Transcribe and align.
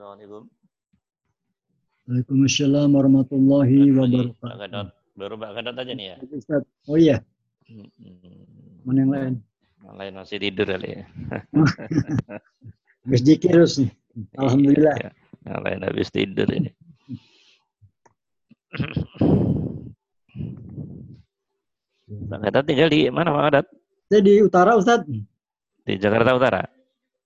Assalamualaikum. 0.00 0.48
Waalaikumsalam 2.08 2.88
warahmatullahi 2.88 3.92
wabarakatuh. 3.92 4.56
Gadot. 4.56 4.88
Baru 5.12 5.36
Mbak 5.36 5.50
Gadot 5.60 5.76
aja 5.76 5.92
nih 5.92 6.06
ya. 6.08 6.16
Ustaz. 6.24 6.64
Oh 6.88 6.96
iya, 6.96 7.20
Hmm. 7.68 7.84
mana 8.88 8.98
yang 9.04 9.12
lain? 9.12 9.34
Yang 9.84 9.96
lain 10.00 10.12
masih 10.16 10.36
tidur 10.40 10.64
kali 10.72 10.88
ya. 10.88 11.04
Habis 13.04 13.20
dikir 13.28 13.52
terus 13.52 13.76
nih. 13.76 13.92
Alhamdulillah. 14.40 14.94
Iya, 15.04 15.10
Yang 15.44 15.60
lain 15.68 15.80
habis 15.84 16.08
tidur 16.08 16.48
ini. 16.48 16.70
Mbak 22.08 22.38
Gadot 22.48 22.64
tinggal 22.64 22.88
di 22.88 23.00
mana 23.12 23.28
Mbak 23.36 23.44
Gadot? 23.52 23.66
Saya 24.08 24.20
di 24.24 24.32
utara 24.40 24.80
Ustaz. 24.80 25.04
Di 25.84 25.92
Jakarta 26.00 26.32
Utara. 26.32 26.62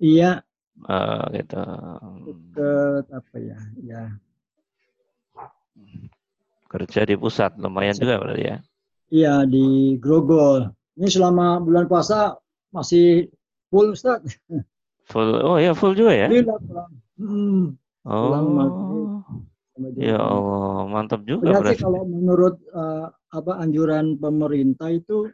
Iya, 0.02 0.42
Oh, 0.84 1.22
gitu. 1.30 1.62
ke 2.52 2.72
apa 3.08 3.36
ya? 3.38 3.58
Ya, 3.80 4.02
Kerja 6.66 7.06
di 7.06 7.14
pusat 7.14 7.54
lumayan 7.56 7.94
juga 7.94 8.18
berarti 8.18 8.44
ya. 8.50 8.56
iya 9.14 9.34
di 9.46 9.94
Grogol. 10.02 10.74
Ini 10.98 11.06
selama 11.06 11.62
bulan 11.62 11.86
puasa 11.86 12.34
masih 12.74 13.30
full 13.70 13.94
Ustaz. 13.94 14.22
Full. 15.06 15.30
Oh 15.46 15.60
ya 15.60 15.70
full 15.76 15.94
juga 15.94 16.10
ya. 16.16 16.26
Pulang. 16.26 16.90
Hmm, 17.14 17.62
pulang 18.02 18.46
maghrib. 18.50 19.06
Oh. 19.06 19.22
sama 19.74 19.86
Ya 19.98 20.18
Allah, 20.18 20.86
mantap 20.86 21.20
juga 21.26 21.58
berarti. 21.62 21.82
kalau 21.82 22.02
menurut 22.06 22.58
eh, 22.58 23.06
apa 23.10 23.52
anjuran 23.58 24.14
pemerintah 24.18 24.90
itu 24.90 25.30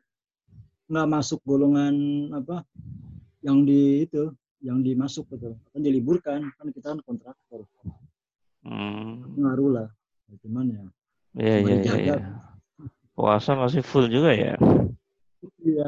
nggak 0.91 1.09
masuk 1.09 1.41
golongan 1.45 1.95
apa 2.35 2.65
yang 3.45 3.65
di 3.65 4.05
itu 4.09 4.33
yang 4.61 4.85
dimasuk 4.85 5.25
betul 5.29 5.57
kan 5.73 5.81
diliburkan 5.81 6.41
kan 6.57 6.67
kita 6.71 6.93
kan 6.93 7.01
kontraktor 7.05 7.65
Hmm. 8.61 9.25
ngaruh 9.41 9.71
lah 9.73 9.89
cuman 10.45 10.69
ya 10.69 10.83
Iya, 11.33 11.57
iya, 11.65 11.77
iya, 11.81 11.95
iya. 11.97 12.17
Puasa 13.17 13.57
masih 13.57 13.81
full 13.81 14.11
juga 14.11 14.37
ya. 14.37 14.59
iya. 15.63 15.87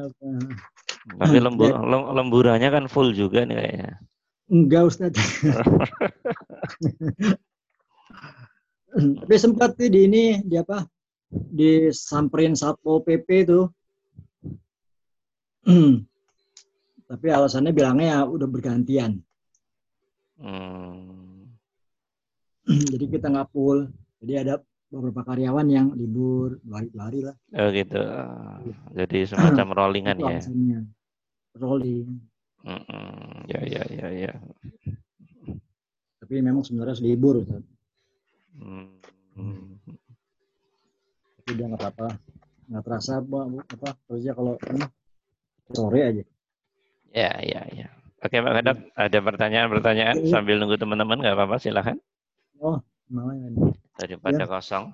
Tapi 1.18 1.36
lembur, 1.36 1.68
lem- 1.68 2.10
lemburannya 2.14 2.70
kan 2.70 2.84
full 2.88 3.12
juga 3.12 3.44
nih 3.44 3.58
kayaknya. 3.58 3.92
enggak 4.48 4.82
Ustaz 4.88 5.12
tapi 8.92 9.34
sempat 9.36 9.76
tuh 9.76 9.88
di 9.88 10.04
ini 10.08 10.24
di 10.40 10.56
apa 10.56 10.84
disamperin 11.32 12.52
satpol 12.52 13.00
pp 13.00 13.28
itu 13.44 13.60
tapi 17.12 17.28
alasannya 17.28 17.70
bilangnya 17.70 18.06
ya 18.08 18.20
udah 18.24 18.48
bergantian 18.48 19.20
Hmm. 20.40 21.46
jadi 22.66 23.04
kita 23.06 23.28
nggak 23.28 23.52
full 23.52 23.86
jadi 24.18 24.42
ada 24.42 24.54
beberapa 24.88 25.22
karyawan 25.22 25.66
yang 25.66 25.86
libur 25.92 26.56
dua 26.60 26.80
hari, 26.80 26.88
dua 26.90 27.02
hari 27.06 27.20
lah 27.22 27.36
Oh 27.52 27.68
gitu. 27.70 28.00
Jadi 28.92 29.18
semacam 29.24 29.66
rollingan 29.72 30.16
ya. 30.18 30.40
alasannya 30.40 30.80
rolling 31.54 32.08
Mm-mm. 32.62 33.44
Ya, 33.46 33.60
ya, 33.62 33.82
ya, 33.88 34.08
ya. 34.08 34.32
tapi 36.18 36.38
memang 36.38 36.62
sebenarnya 36.62 36.94
harus 36.94 37.02
libur 37.02 37.34
Ustaz. 37.38 37.62
Hmm. 38.56 38.88
tapi 41.38 41.50
dia 41.54 41.66
nggak 41.66 41.80
apa-apa 41.80 42.08
nggak 42.66 42.82
terasa 42.82 43.12
apa 43.18 43.38
apa 43.68 43.88
kerja 44.06 44.30
kalau 44.32 44.54
ini 44.60 44.84
sore 45.70 46.00
aja 46.02 46.24
Ya, 47.12 47.32
ya, 47.44 47.62
ya. 47.70 47.86
Oke, 48.22 48.38
Pak 48.38 48.52
Gadot, 48.56 48.78
ada 48.94 49.18
pertanyaan-pertanyaan 49.18 50.16
Iya. 50.22 50.30
sambil 50.30 50.56
nunggu 50.56 50.78
teman-teman 50.78 51.18
nggak 51.20 51.34
apa-apa, 51.34 51.56
silahkan. 51.58 51.98
namanya 53.12 53.52
Daripada 54.00 54.48
kosong. 54.48 54.88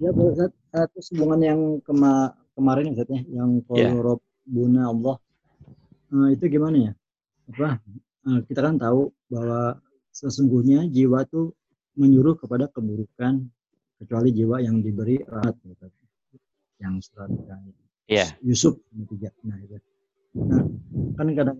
ya 0.00 0.08
Pak 0.08 0.24
Ustaz, 0.32 0.50
eh, 0.72 0.86
terus 0.94 1.06
hubungan 1.12 1.40
yang 1.42 1.60
kema 1.84 2.32
kemarin 2.56 2.96
Ustaz 2.96 3.08
ya 3.10 3.20
yang 3.28 3.60
Ya. 3.76 3.92
kalau 3.92 4.16
buna 4.46 4.88
Allah 4.88 5.16
eh, 6.08 6.28
itu 6.32 6.44
gimana 6.48 6.76
ya 6.80 6.92
apa 7.52 7.82
eh, 8.32 8.40
kita 8.48 8.60
kan 8.64 8.80
tahu 8.80 9.12
bahwa 9.28 9.76
sesungguhnya 10.08 10.88
jiwa 10.88 11.28
tuh 11.28 11.52
menyuruh 12.00 12.38
kepada 12.40 12.70
keburukan 12.72 13.44
kecuali 13.98 14.32
jiwa 14.32 14.64
yang 14.64 14.80
diberi 14.80 15.20
rahmat 15.20 15.56
gitu. 15.60 15.86
yang 16.80 16.96
surat 17.04 17.28
yang 17.28 17.60
Iya. 18.06 18.26
Yusuf 18.40 18.78
tiga 19.10 19.28
nah 19.44 19.58
itu 19.58 19.76
nah 20.36 20.62
kan 21.16 21.26
kadang 21.32 21.56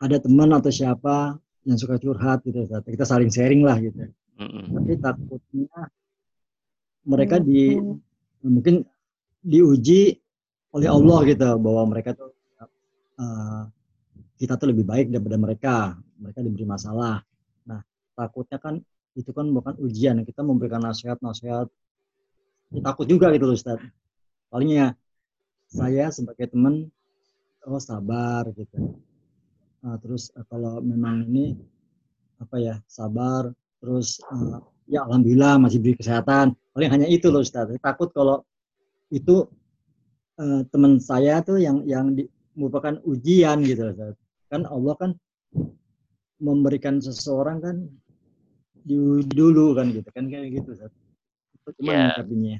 ada 0.00 0.16
teman 0.20 0.50
atau 0.56 0.72
siapa 0.72 1.36
yang 1.68 1.76
suka 1.76 2.00
curhat 2.00 2.40
gitu 2.48 2.64
Ustaz. 2.64 2.84
kita 2.84 3.04
saling 3.04 3.28
sharing 3.28 3.60
lah 3.60 3.76
gitu. 3.80 4.08
Mm-mm. 4.36 4.68
tapi 4.72 4.92
takutnya 5.00 5.88
mereka 7.06 7.40
di 7.40 7.78
mungkin 8.42 8.82
diuji 9.46 10.18
oleh 10.74 10.88
Allah 10.90 11.18
gitu 11.24 11.48
bahwa 11.62 11.82
mereka 11.88 12.12
tuh 12.12 12.34
eh, 13.16 13.62
kita 14.36 14.60
tuh 14.60 14.68
lebih 14.74 14.84
baik 14.84 15.08
daripada 15.08 15.38
mereka. 15.40 15.76
Mereka 16.20 16.44
diberi 16.44 16.66
masalah. 16.68 17.22
Nah 17.64 17.80
takutnya 18.12 18.58
kan 18.60 18.82
itu 19.16 19.30
kan 19.32 19.48
bukan 19.48 19.78
ujian. 19.80 20.20
Kita 20.26 20.44
memberikan 20.44 20.84
nasihat-nasihat. 20.84 21.70
Ya, 22.74 22.80
takut 22.82 23.06
juga 23.06 23.30
gitu 23.32 23.48
loh 23.48 23.56
Ustaz. 23.56 23.80
Palingnya 24.50 24.98
saya 25.70 26.10
sebagai 26.10 26.50
teman 26.50 26.90
oh 27.66 27.80
sabar 27.82 28.46
gitu 28.54 28.96
Nah, 29.86 29.94
terus 30.02 30.34
eh, 30.34 30.42
kalau 30.50 30.82
memang 30.82 31.22
ini 31.30 31.54
apa 32.42 32.58
ya 32.58 32.74
sabar 32.90 33.54
terus 33.78 34.18
eh, 34.18 34.58
ya 34.90 35.06
alhamdulillah 35.06 35.62
masih 35.62 35.78
beri 35.78 35.94
kesehatan 35.94 36.58
paling 36.74 36.90
hanya 36.90 37.06
itu 37.06 37.30
loh 37.30 37.38
Ustaz 37.44 37.70
takut 37.78 38.10
kalau 38.10 38.42
itu 39.14 39.46
eh, 40.42 40.62
teman 40.74 40.98
saya 40.98 41.38
tuh 41.46 41.62
yang 41.62 41.86
yang 41.86 42.18
di- 42.18 42.26
merupakan 42.58 42.98
ujian 43.06 43.62
gitu 43.62 43.86
loh 43.86 43.94
Ustaz. 43.94 44.14
kan 44.50 44.62
Allah 44.66 44.94
kan 44.98 45.10
memberikan 46.42 46.98
seseorang 46.98 47.58
kan 47.62 47.76
dulu 48.86 49.74
kan 49.78 49.90
gitu 49.94 50.08
kan 50.10 50.26
kayak 50.26 50.62
gitu 50.62 50.74
Ustaz. 50.74 50.92
Itu 51.62 51.70
cuma 51.78 51.90
Ya. 51.94 52.58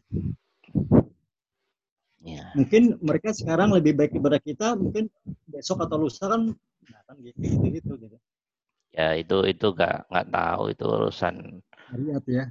Ya. 2.27 2.43
mungkin 2.59 2.99
mereka 2.99 3.31
sekarang 3.31 3.71
lebih 3.71 3.95
baik 3.95 4.19
daripada 4.19 4.43
kita 4.43 4.75
mungkin 4.75 5.07
besok 5.47 5.87
atau 5.87 5.95
lusa 5.95 6.27
kan 6.27 6.51
nah, 6.91 7.03
kan 7.07 7.17
gitu 7.23 7.39
gitu 7.39 7.67
gitu, 7.71 7.93
gitu. 8.03 8.17
ya, 8.91 9.15
itu 9.15 9.47
itu 9.47 9.67
nggak 9.71 10.11
nggak 10.11 10.29
tahu 10.35 10.75
itu 10.75 10.85
urusan 10.91 11.63
lihat 11.95 12.27
ya 12.27 12.51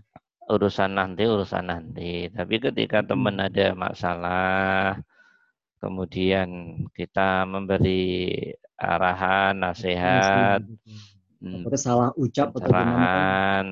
urusan 0.49 0.91
nanti 0.93 1.23
urusan 1.25 1.65
nanti. 1.69 2.29
Tapi 2.29 2.55
ketika 2.61 3.01
teman 3.01 3.41
ada 3.41 3.73
masalah, 3.73 5.01
kemudian 5.81 6.81
kita 6.93 7.49
memberi 7.49 8.29
arahan, 8.77 9.57
nasihat, 9.57 10.61
mm, 11.41 11.65
Takutnya 11.65 11.79
salah 11.79 12.09
ucap 12.17 12.53
atau 12.57 12.69
kan 12.69 13.65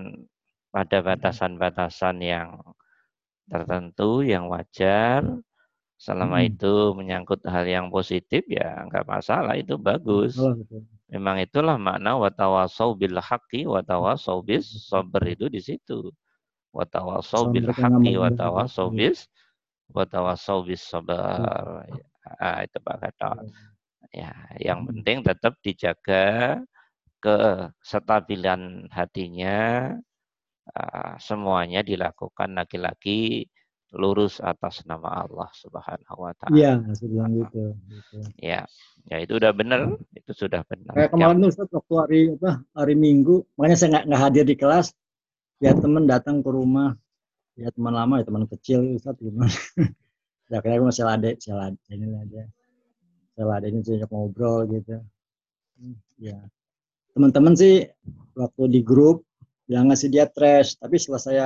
pada 0.73 0.97
batasan-batasan 1.05 2.17
yang 2.23 2.49
tertentu 3.45 4.25
yang 4.25 4.49
wajar. 4.49 5.21
Selama 6.05 6.37
Hmm. 6.37 6.49
itu 6.49 6.73
menyangkut 6.99 7.41
hal 7.53 7.65
yang 7.75 7.87
positif 7.95 8.43
ya 8.57 8.67
nggak 8.87 9.05
masalah 9.13 9.53
itu 9.63 9.75
bagus. 9.89 10.33
Memang 11.13 11.37
itulah 11.45 11.77
makna 11.87 12.11
watawasau 12.23 12.89
bil 13.01 13.17
haqqi 13.27 13.61
watawasau 13.73 14.37
bis 14.49 14.65
sabr 14.89 15.23
itu 15.35 15.45
di 15.55 15.61
situ. 15.67 15.99
Watawasau 16.77 17.43
bil 17.53 17.69
haqqi 17.79 18.11
mau 18.21 18.23
watawasau 18.23 18.87
berbuat 18.87 18.99
bis 18.99 19.19
watawasau 19.97 20.59
bis 20.67 20.83
sabar. 20.91 21.83
Ah, 22.41 22.59
itu 22.65 22.77
Pak 22.85 22.97
Gatot. 23.03 23.45
Ya, 24.13 24.31
yang 24.61 24.79
Hmm. 24.81 24.89
penting 24.89 25.17
tetap 25.27 25.53
dijaga 25.65 26.25
kestabilan 27.23 28.61
hatinya. 28.97 29.57
ah, 30.79 31.15
semuanya 31.27 31.81
dilakukan 31.89 32.49
laki-laki 32.59 33.47
lurus 33.93 34.41
atas 34.41 34.81
nama 34.89 35.23
Allah 35.23 35.49
Subhanahu 35.53 36.17
wa 36.25 36.33
taala. 36.33 36.53
Iya, 36.53 36.73
bilang 37.05 37.31
gitu. 37.37 37.77
gitu. 37.87 38.17
Ya, 38.41 38.65
ya 39.05 39.17
itu 39.21 39.37
udah 39.37 39.53
benar, 39.53 39.93
itu 40.17 40.31
sudah 40.33 40.65
benar. 40.65 40.93
Kayak 40.97 41.13
Yang- 41.13 41.21
kemarin 41.37 41.49
Ustaz, 41.53 41.69
waktu 41.69 41.93
hari 42.01 42.19
apa 42.33 42.51
hari 42.73 42.95
Minggu, 42.97 43.45
makanya 43.53 43.77
saya 43.77 43.89
nggak 44.01 44.21
hadir 44.21 44.45
di 44.49 44.55
kelas. 44.57 44.91
Ya 45.61 45.71
teman 45.77 46.09
datang 46.09 46.41
ke 46.41 46.49
rumah, 46.49 46.97
ya 47.55 47.69
teman 47.71 47.93
lama 47.93 48.19
ya 48.19 48.25
teman 48.25 48.49
kecil 48.49 48.97
Ustaz 48.97 49.15
gimana? 49.21 49.47
ya 50.51 50.59
akhirnya 50.59 50.75
aku 50.81 50.85
masih 50.89 51.03
ada, 51.05 51.29
saya 51.39 51.71
ada 51.71 51.79
ini 51.93 52.05
aja, 52.17 52.41
saya 53.37 53.45
ada 53.53 53.65
ini 53.69 53.79
saya 53.85 54.05
ngobrol 54.09 54.65
gitu. 54.73 54.99
Hmm, 55.77 55.95
Ya 56.17 56.41
teman-teman 57.13 57.53
sih 57.53 57.85
waktu 58.33 58.63
di 58.73 58.81
grup 58.81 59.21
yang 59.69 59.87
ngasih 59.93 60.09
dia 60.09 60.25
trash, 60.25 60.75
tapi 60.81 60.97
setelah 60.97 61.21
saya 61.21 61.45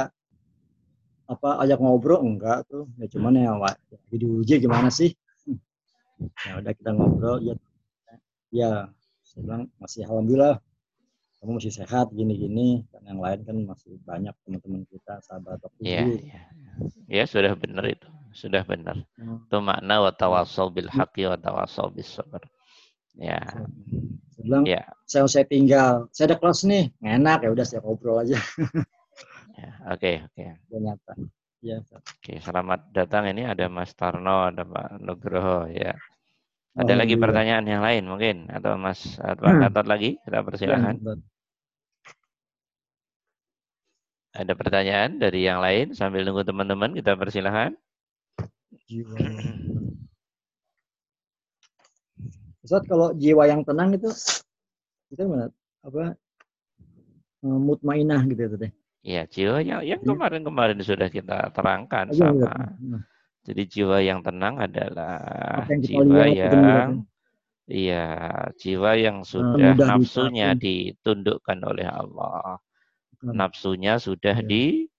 apa 1.27 1.59
ajak 1.63 1.79
ngobrol? 1.79 2.23
Enggak 2.23 2.65
tuh, 2.71 2.87
ya 2.95 3.05
cuman 3.11 3.35
ya 3.35 3.51
Wak, 3.59 3.75
lagi 3.91 4.15
diuji 4.17 4.55
gimana 4.63 4.89
sih? 4.91 5.11
Ya 6.17 6.57
udah 6.57 6.73
kita 6.73 6.97
ngobrol, 6.97 7.37
ya 7.45 7.53
ya 8.49 8.89
saya 9.21 9.39
bilang 9.45 9.63
masih 9.77 10.01
alhamdulillah 10.09 10.57
kamu 11.37 11.61
masih 11.61 11.73
sehat 11.77 12.09
gini-gini. 12.09 12.81
Dan 12.89 13.05
yang 13.05 13.19
lain 13.21 13.45
kan 13.45 13.57
masih 13.61 14.01
banyak 14.01 14.33
teman-teman 14.41 14.81
kita 14.89 15.21
sahabat 15.21 15.61
atau 15.61 15.69
ya, 15.77 16.09
ya. 16.09 16.41
ya 17.05 17.23
sudah 17.29 17.53
benar 17.53 17.85
itu. 17.85 18.09
Sudah 18.33 18.65
benar. 18.65 18.97
Hmm. 19.17 19.45
itu 19.45 19.57
makna 19.61 20.01
wa 20.01 20.11
tawasau 20.13 20.73
bil 20.73 20.89
haqqi 20.89 21.29
wa 21.29 21.37
tawasau 21.37 21.93
bis 21.93 22.09
sabr. 22.09 22.41
Ya. 23.17 23.41
Saya 24.33 24.41
bilang 24.45 24.63
ya. 24.65 24.81
saya 25.09 25.25
saya 25.25 25.45
tinggal 25.49 26.05
saya 26.13 26.33
ada 26.33 26.37
kelas 26.37 26.61
nih 26.65 26.93
enak 27.01 27.41
ya 27.45 27.49
udah 27.49 27.65
saya 27.65 27.81
ngobrol 27.81 28.21
aja 28.21 28.37
ya, 29.57 29.71
oke 29.91 30.11
oke 30.29 30.43
ternyata 30.69 31.11
ya 31.65 31.77
oke 31.81 32.33
selamat 32.39 32.79
datang 32.93 33.27
ini 33.33 33.43
ada 33.49 33.65
Mas 33.67 33.91
Tarno 33.97 34.53
ada 34.53 34.61
Pak 34.61 35.01
Nugroho 35.01 35.65
ya 35.73 35.97
ada 36.77 36.93
oh, 36.93 36.97
lagi 37.01 37.17
iya. 37.17 37.21
pertanyaan 37.25 37.65
yang 37.65 37.81
lain 37.81 38.03
mungkin 38.05 38.35
atau 38.53 38.77
Mas 38.77 39.17
atau 39.17 39.49
hmm. 39.49 39.65
Gatot 39.65 39.89
lagi? 39.89 40.21
Kita 40.21 40.45
persilahkan. 40.45 41.01
Ya, 41.01 41.17
Ada 44.37 44.53
pertanyaan 44.53 45.17
dari 45.17 45.41
yang 45.41 45.57
lain 45.57 45.97
sambil 45.97 46.21
nunggu 46.21 46.45
teman-teman 46.45 46.93
kita 46.93 47.17
persilahkan. 47.17 47.73
Jiwa. 48.85 49.17
Ustaz 52.61 52.85
kalau 52.85 53.09
jiwa 53.17 53.49
yang 53.49 53.65
tenang 53.65 53.97
itu 53.97 54.13
kita 55.09 55.25
mana 55.25 55.49
apa 55.81 56.13
eh, 57.41 57.57
mutmainah 57.57 58.21
gitu 58.29 58.45
ya 58.45 58.49
teh. 58.53 58.71
Iya, 59.07 59.23
jiwa 59.23 59.63
yang 59.63 59.81
yang 59.87 60.03
iya. 60.03 60.07
kemarin-kemarin 60.11 60.83
sudah 60.83 61.07
kita 61.07 61.55
terangkan 61.55 62.11
oh, 62.11 62.17
sama. 62.19 62.51
Iya. 62.75 62.99
Jadi 63.47 63.61
jiwa 63.71 63.97
yang 64.03 64.19
tenang 64.19 64.59
adalah 64.59 65.15
yang 65.71 65.79
jiwa 65.79 66.23
yang 66.27 66.89
iya, 67.71 68.05
jiwa 68.59 68.91
yang 68.99 69.23
ah, 69.23 69.27
sudah 69.27 69.71
uh, 69.79 69.87
nafsunya 69.87 70.51
ditundukkan 70.59 71.59
oleh 71.63 71.87
Allah. 71.87 72.59
Nafsunya 73.23 73.95
sudah 73.95 74.43
ya. 74.43 74.45
di 74.45 74.91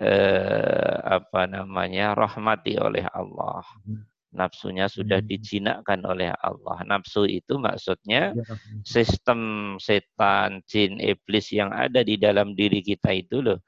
eh, 0.00 0.96
apa 1.04 1.44
namanya 1.44 2.16
rahmati 2.16 2.80
oleh 2.80 3.04
Allah. 3.12 3.60
Hmm. 3.84 4.09
Nafsunya 4.30 4.86
sudah 4.86 5.18
hmm. 5.18 5.26
dijinakkan 5.26 6.00
oleh 6.06 6.30
Allah. 6.38 6.86
Nafsu 6.86 7.26
itu 7.26 7.58
maksudnya 7.58 8.30
ya, 8.30 8.54
sistem 8.86 9.74
setan, 9.82 10.62
jin, 10.70 11.02
iblis 11.02 11.50
yang 11.50 11.74
ada 11.74 12.06
di 12.06 12.14
dalam 12.14 12.54
diri 12.54 12.78
kita 12.78 13.10
itu 13.10 13.42
loh. 13.42 13.58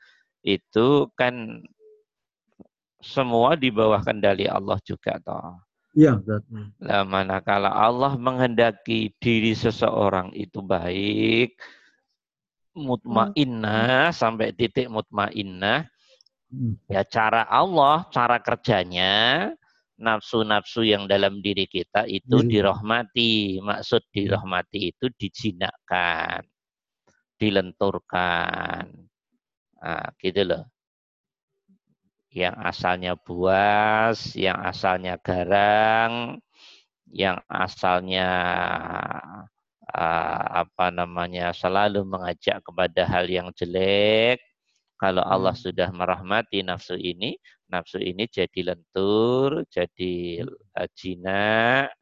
Itu 0.42 1.10
kan 1.18 1.66
semua 3.02 3.58
di 3.58 3.74
bawah 3.74 3.98
kendali 4.06 4.46
Allah 4.46 4.78
juga 4.86 5.18
toh. 5.18 5.58
Iya, 5.92 6.16
Nah, 6.80 7.04
manakala 7.04 7.68
Allah 7.68 8.16
menghendaki 8.16 9.12
diri 9.20 9.52
seseorang 9.52 10.32
itu 10.32 10.64
baik, 10.64 11.52
mutmainnah 12.72 14.08
hmm. 14.08 14.16
sampai 14.16 14.56
titik 14.56 14.88
mutmainnah, 14.88 15.84
hmm. 16.48 16.88
ya 16.88 17.04
cara 17.04 17.44
Allah, 17.44 18.08
cara 18.08 18.40
kerjanya, 18.40 19.52
nafsu-nafsu 20.02 20.82
yang 20.82 21.06
dalam 21.06 21.38
diri 21.38 21.70
kita 21.70 22.04
itu 22.10 22.42
hmm. 22.42 22.48
dirahmati. 22.50 23.62
Maksud 23.62 24.02
dirahmati 24.10 24.90
itu 24.90 25.06
dijinakkan, 25.14 26.42
dilenturkan. 27.38 28.90
Nah, 29.82 30.06
gitu 30.18 30.42
loh 30.46 30.62
yang 32.32 32.56
asalnya 32.64 33.12
buas, 33.14 34.32
yang 34.32 34.56
asalnya 34.64 35.20
garang, 35.20 36.40
yang 37.12 37.36
asalnya 37.44 38.28
uh, 39.92 40.44
apa 40.64 40.88
namanya 40.88 41.52
selalu 41.52 42.08
mengajak 42.08 42.64
kepada 42.64 43.04
hal 43.04 43.28
yang 43.28 43.52
jelek. 43.52 44.40
Kalau 44.96 45.20
Allah 45.20 45.52
hmm. 45.52 45.62
sudah 45.68 45.88
merahmati 45.92 46.64
nafsu 46.64 46.96
ini, 46.96 47.36
nafsu 47.72 47.98
ini 47.98 48.28
jadi 48.28 48.76
lentur, 48.76 49.64
jadi 49.72 50.44
uh, 50.76 50.88
jinak, 50.92 51.96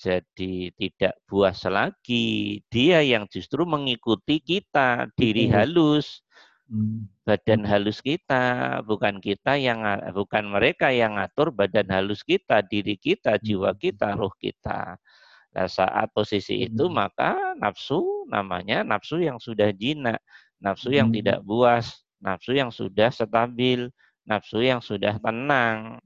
jadi 0.00 0.72
tidak 0.72 1.14
buas 1.28 1.60
lagi. 1.68 2.64
Dia 2.72 3.04
yang 3.04 3.28
justru 3.28 3.68
mengikuti 3.68 4.40
kita, 4.40 5.12
diri 5.12 5.52
halus 5.52 6.24
Hmm. 6.70 7.10
badan 7.26 7.66
halus 7.66 7.98
kita, 7.98 8.78
bukan 8.86 9.18
kita 9.18 9.58
yang 9.58 9.82
bukan 10.14 10.54
mereka 10.54 10.94
yang 10.94 11.18
ngatur 11.18 11.50
badan 11.50 11.90
halus 11.90 12.22
kita, 12.22 12.62
diri 12.62 12.94
kita, 12.94 13.42
jiwa 13.42 13.74
hmm. 13.74 13.80
kita, 13.82 14.14
roh 14.14 14.30
kita. 14.38 14.94
Nah, 15.50 15.66
saat 15.66 16.14
posisi 16.14 16.70
itu 16.70 16.86
hmm. 16.86 16.94
maka 16.94 17.58
nafsu 17.58 18.22
namanya 18.30 18.86
nafsu 18.86 19.18
yang 19.18 19.42
sudah 19.42 19.74
jinak, 19.74 20.22
nafsu 20.62 20.94
yang 20.94 21.10
tidak 21.10 21.42
puas, 21.42 22.06
nafsu 22.22 22.54
yang 22.54 22.70
sudah 22.70 23.10
stabil, 23.10 23.90
nafsu 24.24 24.60
yang 24.60 24.80
sudah 24.80 25.16
tenang. 25.20 26.00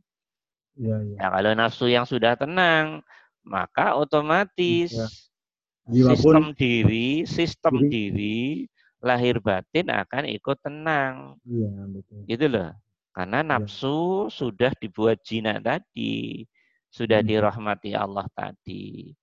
Ya, 0.75 0.97
ya. 0.99 1.17
Nah, 1.23 1.29
kalau 1.39 1.53
nafsu 1.55 1.87
yang 1.87 2.07
sudah 2.07 2.35
tenang, 2.35 3.01
maka 3.47 3.95
otomatis 3.95 4.91
ya. 4.91 6.13
sistem 6.15 6.51
diri, 6.57 7.29
sistem 7.29 7.87
diri 7.87 8.67
lahir 9.05 9.39
batin 9.39 9.93
akan 9.93 10.25
ikut 10.33 10.57
tenang. 10.65 11.37
Iya, 11.45 11.71
betul. 11.93 12.19
Gitu 12.27 12.47
loh. 12.49 12.71
Karena 13.15 13.41
iya. 13.45 13.49
nafsu 13.55 14.27
ya. 14.27 14.33
sudah 14.33 14.73
dibuat 14.81 15.23
jinak 15.23 15.63
tadi, 15.63 16.43
sudah 16.91 17.23
hmm. 17.23 17.29
dirahmati 17.29 17.95
Allah 17.95 18.27
tadi. 18.35 19.15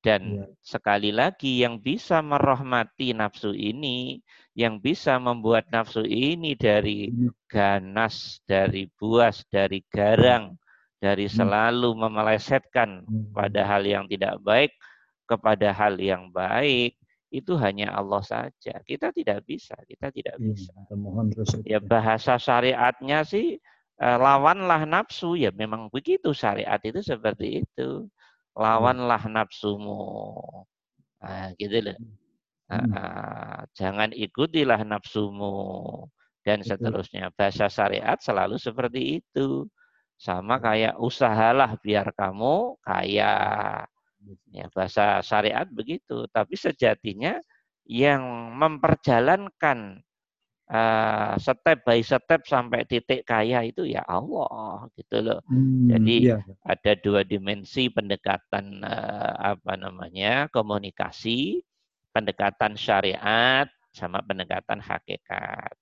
Dan 0.00 0.40
ya. 0.40 0.44
sekali 0.64 1.12
lagi 1.12 1.60
yang 1.60 1.76
bisa 1.76 2.24
merahmati 2.24 3.12
nafsu 3.12 3.52
ini, 3.52 4.24
yang 4.56 4.80
bisa 4.80 5.20
membuat 5.20 5.68
nafsu 5.68 6.08
ini 6.08 6.56
dari 6.56 7.12
iya. 7.12 7.28
ganas, 7.44 8.40
dari 8.48 8.88
buas, 8.96 9.44
dari 9.52 9.84
garang, 9.92 10.56
dari 10.96 11.28
iya. 11.28 11.36
selalu 11.36 11.92
memelesetkan 12.00 13.04
pada 13.36 13.68
hal 13.68 13.84
yang 13.84 14.08
tidak 14.08 14.40
baik 14.40 14.72
kepada 15.28 15.68
hal 15.76 16.00
yang 16.00 16.32
baik, 16.32 16.96
itu 17.30 17.54
hanya 17.60 17.94
Allah 17.94 18.20
saja. 18.26 18.82
Kita 18.82 19.14
tidak 19.14 19.46
bisa, 19.46 19.78
kita 19.86 20.10
tidak 20.10 20.36
iya, 20.40 20.50
bisa. 20.50 20.72
Ya 21.62 21.78
bahasa 21.78 22.36
syariatnya 22.36 23.22
sih 23.22 23.60
eh, 24.00 24.16
lawanlah 24.18 24.82
nafsu 24.84 25.38
ya 25.38 25.54
memang 25.54 25.86
begitu 25.88 26.34
syariat 26.34 26.82
itu 26.82 26.98
seperti 27.00 27.62
itu. 27.62 28.10
Lawanlah 28.56 29.22
nafsumu. 29.30 30.00
Nah, 31.22 31.52
gitu 31.56 31.78
loh. 31.90 31.96
Nah, 32.70 33.66
jangan 33.74 34.14
ikutilah 34.14 34.82
nafsumu 34.86 36.06
dan 36.46 36.62
seterusnya. 36.62 37.34
Bahasa 37.34 37.66
syariat 37.66 38.18
selalu 38.18 38.56
seperti 38.56 39.22
itu. 39.22 39.66
Sama 40.20 40.60
kayak 40.60 41.00
usahalah 41.00 41.80
biar 41.80 42.12
kamu 42.12 42.76
kaya 42.84 43.32
Ya, 44.50 44.68
bahasa 44.74 45.24
syariat 45.24 45.64
begitu. 45.70 46.28
Tapi 46.28 46.54
sejatinya 46.58 47.40
yang 47.88 48.22
memperjalankan 48.54 50.04
uh, 50.70 51.34
step 51.36 51.82
by 51.82 52.00
step 52.00 52.46
sampai 52.46 52.86
titik 52.86 53.26
kaya 53.26 53.66
itu 53.66 53.84
ya 53.84 54.06
Allah 54.06 54.86
gitu 54.94 55.18
loh. 55.20 55.40
Hmm, 55.50 55.90
Jadi 55.90 56.30
iya. 56.30 56.38
ada 56.62 56.92
dua 57.02 57.26
dimensi 57.26 57.90
pendekatan 57.90 58.80
uh, 58.86 59.34
apa 59.54 59.74
namanya 59.74 60.46
komunikasi, 60.54 61.60
pendekatan 62.14 62.78
syariat 62.78 63.66
sama 63.90 64.22
pendekatan 64.22 64.78
hakikat. 64.78 65.74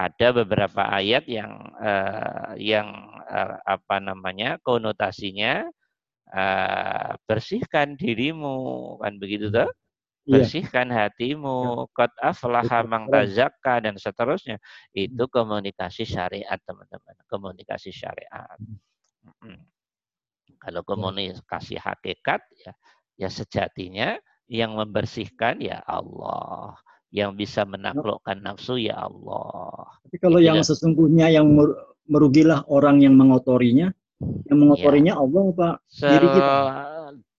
Ada 0.00 0.32
beberapa 0.32 0.88
ayat 0.88 1.28
yang 1.28 1.52
uh, 1.76 2.56
yang 2.56 2.88
uh, 3.28 3.56
apa 3.64 4.00
namanya 4.00 4.56
konotasinya 4.64 5.68
uh, 6.32 7.12
bersihkan 7.28 8.00
dirimu 8.00 8.96
kan 8.96 9.20
begitu 9.20 9.52
tuh 9.52 9.68
iya. 10.26 10.40
bersihkan 10.40 10.88
hatimu 10.90 11.86
iya. 11.86 11.94
qad 11.96 12.12
aflaha 12.20 12.84
man 12.84 13.08
tazakka 13.08 13.84
dan 13.84 13.94
seterusnya 13.96 14.56
itu 14.92 15.24
hmm. 15.24 15.32
komunikasi 15.32 16.04
syariat 16.04 16.58
teman-teman 16.64 17.16
komunikasi 17.28 17.90
syariat 17.92 18.58
hmm. 19.40 19.60
kalau 20.60 20.82
iya. 20.82 20.88
komunikasi 20.88 21.74
hakikat 21.80 22.40
ya 22.60 22.72
ya 23.20 23.28
sejatinya 23.28 24.16
yang 24.50 24.74
membersihkan 24.74 25.62
ya 25.62 25.78
Allah 25.86 26.74
yang 27.10 27.34
bisa 27.34 27.66
menaklukkan 27.66 28.38
nafsu 28.38 28.78
ya 28.78 28.94
Allah. 29.02 29.82
Tapi 30.06 30.16
kalau 30.22 30.38
yang 30.38 30.62
sesungguhnya 30.62 31.26
yang 31.30 31.50
merugilah 32.06 32.62
orang 32.70 33.02
yang 33.02 33.18
mengotorinya, 33.18 33.90
yang 34.46 34.58
mengotorinya 34.58 35.18
ya. 35.18 35.22
Allah 35.22 35.42
Se 35.90 36.06
diri 36.06 36.26
kita? 36.30 36.54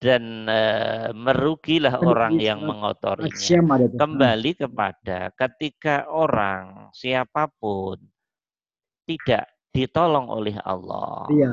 Dan 0.01 0.50
uh, 0.50 1.13
merugilah 1.13 2.01
dan 2.01 2.10
orang 2.10 2.34
yang 2.41 2.65
mengotorinya. 2.65 3.93
Kembali 3.93 4.51
kepada 4.58 5.29
ketika 5.38 6.10
orang 6.10 6.89
siapa 6.89 7.46
pun 7.46 8.01
tidak 9.05 9.46
ditolong 9.72 10.27
oleh 10.27 10.55
Allah. 10.67 11.25
Iya, 11.31 11.51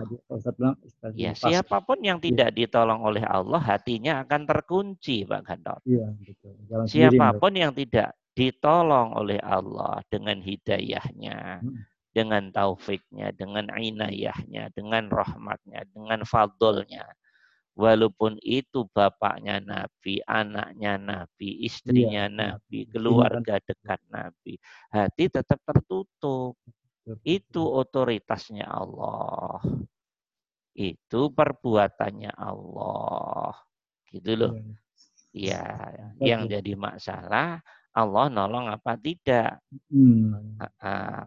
ya, 1.14 1.33
siapa 1.38 1.78
pun 1.87 2.02
yang 2.02 2.19
tidak 2.19 2.50
iya. 2.52 2.67
ditolong 2.67 3.00
oleh 3.07 3.23
Allah, 3.23 3.62
hatinya 3.62 4.26
akan 4.26 4.43
terkunci, 4.43 5.23
Pak 5.23 5.40
Gandot. 5.47 5.81
Iya, 5.87 6.11
betul. 6.19 6.52
siapa 6.90 7.38
pun 7.38 7.55
sendiri, 7.55 7.62
yang 7.62 7.73
tidak 7.78 8.09
ditolong 8.35 9.09
oleh 9.14 9.38
Allah 9.43 10.02
dengan 10.11 10.38
hidayahnya, 10.43 11.62
Hmm. 11.62 11.83
dengan 12.11 12.50
taufiknya, 12.50 13.31
dengan 13.38 13.71
inayahnya, 13.71 14.75
dengan 14.75 15.07
rahmatnya, 15.07 15.87
dengan 15.95 16.26
fadlnya. 16.26 17.07
Walaupun 17.78 18.42
itu 18.42 18.90
bapaknya 18.90 19.62
Nabi, 19.62 20.18
anaknya 20.26 20.99
Nabi, 20.99 21.62
istrinya 21.62 22.26
Iya, 22.26 22.35
Nabi, 22.58 22.78
Nabi. 22.82 22.90
keluarga 22.90 23.54
dekat 23.62 24.02
Nabi. 24.11 24.58
Hati 24.90 25.30
tetap 25.30 25.62
tertutup. 25.62 26.58
Itu 27.23 27.62
otoritasnya 27.70 28.66
Allah. 28.66 29.62
Itu 30.75 31.30
perbuatannya 31.30 32.35
Allah. 32.35 33.54
Gitu 34.11 34.32
loh. 34.35 34.58
Iya. 35.30 35.62
Ya, 35.94 36.06
yang 36.18 36.50
jadi 36.50 36.75
masalah 36.75 37.62
Allah 37.94 38.26
nolong 38.26 38.75
apa 38.75 38.99
tidak. 38.99 39.62
Hmm. 39.87 40.58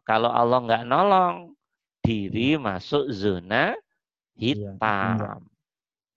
Kalau 0.03 0.27
Allah 0.27 0.59
nggak 0.67 0.83
nolong, 0.83 1.55
diri 2.03 2.59
masuk 2.59 3.07
zona 3.13 3.71
Iya, 4.35 4.75
hitam. 4.75 5.47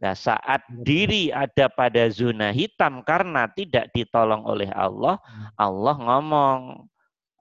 Nah, 0.03 0.13
saat 0.13 0.67
Betul. 0.67 0.83
diri 0.85 1.23
ada 1.31 1.71
pada 1.71 2.11
zona 2.11 2.51
hitam 2.51 3.01
karena 3.07 3.47
tidak 3.55 3.95
ditolong 3.95 4.43
oleh 4.45 4.69
Allah, 4.75 5.17
Hmm. 5.23 5.49
Allah 5.55 5.97
ngomong, 5.97 6.61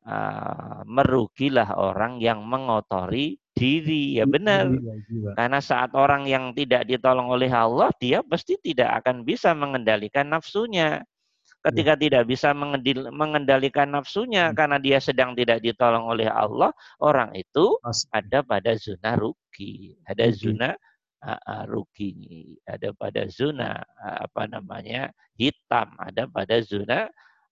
ah, 0.06 0.82
merugilah 0.86 1.74
orang 1.76 2.22
yang 2.22 2.46
mengotori 2.46 3.42
diri. 3.54 4.18
Ya 4.22 4.26
benar. 4.30 4.70
Iya. 4.70 5.34
Karena 5.38 5.60
saat 5.62 5.94
orang 5.98 6.26
yang 6.30 6.54
tidak 6.58 6.86
ditolong 6.90 7.30
oleh 7.30 7.50
Allah, 7.50 7.90
dia 8.02 8.22
pasti 8.26 8.58
tidak 8.62 9.02
akan 9.04 9.26
bisa 9.26 9.54
mengendalikan 9.58 10.30
nafsunya. 10.30 11.02
Ketika 11.64 11.96
tidak 11.96 12.28
bisa 12.28 12.52
mengendalikan 13.16 13.88
nafsunya 13.88 14.52
Hmm. 14.52 14.56
karena 14.56 14.78
dia 14.84 15.00
sedang 15.00 15.32
tidak 15.32 15.64
ditolong 15.64 16.04
oleh 16.12 16.28
Allah, 16.28 16.76
orang 17.00 17.32
itu 17.40 17.80
ada 18.12 18.44
pada 18.44 18.76
zona 18.76 19.16
rugi, 19.16 19.96
ada 20.04 20.28
zona 20.36 20.76
uh, 20.76 20.76
uh, 20.76 20.93
rugi, 21.72 22.58
ada 22.68 22.92
pada 22.92 23.24
zona 23.32 23.80
uh, 23.80 24.28
apa 24.28 24.48
namanya 24.48 25.10
hitam, 25.40 25.96
ada 26.00 26.28
pada 26.28 26.60
zona 26.60 27.08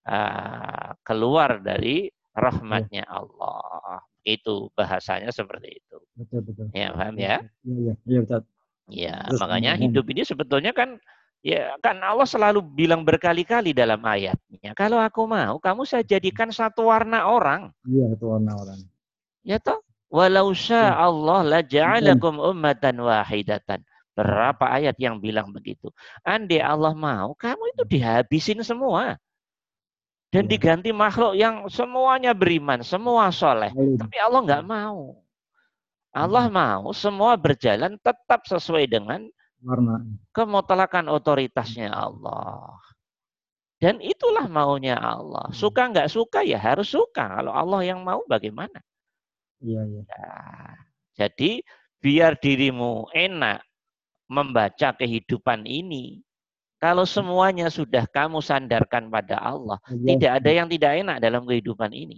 uh, 0.08 0.90
keluar 1.08 1.64
dari 1.64 2.12
rahmatnya 2.36 3.08
Allah. 3.08 4.04
Itu 4.22 4.70
bahasanya 4.78 5.34
seperti 5.34 5.82
itu. 5.82 5.98
Betul, 6.14 6.46
betul. 6.46 6.70
Ya 6.78 6.94
paham 6.94 7.16
ya? 7.18 7.42
Iya, 7.66 7.94
iya, 8.06 8.22
iya. 8.22 8.40
Ya, 8.92 9.24
Terus 9.32 9.40
makanya 9.40 9.80
hidup 9.80 10.06
ini 10.12 10.22
sebetulnya 10.28 10.76
kan 10.76 11.00
ya 11.42 11.74
kan 11.80 11.98
Allah 12.04 12.28
selalu 12.28 12.60
bilang 12.76 13.08
berkali-kali 13.08 13.72
dalam 13.72 14.04
ayatnya, 14.04 14.76
kalau 14.76 15.00
aku 15.00 15.26
mau 15.26 15.58
kamu 15.58 15.88
saya 15.88 16.04
jadikan 16.04 16.52
satu 16.52 16.92
warna 16.92 17.26
orang. 17.26 17.72
Iya, 17.88 18.14
itu 18.14 18.26
warna 18.28 18.52
orang. 18.60 18.80
Ya 19.48 19.58
toh? 19.58 19.80
Walau 20.12 20.52
Ya. 20.52 20.92
Allah 21.08 21.40
la 21.48 21.60
ja'alakum 21.64 22.36
ummatan 22.36 23.00
wahidatan. 23.00 23.80
Berapa 24.12 24.68
ayat 24.68 25.00
yang 25.00 25.24
bilang 25.24 25.56
begitu? 25.56 25.88
Andai 26.28 26.60
Allah 26.60 26.92
mau, 26.92 27.32
kamu 27.40 27.64
itu 27.72 27.84
dihabisin 27.88 28.60
semua. 28.60 29.16
Dan 30.32 30.48
Ya. 30.48 30.52
diganti 30.52 30.92
makhluk 30.92 31.36
yang 31.40 31.64
semuanya 31.72 32.36
beriman, 32.36 32.84
semua 32.84 33.32
soleh. 33.32 33.72
Tapi 33.72 34.16
Allah 34.20 34.42
nggak 34.44 34.64
mau. 34.68 35.16
Allah 36.12 36.52
mau 36.52 36.92
semua 36.92 37.40
berjalan 37.40 37.96
tetap 38.04 38.44
sesuai 38.44 38.84
dengan 38.92 39.32
kemutlakan 40.36 41.08
otoritasnya 41.08 41.88
Allah. 41.88 42.76
Dan 43.82 43.98
itulah 44.04 44.46
maunya 44.46 45.00
Allah. 45.00 45.48
Hmm. 45.50 45.56
Suka 45.56 45.88
nggak 45.88 46.12
suka 46.12 46.44
ya 46.44 46.60
harus 46.60 46.92
suka. 46.92 47.42
Kalau 47.42 47.56
Allah 47.56 47.82
yang 47.82 48.04
mau 48.04 48.22
bagaimana? 48.28 48.78
Iya, 49.62 49.82
iya. 49.86 50.02
Nah, 50.10 50.76
jadi 51.14 51.62
biar 52.02 52.34
dirimu 52.42 53.14
enak 53.14 53.62
membaca 54.26 54.90
kehidupan 54.98 55.70
ini. 55.70 56.26
Kalau 56.82 57.06
semuanya 57.06 57.70
sudah 57.70 58.10
kamu 58.10 58.42
sandarkan 58.42 59.06
pada 59.14 59.38
Allah, 59.38 59.78
Allah. 59.86 60.08
tidak 60.08 60.32
ada 60.42 60.50
yang 60.50 60.66
tidak 60.66 60.92
enak 60.98 61.18
dalam 61.22 61.46
kehidupan 61.46 61.94
ini. 61.94 62.18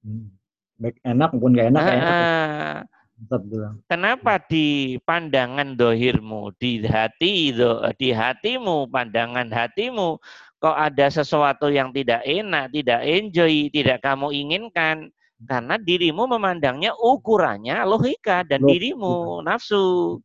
Hmm. 0.00 0.32
Baik 0.80 0.96
enak 1.04 1.28
maupun 1.36 1.52
gak 1.52 1.68
enak, 1.68 1.82
enak. 1.84 2.08
Ah, 2.08 2.78
Ustaz 3.20 3.42
bilang. 3.46 3.74
Kenapa 3.86 4.40
di 4.48 4.96
pandangan 5.04 5.76
dohirmu, 5.76 6.56
di 6.56 6.80
hati 6.82 7.52
do- 7.52 7.84
di 8.00 8.10
hatimu, 8.16 8.88
pandangan 8.88 9.52
hatimu, 9.52 10.16
kok 10.56 10.76
ada 10.78 11.06
sesuatu 11.12 11.68
yang 11.68 11.92
tidak 11.92 12.24
enak, 12.24 12.72
tidak 12.72 13.00
enjoy, 13.04 13.68
tidak 13.68 14.00
kamu 14.00 14.32
inginkan? 14.32 15.12
Karena 15.48 15.74
dirimu 15.80 16.28
memandangnya 16.30 16.94
ukurannya 16.94 17.82
logika 17.82 18.46
dan 18.46 18.62
Logika. 18.62 18.70
dirimu 18.72 19.14
nafsu. 19.42 20.18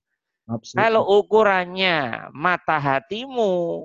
Nafsu. 0.47 0.74
Kalau 0.77 1.03
ukurannya 1.19 2.29
mata 2.31 2.79
hatimu, 2.79 3.83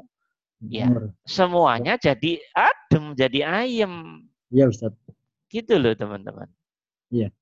ya. 0.62 0.86
Benar. 0.86 1.10
semuanya 1.26 1.94
jadi 1.98 2.38
adem, 2.54 3.18
jadi 3.18 3.40
ayem. 3.42 4.22
Iya, 4.52 4.70
Ustaz. 4.70 4.94
Gitu 5.50 5.74
loh 5.76 5.96
teman-teman. 5.96 6.46
Iya. 7.10 7.34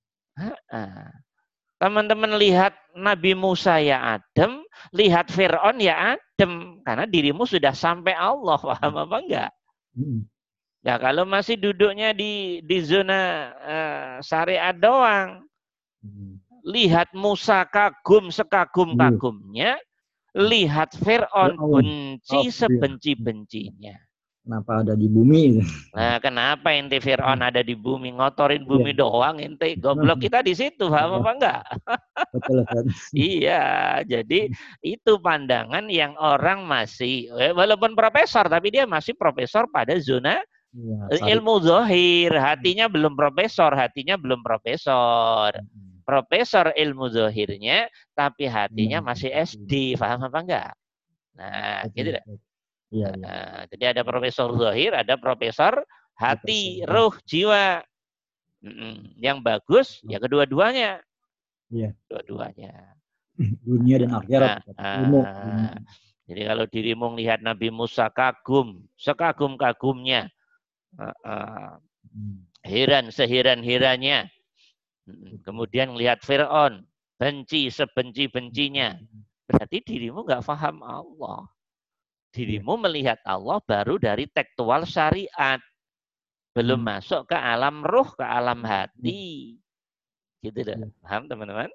Teman-teman 1.80 2.37
lihat 2.37 2.76
Nabi 2.92 3.32
Musa 3.32 3.80
ya 3.80 4.20
adem, 4.20 4.61
lihat 4.92 5.32
Fir'aun 5.32 5.80
ya 5.80 6.16
adem. 6.16 6.85
Karena 6.85 7.04
dirimu 7.09 7.44
sudah 7.44 7.73
sampai 7.73 8.12
Allah, 8.16 8.61
paham 8.76 8.94
apa 9.00 9.16
enggak? 9.20 9.50
Hmm. 9.97 10.25
Ya 10.80 10.96
kalau 10.96 11.28
masih 11.28 11.60
duduknya 11.60 12.16
di 12.16 12.64
di 12.64 12.78
zona 12.80 13.52
eh, 13.60 14.12
syariat 14.25 14.72
doang, 14.72 15.44
Hmm. 16.00 16.40
lihat 16.64 17.12
Musa 17.12 17.68
kagum 17.68 18.32
sekagum-kagumnya, 18.32 19.76
lihat 20.32 20.96
Fir'aun 20.96 21.60
benci 21.60 22.40
Oh, 22.40 22.44
iya. 22.49 22.52
sebenci-bencinya. 22.56 24.00
Kenapa 24.40 24.80
ada 24.80 24.96
di 24.96 25.04
bumi? 25.04 25.60
Nah, 25.92 26.16
kenapa 26.16 26.72
ente 26.72 26.96
Fir'aun 26.96 27.44
ada 27.44 27.60
di 27.60 27.76
bumi 27.76 28.16
ngotorin 28.16 28.64
bumi 28.64 28.96
Iya. 28.96 29.04
doang 29.04 29.37
ente 29.44 29.76
goblok 29.76 30.25
kita 30.25 30.40
di 30.40 30.56
situ 30.56 30.88
paham 30.88 31.20
apa 31.20 31.30
enggak? 31.37 31.62
Betul. 32.32 32.64
Iya, 33.12 33.64
jadi 34.08 34.49
itu 34.80 35.12
pandangan 35.20 35.84
yang 35.92 36.16
orang 36.16 36.64
masih 36.64 37.28
eh, 37.37 37.52
walaupun 37.52 37.92
profesor 37.92 38.49
tapi 38.49 38.72
dia 38.72 38.88
masih 38.88 39.12
profesor 39.12 39.68
pada 39.68 39.92
zona 40.00 40.40
Syari- 40.71 41.35
ilmu 41.35 41.55
zohir, 41.67 42.31
hatinya 42.39 42.87
belum 42.87 43.19
profesor, 43.19 43.75
hatinya 43.75 44.15
belum 44.15 44.41
profesor. 44.47 45.50
Hmm. 45.59 45.99
Profesor 46.07 46.75
ilmu 46.75 47.07
zohirnya 47.11 47.87
tapi 48.15 48.47
hatinya 48.47 48.99
Iya, 48.99 49.07
masih. 49.07 49.31
SD, 49.31 49.95
paham 49.99 50.27
apa 50.27 50.39
enggak? 50.43 50.71
Nah, 51.39 51.87
gitu. 51.95 52.11
Ustaz. 52.15 52.39
Iya, 52.91 53.09
iya. 53.15 53.23
Nah, 53.23 53.59
jadi 53.71 53.85
ada 53.95 54.03
profesor 54.03 54.50
zohir, 54.59 54.91
ada 54.95 55.15
profesor 55.15 55.87
hati, 56.19 56.83
ruh, 56.87 57.15
jiwa. 57.27 57.83
Yang 59.17 59.39
bagus 59.41 59.89
ya 60.05 60.19
kedua-duanya. 60.19 61.00
Iya. 61.71 61.95
Dua-duanya. 62.11 62.99
Dunia 63.67 63.97
dan 64.05 64.11
akhirat. 64.19 64.67
Ustaz. 64.67 64.75
Ah, 64.79 64.99
Ilmu. 65.00 65.21
ah. 65.23 65.75
Jadi 66.31 66.43
kalau 66.47 66.65
dirimu 66.71 67.07
melihat 67.15 67.39
Nabi 67.43 67.75
Musa 67.75 68.07
kagum, 68.11 68.87
sekagum-kagumnya, 68.95 70.31
ah, 70.99 71.78
Hmm. 72.11 72.42
heran 72.66 73.12
seheran-herannya. 73.12 74.26
Mm, 75.06 75.44
Kemudian 75.44 75.92
melihat 75.94 76.18
Fir'aun, 76.25 76.82
benci 77.20 77.68
sebenci-bencinya. 77.70 78.97
Berarti 79.47 79.85
dirimu 79.85 80.25
nggak 80.26 80.42
paham 80.42 80.80
Allah. 80.82 81.44
Dirimu 82.35 82.80
melihat 82.80 83.20
Allah 83.26 83.61
baru 83.62 84.00
dari 84.00 84.26
tekstual 84.32 84.88
syariat. 84.88 85.61
Belum 86.56 86.82
Hmm. 86.82 86.99
masuk 86.99 87.30
ke 87.30 87.37
alam 87.38 87.85
ruh, 87.87 88.11
ke 88.16 88.25
alam 88.26 88.64
hati. 88.66 89.54
Gitu 90.42 90.61
loh. 90.66 90.76
Iya. 90.82 90.88
Paham 91.04 91.23
teman-teman? 91.30 91.70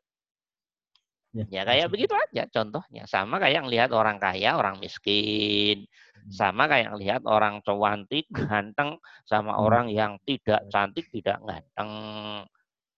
Ya, 1.36 1.44
Ya 1.52 1.62
kayak 1.68 1.92
begitu 1.92 2.16
aja 2.16 2.48
contohnya. 2.48 3.04
Sama 3.12 3.44
kayak 3.44 3.68
ngelihat 3.68 3.92
orang 3.92 4.24
kaya, 4.24 4.56
orang 4.56 4.80
miskin. 4.80 5.84
Hmm. 5.84 6.32
Sama 6.32 6.64
kayak 6.72 6.96
ngelihat 6.96 7.22
orang 7.28 7.60
cantik, 7.60 8.24
ganteng, 8.40 8.96
sama 9.28 9.52
Hmm. 9.60 9.66
orang 9.68 9.88
yang 9.92 10.16
tidak 10.24 10.64
cantik, 10.72 11.12
tidak 11.12 11.44
ganteng. 11.44 11.92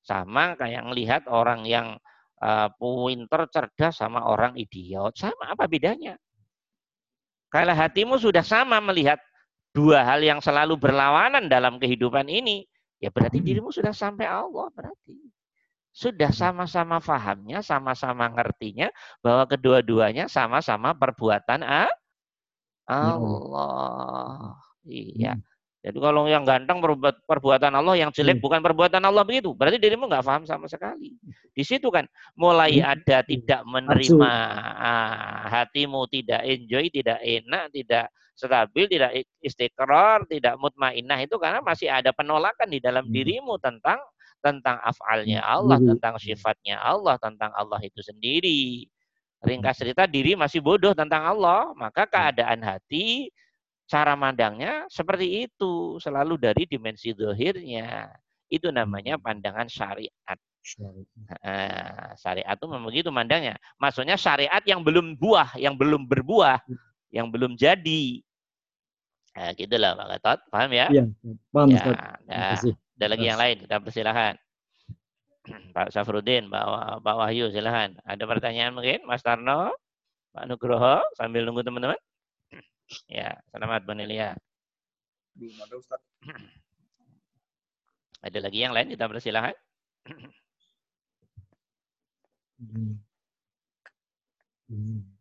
Sama 0.06 0.54
kayak 0.54 0.86
ngelihat 0.86 1.26
orang 1.26 1.66
yang 1.66 1.98
eh, 2.38 2.70
pinter, 2.78 3.50
cerdas, 3.50 3.98
sama 3.98 4.22
orang 4.30 4.54
idiot. 4.54 5.18
Sama 5.18 5.58
apa 5.58 5.66
bedanya? 5.66 6.14
Kalau 7.50 7.74
hatimu 7.74 8.22
sudah 8.22 8.46
sama 8.46 8.78
melihat 8.78 9.18
dua 9.74 10.06
hal 10.06 10.22
yang 10.22 10.38
selalu 10.38 10.78
berlawanan 10.78 11.50
dalam 11.50 11.82
kehidupan 11.82 12.30
ini, 12.30 12.70
ya 13.02 13.10
berarti 13.10 13.42
Hmm. 13.42 13.48
dirimu 13.50 13.70
sudah 13.74 13.90
sampai 13.90 14.30
Allah 14.30 14.70
berarti. 14.70 15.18
Sudah 15.98 16.30
sama-sama 16.30 17.02
fahamnya, 17.02 17.66
sama-sama 17.66 18.30
ngertinya 18.30 18.94
bahwa 19.26 19.50
kedua-duanya 19.50 20.30
sama-sama 20.30 20.94
perbuatan 20.94 21.66
a- 21.66 21.98
Allah. 22.86 24.54
Iya. 24.86 25.34
Hmm. 25.34 25.44
Jadi 25.82 25.98
kalau 25.98 26.30
yang 26.30 26.46
ganteng 26.46 26.84
perbuat, 26.84 27.26
perbuatan 27.26 27.74
Allah, 27.74 27.98
yang 27.98 28.14
jelek 28.14 28.38
hmm. 28.38 28.46
bukan 28.46 28.62
perbuatan 28.62 29.02
Allah 29.10 29.26
begitu. 29.26 29.58
Berarti 29.58 29.82
dirimu 29.82 30.06
nggak 30.06 30.22
paham 30.22 30.46
sama 30.46 30.70
sekali. 30.70 31.18
Di 31.50 31.64
situ 31.66 31.90
kan 31.90 32.06
mulai 32.38 32.78
hmm. 32.78 32.86
ada 32.86 33.18
tidak 33.26 33.62
menerima 33.66 34.32
ah, 34.78 35.50
hatimu 35.50 36.06
tidak 36.14 36.46
enjoy, 36.46 36.94
tidak 36.94 37.18
enak, 37.26 37.74
tidak 37.74 38.06
stabil, 38.38 38.86
tidak 38.86 39.12
istiqrar, 39.42 40.30
tidak 40.30 40.62
mutmainah 40.62 41.26
itu 41.26 41.42
karena 41.42 41.58
masih 41.66 41.90
ada 41.90 42.14
penolakan 42.14 42.70
di 42.70 42.78
dalam 42.78 43.10
hmm. 43.10 43.14
dirimu 43.18 43.58
tentang 43.58 43.98
tentang 44.42 44.78
afalnya 44.82 45.42
hmm. 45.44 45.54
Allah, 45.56 45.78
tentang 45.82 46.16
sifatnya 46.22 46.78
Allah, 46.80 47.16
tentang 47.20 47.52
Allah 47.54 47.80
itu 47.84 48.00
sendiri. 48.02 48.86
Ringkas 49.44 49.78
cerita 49.78 50.10
diri 50.10 50.34
masih 50.34 50.62
bodoh 50.64 50.98
tentang 50.98 51.22
Allah, 51.22 51.70
maka 51.78 52.10
keadaan 52.10 52.66
hati 52.66 53.30
cara 53.88 54.18
mandangnya 54.20 54.84
seperti 54.92 55.48
itu, 55.48 56.02
selalu 56.02 56.36
dari 56.42 56.64
dimensi 56.68 57.14
dohirnya. 57.14 58.12
Itu 58.48 58.72
namanya 58.72 59.20
hmm. 59.20 59.24
pandangan 59.24 59.68
syariat. 59.68 60.40
Nah, 60.84 62.12
syariat 62.20 62.56
itu 62.60 62.66
memang 62.68 62.88
begitu 62.92 63.10
mandangnya. 63.12 63.56
Maksudnya 63.80 64.20
syariat 64.20 64.60
yang 64.68 64.84
belum 64.84 65.16
buah, 65.16 65.56
yang 65.56 65.80
belum 65.80 66.08
berbuah, 66.08 66.60
hmm. 66.64 66.78
yang 67.16 67.28
belum 67.32 67.56
jadi. 67.56 68.20
Nah, 69.38 69.54
gitulah 69.54 69.94
Pak 69.94 70.08
Gatot. 70.18 70.40
Paham 70.50 70.72
ya? 70.74 70.88
Iya, 70.90 71.04
paham 71.54 71.70
ya, 71.70 71.84
Nah, 72.26 72.58
ada 72.98 73.14
lagi 73.14 73.26
yang 73.30 73.38
lain, 73.38 73.58
kita 73.62 73.78
persilahkan. 73.78 74.34
Pak 75.78 75.94
Safrudin, 75.94 76.50
Pak, 76.50 76.66
Pak 77.06 77.16
Wahyu, 77.22 77.54
silahkan. 77.54 77.94
Ada 78.02 78.26
pertanyaan 78.26 78.74
mungkin? 78.74 79.06
Mas 79.06 79.22
Tarno, 79.22 79.70
Pak 80.34 80.50
Nugroho, 80.50 81.06
sambil 81.14 81.46
nunggu 81.46 81.62
teman-teman. 81.62 81.98
Ya, 83.12 83.36
selamat 83.52 83.84
Bu 83.84 83.92
Nelia. 83.92 84.32
Belum 85.36 85.60
ada 85.60 85.76
Ustaz. 85.76 86.00
Ada 88.18 88.40
lagi 88.42 88.60
yang 88.66 88.74
lain? 88.74 88.90
Kita 88.90 89.06
persilahkan. 89.06 89.54
Hmm. 92.58 92.98
Hmm. 94.72 95.17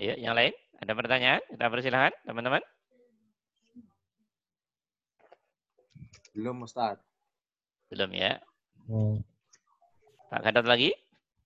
Ayo, 0.00 0.16
yang 0.16 0.32
lain? 0.32 0.56
Ada 0.80 0.92
pertanyaan? 0.96 1.44
Kita 1.52 1.68
persilahkan, 1.68 2.16
teman-teman. 2.24 2.64
Belum, 6.32 6.64
Ustaz. 6.64 6.98
Belum 7.92 8.10
ya. 8.16 8.40
Hmm. 8.88 9.20
Pak 10.32 10.40
Kadat 10.40 10.66
lagi? 10.66 10.96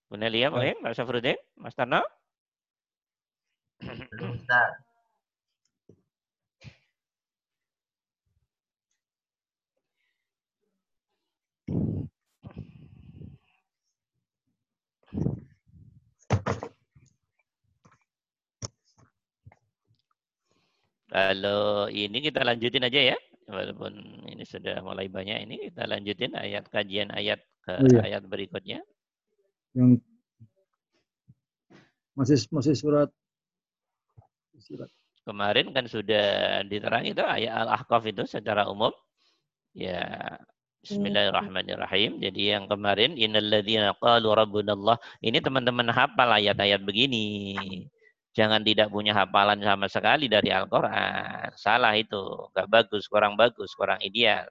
Bu 0.09 0.17
Nelia 0.17 0.49
mungkin? 0.49 0.79
Pak 0.81 0.95
Safrudin? 0.95 1.37
Mas 1.59 1.75
Tarno? 1.75 2.01
Belum, 3.83 4.39
Ustaz. 4.39 4.88
Kalau 21.09 21.89
ini 21.89 22.21
kita 22.21 22.45
lanjutin 22.45 22.85
aja 22.85 23.17
ya 23.17 23.19
walaupun 23.49 23.97
ini 24.29 24.45
sudah 24.45 24.85
mulai 24.85 25.09
banyak 25.09 25.49
ini 25.49 25.73
kita 25.73 25.89
lanjutin 25.89 26.37
ayat 26.37 26.69
kajian 26.69 27.09
ayat 27.17 27.41
ke 27.65 27.73
oh, 27.73 27.89
iya. 27.89 28.01
ayat 28.05 28.23
berikutnya. 28.29 28.85
Yang 29.73 30.05
masih 32.13 32.39
masih 32.53 32.75
surat 32.77 33.09
surat. 34.61 34.91
Kemarin 35.25 35.73
kan 35.73 35.85
sudah 35.89 36.61
diterangi 36.65 37.13
itu 37.13 37.25
ayat 37.25 37.53
Al-Ahqaf 37.65 38.05
itu 38.09 38.25
secara 38.29 38.69
umum. 38.69 38.93
Ya 39.73 40.37
Bismillahirrahmanirrahim. 40.85 42.23
Jadi 42.23 42.55
yang 42.55 42.65
kemarin 42.71 43.19
innalladzina 43.19 43.93
qalu 43.99 44.31
rabbunallah 44.33 44.97
ini 45.21 45.43
teman-teman 45.43 45.91
hafal 45.93 46.29
ayat-ayat 46.33 46.81
begini. 46.81 47.85
Jangan 48.39 48.63
tidak 48.63 48.95
punya 48.95 49.11
hafalan 49.19 49.59
sama 49.59 49.91
sekali 49.91 50.31
dari 50.31 50.55
Al-Quran. 50.55 51.51
Salah 51.59 51.99
itu. 51.99 52.47
Gak 52.55 52.71
bagus, 52.71 53.11
kurang 53.11 53.35
bagus, 53.35 53.75
kurang 53.75 53.99
ideal. 53.99 54.47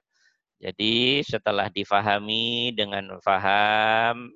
Jadi 0.60 1.24
setelah 1.24 1.72
difahami 1.72 2.76
dengan 2.76 3.16
faham, 3.24 4.28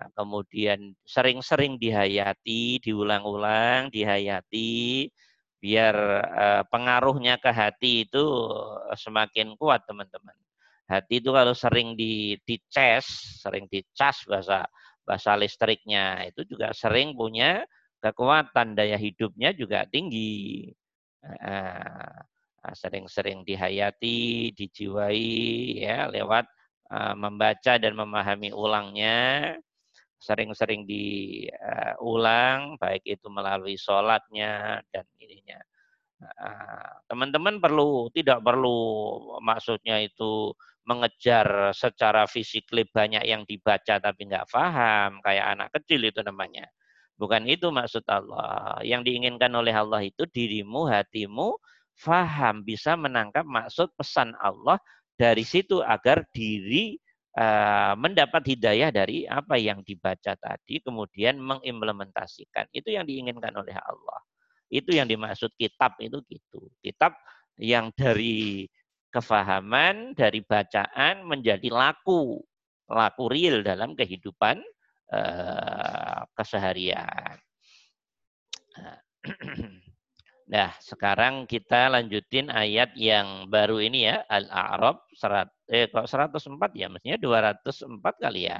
nah, 0.00 0.08
kemudian 0.16 0.96
sering-sering 1.04 1.76
dihayati, 1.76 2.80
diulang-ulang, 2.80 3.92
dihayati, 3.92 5.10
biar 5.60 5.96
uh, 6.24 6.62
pengaruhnya 6.72 7.36
ke 7.36 7.52
hati 7.52 8.08
itu 8.08 8.24
semakin 8.96 9.58
kuat 9.60 9.84
teman-teman. 9.84 10.32
Hati 10.88 11.20
itu 11.20 11.30
kalau 11.36 11.52
sering 11.52 11.94
di 11.94 12.40
sering 13.04 13.68
dicas 13.70 14.24
bahasa 14.26 14.66
bahasa 15.04 15.34
listriknya 15.38 16.26
itu 16.26 16.42
juga 16.46 16.72
sering 16.74 17.14
punya 17.14 17.62
kekuatan 18.00 18.74
daya 18.74 18.96
hidupnya 18.96 19.52
juga 19.52 19.84
tinggi. 19.86 20.68
Sering-sering 22.60 23.44
dihayati, 23.44 24.52
dijiwai 24.52 25.32
ya 25.80 26.08
lewat 26.12 26.44
membaca 27.16 27.78
dan 27.80 27.94
memahami 27.96 28.52
ulangnya, 28.52 29.56
sering-sering 30.20 30.84
diulang, 30.84 32.76
baik 32.76 33.00
itu 33.06 33.30
melalui 33.32 33.80
sholatnya 33.80 34.84
dan 34.92 35.08
ininya. 35.16 35.56
Teman-teman 37.08 37.64
perlu, 37.64 38.12
tidak 38.12 38.44
perlu 38.44 38.76
maksudnya 39.40 40.00
itu 40.04 40.52
mengejar 40.84 41.72
secara 41.72 42.28
fisik 42.28 42.68
banyak 42.72 43.24
yang 43.24 43.48
dibaca 43.48 43.96
tapi 43.96 44.28
nggak 44.28 44.52
paham, 44.52 45.20
kayak 45.24 45.46
anak 45.56 45.68
kecil 45.80 46.04
itu 46.04 46.20
namanya. 46.20 46.68
Bukan 47.20 47.44
itu 47.44 47.68
maksud 47.68 48.00
Allah. 48.08 48.80
Yang 48.80 49.12
diinginkan 49.12 49.52
oleh 49.52 49.76
Allah 49.76 50.00
itu 50.00 50.24
dirimu, 50.24 50.88
hatimu 50.88 51.52
faham, 52.00 52.64
bisa 52.64 52.96
menangkap 52.96 53.44
maksud 53.44 53.92
pesan 53.92 54.32
Allah 54.40 54.80
dari 55.20 55.44
situ 55.44 55.84
agar 55.84 56.24
diri 56.32 56.96
uh, 57.36 57.92
mendapat 58.00 58.40
hidayah 58.56 58.88
dari 58.88 59.28
apa 59.28 59.60
yang 59.60 59.84
dibaca 59.84 60.32
tadi, 60.32 60.80
kemudian 60.80 61.36
mengimplementasikan. 61.36 62.72
Itu 62.72 62.88
yang 62.88 63.04
diinginkan 63.04 63.52
oleh 63.52 63.76
Allah. 63.76 64.20
Itu 64.72 64.96
yang 64.96 65.04
dimaksud 65.04 65.52
kitab 65.60 66.00
itu 66.00 66.24
gitu. 66.24 66.72
Kitab 66.80 67.20
yang 67.60 67.92
dari 67.92 68.64
kefahaman, 69.12 70.16
dari 70.16 70.40
bacaan 70.40 71.28
menjadi 71.28 71.68
laku. 71.68 72.40
Laku 72.90 73.28
real 73.28 73.60
dalam 73.60 73.92
kehidupan 73.92 74.56
uh, 75.12 75.99
keseharian. 76.34 77.38
Nah, 80.50 80.74
sekarang 80.82 81.46
kita 81.46 81.86
lanjutin 81.94 82.50
ayat 82.50 82.90
yang 82.98 83.46
baru 83.46 83.78
ini 83.78 84.10
ya, 84.10 84.26
Al-A'raf 84.26 85.06
eh 85.70 85.86
kok 85.86 86.10
104 86.10 86.74
ya, 86.74 86.90
mestinya 86.90 87.14
204 87.22 88.02
kali 88.18 88.50
ya. 88.50 88.58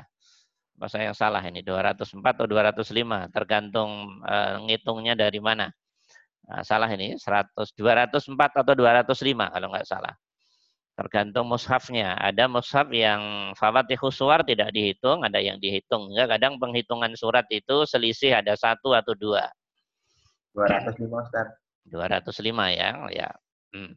Saya 0.86 1.10
yang 1.10 1.18
salah 1.18 1.42
ini, 1.42 1.66
204 1.66 2.22
atau 2.22 2.46
205, 2.46 3.34
tergantung 3.34 4.22
uh, 4.22 4.62
ngitungnya 4.70 5.18
dari 5.18 5.42
mana. 5.42 5.66
Nah, 6.46 6.62
salah 6.62 6.86
ini, 6.94 7.18
100 7.18 7.74
204 7.74 8.62
atau 8.62 8.72
205 8.78 9.50
kalau 9.50 9.68
nggak 9.74 9.88
salah. 9.90 10.14
Tergantung 11.00 11.48
mushafnya. 11.48 12.12
Ada 12.20 12.44
mushaf 12.44 12.92
yang 12.92 13.56
fawatihu 13.56 14.12
suar 14.12 14.44
tidak 14.44 14.68
dihitung, 14.76 15.24
ada 15.24 15.40
yang 15.40 15.56
dihitung. 15.56 16.12
Ya, 16.12 16.28
kadang 16.28 16.60
penghitungan 16.60 17.16
surat 17.16 17.48
itu 17.48 17.88
selisih 17.88 18.36
ada 18.36 18.52
satu 18.52 18.92
atau 18.92 19.16
dua. 19.16 19.48
205 20.52 21.00
Ustaz. 21.08 21.56
205 21.88 22.76
ya. 22.76 23.00
ya. 23.16 23.32
Hmm. 23.72 23.96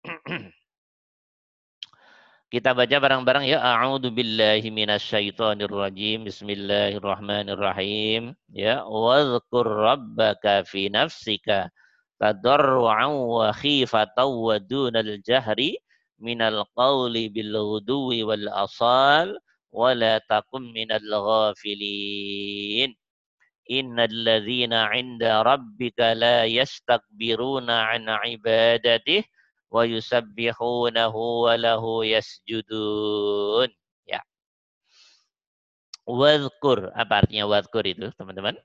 Kita 2.56 2.72
baca 2.72 2.96
bareng-bareng 2.96 3.44
ya. 3.44 3.60
A'udzu 3.60 4.08
billahi 4.08 4.64
minasyaitonir 4.72 5.68
rajim. 5.68 6.24
Bismillahirrahmanirrahim. 6.24 8.32
Ya, 8.48 8.80
wadhkur 8.88 9.68
rabbaka 9.68 10.64
fi 10.64 10.88
nafsika 10.88 11.68
tadarruan 12.16 13.12
wa 13.12 13.52
khifatan 13.52 14.32
wa 14.32 14.56
dunal 14.56 15.20
jahri 15.20 15.76
minal 16.20 16.68
qawli 16.76 17.32
bil 17.32 17.56
ghudwi 17.56 18.22
wal 18.22 18.46
asal 18.52 19.34
wa 19.72 19.90
la 19.96 20.20
takum 20.28 20.70
minal 20.70 21.02
ghafilin 21.02 22.92
innal 23.70 24.16
ladzina 24.26 24.92
'inda 24.92 25.42
rabbika 25.42 26.12
la 26.14 26.44
yastakbiruna 26.44 27.90
'an 27.90 28.06
ibadatihi 28.36 29.24
wa 29.70 29.86
yusabbihunahu 29.86 31.46
wa 31.46 31.54
lahu 31.54 32.02
yasjudun. 32.02 33.70
Ya. 34.02 34.20
Wadhkur. 36.04 36.90
Apa 36.92 37.24
artinya 37.24 37.46
wadhkur 37.46 37.86
itu, 37.86 38.10
teman-teman? 38.18 38.58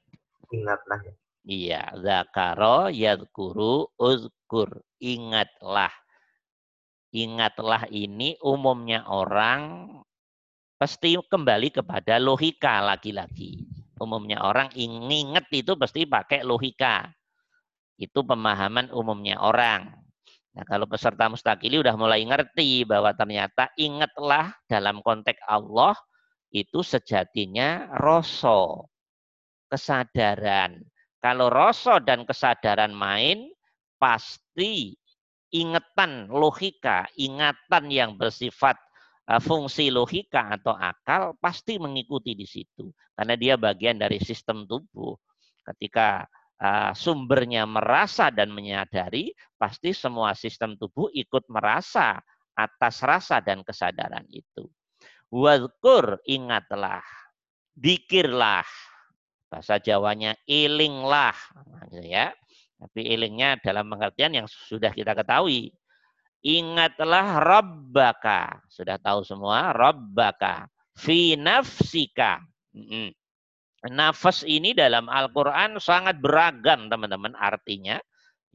Ingatlah. 0.49 0.99
Ya. 1.05 1.13
Iya, 1.45 1.93
zakaro 2.01 2.89
yadhkuru 2.89 3.85
uzkur. 4.01 4.81
Ingatlah. 4.97 5.93
Ingatlah 7.15 7.88
ini 7.95 8.36
umumnya 8.43 9.08
orang 9.08 9.88
pasti 10.75 11.15
kembali 11.15 11.71
kepada 11.71 12.19
logika 12.19 12.84
lagi-lagi. 12.84 13.63
Umumnya 13.95 14.43
orang 14.43 14.67
ingat 14.75 15.47
itu 15.56 15.80
pasti 15.80 16.04
pakai 16.04 16.43
logika. 16.43 17.08
Itu 17.95 18.28
pemahaman 18.28 18.91
umumnya 18.91 19.39
orang. 19.39 19.95
Nah, 20.56 20.63
kalau 20.67 20.84
peserta 20.91 21.32
mustakili 21.32 21.80
udah 21.80 21.95
mulai 21.95 22.19
ngerti 22.28 22.84
bahwa 22.84 23.15
ternyata 23.15 23.71
ingatlah 23.80 24.51
dalam 24.67 24.99
konteks 24.99 25.39
Allah 25.47 25.95
itu 26.51 26.84
sejatinya 26.84 27.95
rosso, 28.04 28.91
kesadaran. 29.71 30.84
Kalau 31.23 31.47
rosso 31.47 31.95
dan 32.04 32.28
kesadaran 32.28 32.91
main, 32.91 33.51
pasti 33.95 34.99
ingatan 35.53 36.31
logika, 36.31 37.05
ingatan 37.17 37.91
yang 37.91 38.17
bersifat 38.17 38.77
uh, 39.29 39.41
fungsi 39.41 39.89
logika 39.93 40.55
atau 40.58 40.73
akal 40.73 41.38
pasti 41.38 41.77
mengikuti 41.77 42.34
di 42.34 42.47
situ. 42.47 42.89
Karena 43.15 43.36
dia 43.38 43.55
bagian 43.55 43.99
dari 43.99 44.19
sistem 44.21 44.65
tubuh. 44.67 45.15
Ketika 45.65 46.25
uh, 46.62 46.91
sumbernya 46.93 47.65
merasa 47.65 48.29
dan 48.29 48.53
menyadari, 48.53 49.34
pasti 49.58 49.95
semua 49.95 50.38
sistem 50.38 50.77
tubuh 50.77 51.10
ikut 51.12 51.49
merasa 51.49 52.21
atas 52.55 53.03
rasa 53.03 53.43
dan 53.43 53.65
kesadaran 53.65 54.23
itu. 54.31 54.69
Wadkur 55.34 56.21
ingatlah, 56.23 57.03
dikirlah, 57.75 58.63
bahasa 59.51 59.81
Jawanya 59.81 60.38
ilinglah, 60.47 61.36
nah, 61.67 61.84
gitu 61.91 62.08
ya. 62.08 62.31
Tapi 62.75 63.07
ilingnya 63.07 63.55
dalam 63.63 63.88
pengertian 63.88 64.35
yang 64.35 64.47
sudah 64.47 64.91
kita 64.91 65.15
ketahui. 65.15 65.71
Ingatlah 66.45 67.41
Rabbaka. 67.41 68.61
Sudah 68.67 68.99
tahu 68.99 69.23
semua. 69.25 69.71
Rabbaka. 69.71 70.67
Fi 70.95 71.39
nafsika. 71.39 72.43
Nafas 73.85 74.43
ini 74.43 74.75
dalam 74.75 75.07
Al-Quran 75.07 75.79
sangat 75.79 76.19
beragam 76.19 76.91
teman-teman 76.91 77.33
artinya. 77.39 77.97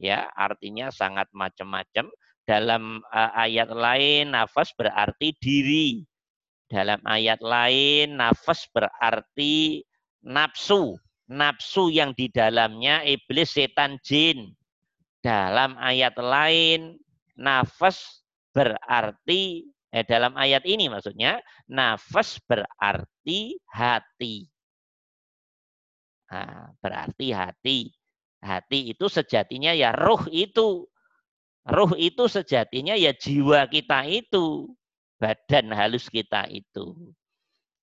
Ya, 0.01 0.29
artinya 0.33 0.89
sangat 0.89 1.29
macam-macam. 1.33 2.09
Dalam 2.41 3.05
uh, 3.05 3.31
ayat 3.37 3.69
lain 3.69 4.33
nafas 4.33 4.73
berarti 4.73 5.33
diri. 5.37 6.01
Dalam 6.65 7.03
ayat 7.05 7.43
lain 7.43 8.17
nafas 8.17 8.65
berarti 8.71 9.83
nafsu 10.25 10.95
nafsu 11.31 11.87
yang 11.87 12.11
di 12.11 12.27
dalamnya 12.27 13.07
iblis, 13.07 13.55
setan, 13.55 13.95
jin. 14.03 14.51
Dalam 15.23 15.79
ayat 15.79 16.19
lain, 16.19 16.99
nafas 17.39 18.25
berarti, 18.51 19.63
eh, 19.95 20.03
dalam 20.03 20.35
ayat 20.35 20.67
ini 20.67 20.91
maksudnya, 20.91 21.39
nafas 21.71 22.35
berarti 22.43 23.55
hati. 23.71 24.51
Nah, 26.31 26.75
berarti 26.83 27.27
hati. 27.31 27.79
Hati 28.41 28.91
itu 28.91 29.05
sejatinya 29.07 29.71
ya 29.71 29.93
ruh 29.93 30.25
itu. 30.31 30.87
Ruh 31.61 31.93
itu 31.93 32.25
sejatinya 32.25 32.97
ya 32.97 33.13
jiwa 33.13 33.69
kita 33.69 34.07
itu. 34.09 34.71
Badan 35.21 35.69
halus 35.69 36.09
kita 36.09 36.49
itu. 36.49 37.13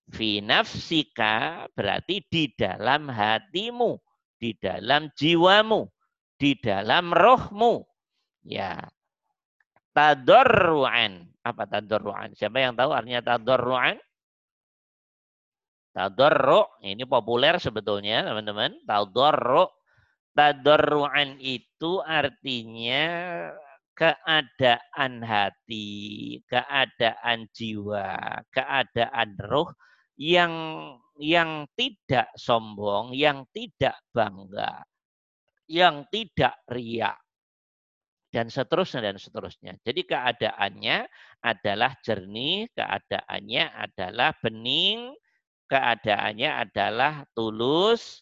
Fi 0.09 0.41
nafsika 0.41 1.65
berarti 1.77 2.25
di 2.25 2.49
dalam 2.57 3.13
hatimu, 3.13 3.93
di 4.41 4.57
dalam 4.57 5.13
jiwamu, 5.13 5.85
di 6.39 6.57
dalam 6.57 7.13
rohmu. 7.13 7.85
Ya. 8.41 8.89
Tadorru'an. 9.93 11.29
Apa 11.45 11.69
tadorru'an? 11.69 12.33
Siapa 12.33 12.57
yang 12.57 12.73
tahu 12.73 12.89
artinya 12.89 13.21
tadorru'an? 13.21 14.01
Tadorru, 15.93 16.63
ini 16.85 17.03
populer 17.05 17.57
sebetulnya 17.61 18.25
teman-teman. 18.25 18.81
Tadorru. 18.85 19.69
Tadorru'an 20.33 21.37
itu 21.41 21.99
artinya 21.99 23.05
keadaan 23.97 25.19
hati, 25.19 26.39
keadaan 26.47 27.51
jiwa, 27.51 28.39
keadaan 28.55 29.35
roh 29.43 29.67
yang 30.19 30.53
yang 31.19 31.63
tidak 31.79 32.27
sombong, 32.35 33.15
yang 33.15 33.47
tidak 33.55 33.95
bangga, 34.11 34.83
yang 35.71 36.03
tidak 36.11 36.59
riak 36.67 37.15
dan 38.29 38.51
seterusnya 38.51 39.01
dan 39.09 39.17
seterusnya. 39.17 39.73
Jadi 39.81 40.05
keadaannya 40.05 40.97
adalah 41.41 41.97
jernih, 42.05 42.69
keadaannya 42.77 43.63
adalah 43.73 44.35
bening, 44.43 45.17
keadaannya 45.65 46.49
adalah 46.67 47.25
tulus, 47.33 48.21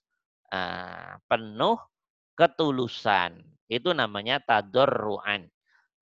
ah, 0.54 1.20
penuh 1.28 1.78
ketulusan. 2.40 3.42
Itu 3.68 3.92
namanya 3.92 4.40
tadorruan. 4.40 5.44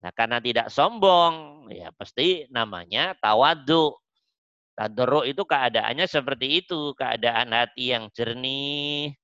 Nah, 0.06 0.12
karena 0.14 0.38
tidak 0.38 0.70
sombong, 0.70 1.66
ya 1.74 1.90
pasti 1.98 2.46
namanya 2.54 3.18
tawadu. 3.18 3.90
Tadoruk 4.76 5.24
itu 5.24 5.48
keadaannya 5.48 6.04
seperti 6.04 6.60
itu, 6.60 6.92
keadaan 7.00 7.56
hati 7.56 7.96
yang 7.96 8.12
jernih, 8.12 9.16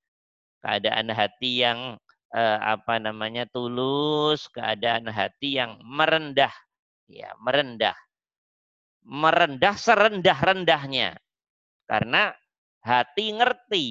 keadaan 0.64 1.12
hati 1.12 1.60
yang 1.60 2.00
eh, 2.32 2.60
apa 2.64 3.04
namanya 3.04 3.44
tulus, 3.52 4.48
keadaan 4.48 5.12
hati 5.12 5.60
yang 5.60 5.76
merendah, 5.84 6.56
ya 7.12 7.36
merendah, 7.44 8.00
merendah 9.04 9.76
serendah-rendahnya, 9.76 11.20
karena 11.84 12.32
hati 12.80 13.36
ngerti 13.36 13.88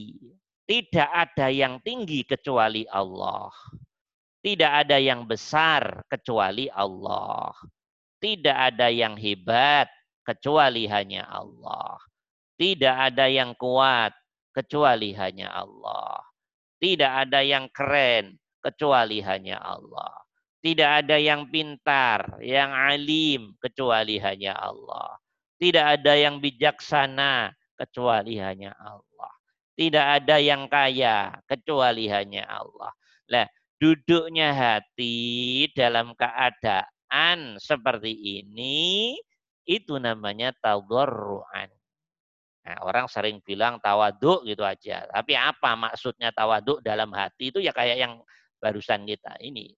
tidak 0.64 1.12
ada 1.12 1.52
yang 1.52 1.76
tinggi 1.84 2.24
kecuali 2.24 2.88
Allah, 2.88 3.52
tidak 4.40 4.88
ada 4.88 4.96
yang 4.96 5.28
besar 5.28 6.08
kecuali 6.08 6.72
Allah, 6.72 7.52
tidak 8.16 8.56
ada 8.56 8.88
yang 8.88 9.12
hebat 9.20 9.92
kecuali 10.30 10.86
hanya 10.86 11.26
Allah. 11.26 11.98
Tidak 12.54 12.96
ada 13.10 13.26
yang 13.26 13.58
kuat 13.58 14.14
kecuali 14.54 15.10
hanya 15.18 15.50
Allah. 15.50 16.22
Tidak 16.78 17.12
ada 17.26 17.42
yang 17.42 17.66
keren 17.74 18.38
kecuali 18.62 19.18
hanya 19.26 19.58
Allah. 19.58 20.14
Tidak 20.60 20.90
ada 21.04 21.16
yang 21.16 21.48
pintar, 21.48 22.36
yang 22.44 22.70
alim 22.70 23.56
kecuali 23.58 24.20
hanya 24.20 24.54
Allah. 24.60 25.16
Tidak 25.56 25.84
ada 25.98 26.12
yang 26.14 26.38
bijaksana 26.38 27.50
kecuali 27.74 28.36
hanya 28.36 28.76
Allah. 28.76 29.32
Tidak 29.72 30.06
ada 30.20 30.36
yang 30.36 30.68
kaya 30.68 31.40
kecuali 31.48 32.12
hanya 32.12 32.44
Allah. 32.44 32.92
Nah, 33.32 33.48
duduknya 33.80 34.52
hati 34.52 35.64
dalam 35.72 36.12
keadaan 36.12 37.56
seperti 37.56 38.44
ini 38.44 39.16
itu 39.70 40.02
namanya 40.02 40.50
tawarruan. 40.58 41.70
Nah, 42.66 42.76
orang 42.82 43.06
sering 43.06 43.38
bilang 43.46 43.78
tawaduk 43.78 44.42
gitu 44.42 44.66
aja. 44.66 45.06
Tapi 45.06 45.38
apa 45.38 45.78
maksudnya 45.78 46.34
tawaduk 46.34 46.82
dalam 46.82 47.14
hati 47.14 47.54
itu 47.54 47.62
ya 47.62 47.70
kayak 47.70 48.02
yang 48.02 48.18
barusan 48.58 49.06
kita 49.06 49.38
ini. 49.38 49.70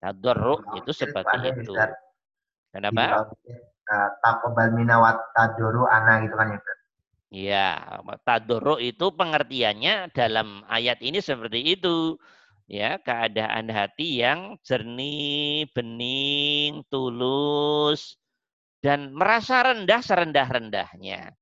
Tadarru 0.00 0.64
itu 0.80 0.90
seperti 0.96 1.36
itu. 1.44 1.76
Kenapa? 2.72 3.28
Eh, 3.84 4.08
takobal 4.24 4.72
minawat 4.72 5.20
tadoru 5.36 5.84
ana 5.84 6.24
gitu 6.24 6.34
kan 6.34 6.56
ya. 6.56 6.60
Iya, 7.34 7.68
tadoru 8.22 8.78
itu 8.78 9.10
pengertiannya 9.12 10.14
dalam 10.14 10.64
ayat 10.70 11.02
ini 11.04 11.20
seperti 11.20 11.76
itu. 11.76 12.16
Ya, 12.64 12.96
keadaan 12.96 13.68
hati 13.68 14.24
yang 14.24 14.56
jernih, 14.64 15.68
bening, 15.76 16.80
tulus, 16.88 18.16
dan 18.84 19.16
merasa 19.16 19.64
rendah 19.64 20.04
serendah-rendahnya. 20.04 21.32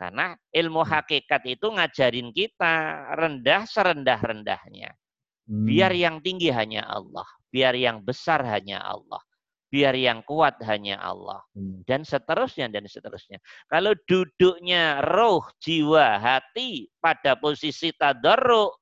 Karena 0.00 0.32
ilmu 0.48 0.80
hmm. 0.80 0.90
hakikat 0.96 1.42
itu 1.44 1.68
ngajarin 1.68 2.32
kita 2.32 2.74
rendah 3.12 3.68
serendah-rendahnya. 3.68 4.96
Biar 5.44 5.92
hmm. 5.92 6.00
yang 6.00 6.16
tinggi 6.24 6.48
hanya 6.48 6.88
Allah, 6.88 7.28
biar 7.52 7.76
yang 7.76 8.00
besar 8.00 8.40
hanya 8.48 8.80
Allah, 8.80 9.20
biar 9.68 9.92
yang 9.92 10.24
kuat 10.24 10.56
hanya 10.64 10.96
Allah, 11.04 11.44
hmm. 11.52 11.84
dan 11.84 12.08
seterusnya 12.08 12.72
dan 12.72 12.88
seterusnya. 12.88 13.44
Kalau 13.68 13.92
duduknya 14.08 15.04
roh, 15.04 15.44
jiwa, 15.60 16.16
hati 16.16 16.88
pada 16.96 17.36
posisi 17.36 17.92
tadarruk, 17.92 18.72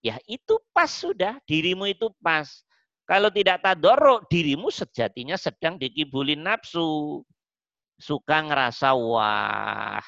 ya 0.00 0.16
itu 0.24 0.56
pas 0.72 0.88
sudah, 0.88 1.36
dirimu 1.44 1.92
itu 1.92 2.08
pas. 2.24 2.48
Kalau 3.12 3.28
tidak 3.28 3.60
tadoruk, 3.60 4.24
dirimu 4.32 4.72
sejatinya 4.72 5.36
sedang 5.36 5.76
dikibulin 5.76 6.48
nafsu. 6.48 7.20
Suka 8.00 8.40
ngerasa 8.40 8.96
wah. 8.96 10.00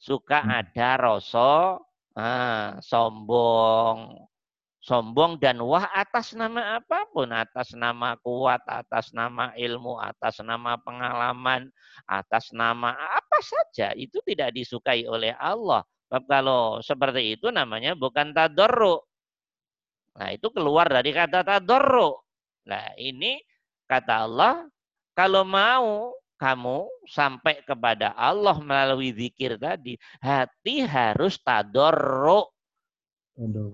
Suka 0.00 0.40
Hmm. 0.40 0.64
ada 0.64 0.90
rasa 0.96 1.76
ah, 2.16 2.80
sombong. 2.80 4.24
Sombong 4.80 5.36
dan 5.36 5.60
wah 5.60 5.84
atas 5.92 6.32
nama 6.32 6.80
apa 6.80 7.04
pun. 7.12 7.28
Atas 7.28 7.76
nama 7.76 8.16
kuat, 8.24 8.64
atas 8.64 9.12
nama 9.12 9.52
ilmu, 9.52 10.00
atas 10.00 10.40
nama 10.40 10.80
pengalaman, 10.80 11.68
atas 12.08 12.56
nama 12.56 12.96
apa 12.96 13.38
saja. 13.44 13.92
Itu 13.92 14.24
tidak 14.24 14.56
disukai 14.56 15.04
oleh 15.04 15.36
Allah. 15.36 15.84
Sebab 16.08 16.24
kalau 16.24 16.80
seperti 16.80 17.36
itu 17.36 17.52
namanya 17.52 17.92
bukan 17.92 18.32
tadoruk. 18.32 19.04
Nah 20.16 20.32
itu 20.32 20.48
keluar 20.48 20.88
dari 20.88 21.12
kata 21.12 21.44
tadoruk. 21.44 22.29
Nah 22.66 22.92
ini 23.00 23.40
kata 23.86 24.28
Allah, 24.28 24.68
kalau 25.16 25.44
mau 25.44 26.12
kamu 26.40 26.88
sampai 27.04 27.60
kepada 27.68 28.16
Allah 28.16 28.56
melalui 28.64 29.12
zikir 29.12 29.60
tadi, 29.60 30.00
hati 30.24 30.88
harus. 30.88 31.36
Aduh. 31.44 32.48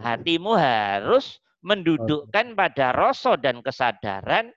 Hatimu 0.03 0.53
harus 0.59 1.39
mendudukkan 1.63 2.55
pada 2.55 2.95
rasa 2.95 3.39
dan 3.39 3.63
kesadaran, 3.63 4.51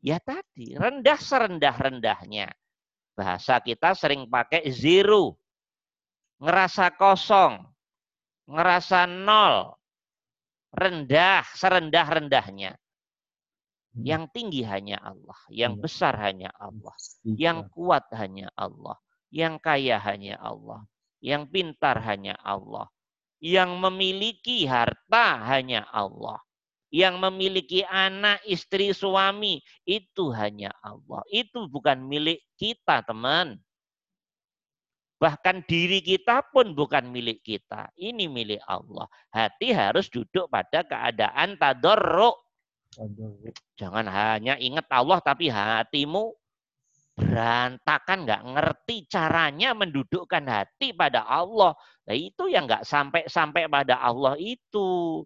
ya 0.00 0.20
tadi, 0.20 0.76
rendah 0.76 1.20
serendah-rendahnya. 1.20 2.48
Bahasa 3.12 3.60
kita 3.60 3.92
sering 3.92 4.28
pakai 4.28 4.68
zero. 4.72 5.36
Ngerasa 6.38 6.94
kosong, 6.94 7.66
ngerasa 8.46 9.10
nol, 9.10 9.74
rendah, 10.70 11.42
serendah-rendahnya. 11.52 12.78
Hmm. 12.78 12.87
Yang 13.96 14.24
tinggi 14.36 14.62
hanya 14.62 15.00
Allah, 15.00 15.38
yang 15.48 15.74
Iya. 15.76 15.80
besar 15.80 16.14
hanya 16.20 16.50
Allah, 16.60 16.94
yang 17.24 17.66
kuat 17.72 18.04
hanya 18.14 18.52
Allah, 18.54 18.96
yang 19.32 19.56
kaya 19.58 19.96
hanya 19.98 20.36
Allah, 20.38 20.84
yang 21.18 21.48
pintar 21.48 21.98
hanya 22.04 22.36
Allah, 22.44 22.86
yang 23.42 23.74
memiliki 23.80 24.68
harta 24.68 25.42
hanya 25.50 25.88
Allah, 25.90 26.38
yang 26.88 27.20
memiliki 27.20 27.84
anak, 27.84 28.40
istri, 28.48 28.92
suami 28.96 29.60
itu 29.84 30.32
hanya 30.32 30.72
Allah. 30.80 31.20
Itu 31.28 31.68
bukan 31.68 32.00
milik 32.06 32.40
kita, 32.56 33.04
teman. 33.04 33.60
Bahkan 35.18 35.66
diri 35.66 35.98
kita 35.98 36.46
pun 36.54 36.72
bukan 36.78 37.10
milik 37.10 37.42
kita. 37.42 37.90
Ini 37.98 38.30
milik 38.30 38.62
Allah. 38.70 39.10
Hati 39.34 39.74
harus 39.74 40.06
duduk 40.06 40.46
pada 40.46 40.86
keadaan 40.86 41.58
tadorruk. 41.58 42.38
Jangan 43.78 44.06
hanya 44.10 44.58
ingat 44.58 44.90
Allah 44.90 45.22
tapi 45.22 45.46
hatimu 45.46 46.34
berantakan, 47.18 48.26
nggak 48.26 48.42
ngerti 48.54 48.96
caranya 49.10 49.74
mendudukkan 49.74 50.46
hati 50.46 50.94
pada 50.94 51.26
Allah. 51.26 51.74
Nah 52.06 52.14
itu 52.14 52.46
yang 52.46 52.70
nggak 52.70 52.86
sampai-sampai 52.86 53.66
pada 53.66 53.98
Allah 53.98 54.38
itu. 54.38 55.22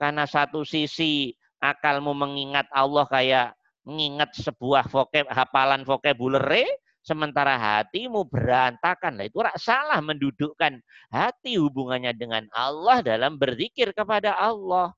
Karena 0.00 0.24
satu 0.24 0.64
sisi 0.64 1.32
akalmu 1.60 2.16
mengingat 2.16 2.68
Allah 2.72 3.04
kayak 3.08 3.56
mengingat 3.84 4.32
sebuah 4.40 4.88
vokab, 4.88 5.28
hafalan 5.28 5.84
vocabulary, 5.84 6.64
sementara 7.04 7.60
hatimu 7.60 8.24
berantakan. 8.24 9.20
Nah 9.20 9.28
itu 9.28 9.44
rak 9.44 9.60
salah 9.60 10.00
mendudukkan 10.00 10.80
hati 11.12 11.60
hubungannya 11.60 12.16
dengan 12.16 12.48
Allah 12.56 13.04
dalam 13.04 13.36
berzikir 13.36 13.92
kepada 13.92 14.32
Allah. 14.32 14.96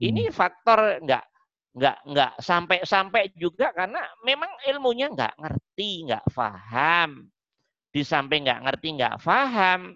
Ini 0.00 0.32
faktor 0.32 1.04
nggak 1.04 1.24
nggak 1.78 1.98
nggak 2.10 2.32
sampai-sampai 2.42 3.30
juga 3.38 3.70
karena 3.70 4.02
memang 4.26 4.50
ilmunya 4.66 5.14
nggak 5.14 5.38
ngerti, 5.38 6.10
nggak 6.10 6.26
paham. 6.34 7.30
Di 7.88 8.02
samping 8.02 8.44
nggak 8.44 8.62
ngerti, 8.66 8.88
nggak 8.98 9.16
paham, 9.22 9.94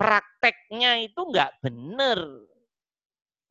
prakteknya 0.00 1.04
itu 1.04 1.20
nggak 1.20 1.52
benar. 1.60 2.18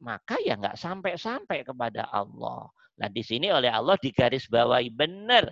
Maka 0.02 0.42
ya 0.42 0.58
nggak 0.58 0.76
sampai-sampai 0.76 1.62
kepada 1.62 2.10
Allah. 2.10 2.66
Nah 2.98 3.10
di 3.10 3.22
sini 3.22 3.54
oleh 3.54 3.70
Allah 3.70 3.96
digarisbawahi 4.02 4.90
benar. 4.92 5.46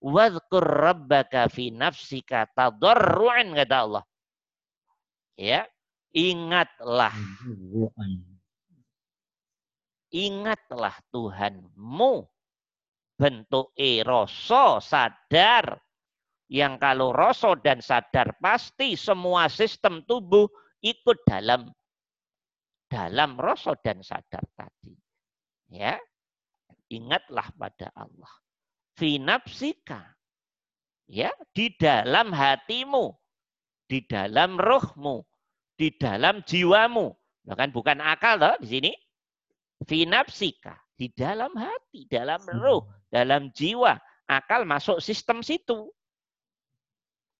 Wadhkur 0.00 0.64
rabbaka 0.64 1.52
fi 1.52 1.68
nafsika 1.68 2.48
tadarru'an 2.56 3.52
kata 3.52 3.76
Allah. 3.84 4.04
Ya, 5.36 5.68
ingatlah. 6.16 7.12
Ingatlah 10.12 10.94
Tuhanmu. 11.14 12.26
Bentuk 13.20 13.72
e 13.76 14.00
rasa 14.00 14.80
sadar. 14.80 15.78
Yang 16.50 16.74
kalau 16.82 17.14
rasa 17.14 17.54
dan 17.62 17.78
sadar 17.78 18.34
pasti 18.42 18.98
semua 18.98 19.46
sistem 19.46 20.02
tubuh 20.02 20.50
ikut 20.82 21.22
dalam 21.22 21.70
dalam 22.90 23.38
rasa 23.38 23.78
dan 23.78 24.02
sadar 24.02 24.42
tadi. 24.58 24.98
Ya. 25.70 25.94
Ingatlah 26.90 27.54
pada 27.54 27.86
Allah. 27.94 28.34
Fi 28.98 29.22
nafsika. 29.22 30.02
Ya, 31.10 31.30
di 31.54 31.74
dalam 31.74 32.30
hatimu, 32.30 33.10
di 33.90 33.98
dalam 34.06 34.58
rohmu, 34.58 35.26
di 35.74 35.90
dalam 35.94 36.42
jiwamu. 36.46 37.10
Bahkan 37.46 37.70
bukan 37.74 37.98
akal 37.98 38.38
loh 38.38 38.54
di 38.62 38.78
sini 38.78 38.92
fi 39.90 40.06
nafsika 40.06 40.78
di 40.94 41.10
dalam 41.10 41.50
hati, 41.58 42.06
dalam 42.06 42.38
roh, 42.62 42.86
dalam 43.10 43.50
jiwa, 43.50 43.98
akal 44.30 44.62
masuk 44.62 45.02
sistem 45.02 45.42
situ. 45.42 45.90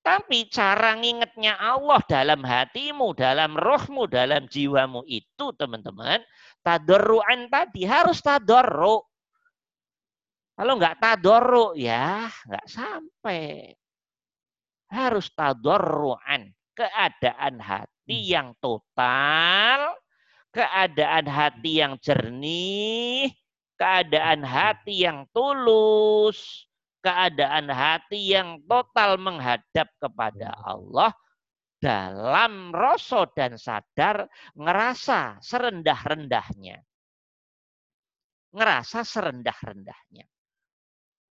Tapi 0.01 0.49
cara 0.51 0.97
ngingetnya 0.97 1.61
Allah 1.61 2.01
dalam 2.09 2.41
hatimu, 2.43 3.15
dalam 3.15 3.55
rohmu, 3.55 4.11
dalam 4.11 4.49
jiwamu 4.51 5.07
itu 5.07 5.53
teman-teman, 5.55 6.19
tadorruan 6.65 7.47
tadi 7.53 7.87
harus 7.87 8.19
tadorru. 8.25 9.05
Kalau 10.57 10.73
nggak 10.81 10.99
tadorru 10.99 11.77
ya 11.77 12.27
nggak 12.27 12.67
sampai. 12.67 13.77
Harus 14.91 15.31
tadorruan. 15.37 16.51
Keadaan 16.75 17.61
hati 17.61 18.33
yang 18.33 18.57
total, 18.57 20.01
keadaan 20.51 21.27
hati 21.27 21.83
yang 21.83 21.95
jernih, 22.03 23.31
keadaan 23.79 24.43
hati 24.43 25.07
yang 25.07 25.25
tulus, 25.31 26.67
keadaan 27.01 27.71
hati 27.73 28.37
yang 28.37 28.61
total 28.69 29.17
menghadap 29.17 29.89
kepada 29.97 30.53
Allah 30.63 31.15
dalam 31.81 32.77
rasa 32.77 33.25
dan 33.33 33.57
sadar 33.57 34.29
ngerasa 34.53 35.41
serendah-rendahnya. 35.41 36.77
Ngerasa 38.53 39.01
serendah-rendahnya. 39.07 40.27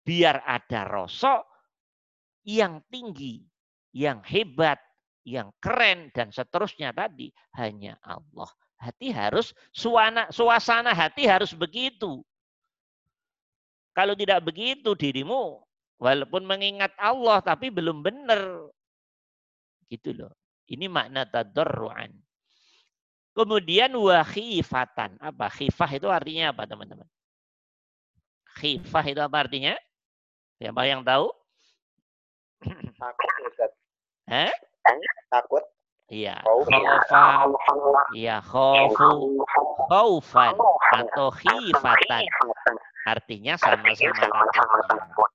Biar 0.09 0.41
ada 0.49 0.89
rasa 0.89 1.45
yang 2.49 2.81
tinggi, 2.89 3.45
yang 3.93 4.25
hebat, 4.25 4.81
yang 5.29 5.53
keren 5.61 6.09
dan 6.17 6.33
seterusnya 6.33 6.97
tadi 6.97 7.29
hanya 7.61 8.01
Allah. 8.01 8.49
Hati 8.79 9.11
harus 9.11 9.51
suasana, 9.75 10.31
suasana 10.31 10.95
hati 10.95 11.27
harus 11.27 11.51
begitu. 11.51 12.23
Kalau 13.91 14.15
tidak 14.15 14.47
begitu 14.47 14.95
dirimu 14.95 15.59
walaupun 15.99 16.47
mengingat 16.47 16.95
Allah 16.95 17.43
tapi 17.43 17.75
belum 17.75 18.07
benar. 18.07 18.71
Gitu 19.91 20.15
loh. 20.15 20.31
Ini 20.71 20.87
makna 20.87 21.27
tadarruan. 21.27 22.15
Kemudian 23.35 23.91
wa 23.99 24.23
khifatan. 24.23 25.19
Apa? 25.19 25.51
Khifah 25.51 25.91
itu 25.99 26.07
artinya 26.07 26.55
apa 26.55 26.63
teman-teman? 26.67 27.09
Khifah 28.59 29.05
itu 29.11 29.21
apa 29.23 29.37
artinya? 29.43 29.75
Siapa 30.59 30.83
yang 30.87 31.03
tahu? 31.07 31.31
Takut 32.99 33.31
Ustaz. 33.47 33.71
Hah? 34.27 34.51
Takut. 35.31 35.63
Iya. 36.09 36.41
Khofa. 36.41 37.45
Iya, 38.17 38.41
khofu. 38.41 39.45
Khaufan 39.93 40.57
atau 40.97 41.29
khifatan. 41.37 42.25
Artinya 43.05 43.61
sama-sama 43.61 44.25
takut. 44.89 45.31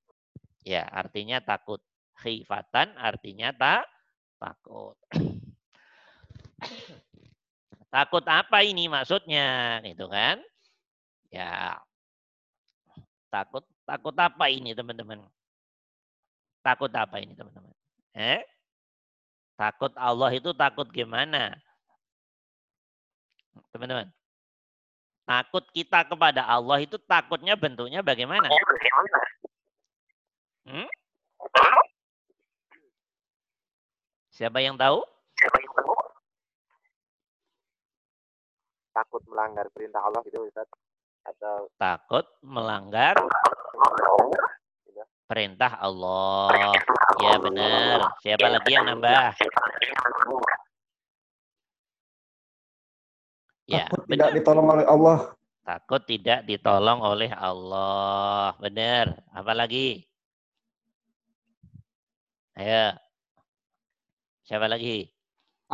Ya, 0.66 0.90
artinya 0.90 1.38
takut. 1.46 1.82
Khifatan 2.14 2.98
artinya 2.98 3.54
tak 3.54 3.86
takut. 4.42 4.98
takut 7.94 8.26
apa 8.26 8.66
ini 8.66 8.90
maksudnya? 8.90 9.78
Itu 9.86 10.10
kan? 10.10 10.42
Ya. 11.30 11.78
Takut 13.30 13.66
takut 13.86 14.16
apa 14.18 14.50
ini 14.50 14.74
teman-teman? 14.74 15.22
Takut 16.66 16.90
apa 16.94 17.22
ini 17.22 17.38
teman-teman? 17.38 17.74
Eh? 18.18 18.42
Takut 19.54 19.94
Allah 19.94 20.30
itu 20.34 20.50
takut 20.58 20.88
gimana? 20.90 21.54
Teman-teman. 23.70 24.10
Takut 25.24 25.64
kita 25.72 26.04
kepada 26.04 26.44
Allah 26.44 26.84
itu 26.84 27.00
takutnya 27.08 27.56
bentuknya 27.56 28.04
bagaimana? 28.04 28.50
Hmm? 30.68 30.90
Siapa 34.34 34.60
yang 34.60 34.76
tahu? 34.76 35.06
Takut 38.94 39.22
melanggar 39.30 39.70
perintah 39.72 40.02
Allah 40.02 40.22
gitu 40.28 40.44
Ustaz. 40.44 40.68
Atau 41.24 41.72
Takut 41.80 42.26
melanggar 42.44 43.16
perintah 45.34 45.82
Allah. 45.82 46.78
Ya 47.18 47.42
benar. 47.42 48.14
Siapa 48.22 48.46
lagi 48.54 48.70
yang 48.70 48.86
nambah? 48.86 49.34
Ya, 53.66 53.90
Takut 53.90 54.06
tidak 54.06 54.30
benar. 54.30 54.38
ditolong 54.38 54.68
oleh 54.70 54.86
Allah. 54.86 55.18
Takut 55.66 56.02
tidak 56.06 56.40
ditolong 56.46 57.00
oleh 57.02 57.32
Allah. 57.34 58.54
Benar. 58.62 59.18
Apa 59.34 59.58
lagi? 59.58 60.06
Ayo. 62.54 62.94
Siapa 64.46 64.70
lagi? 64.70 65.10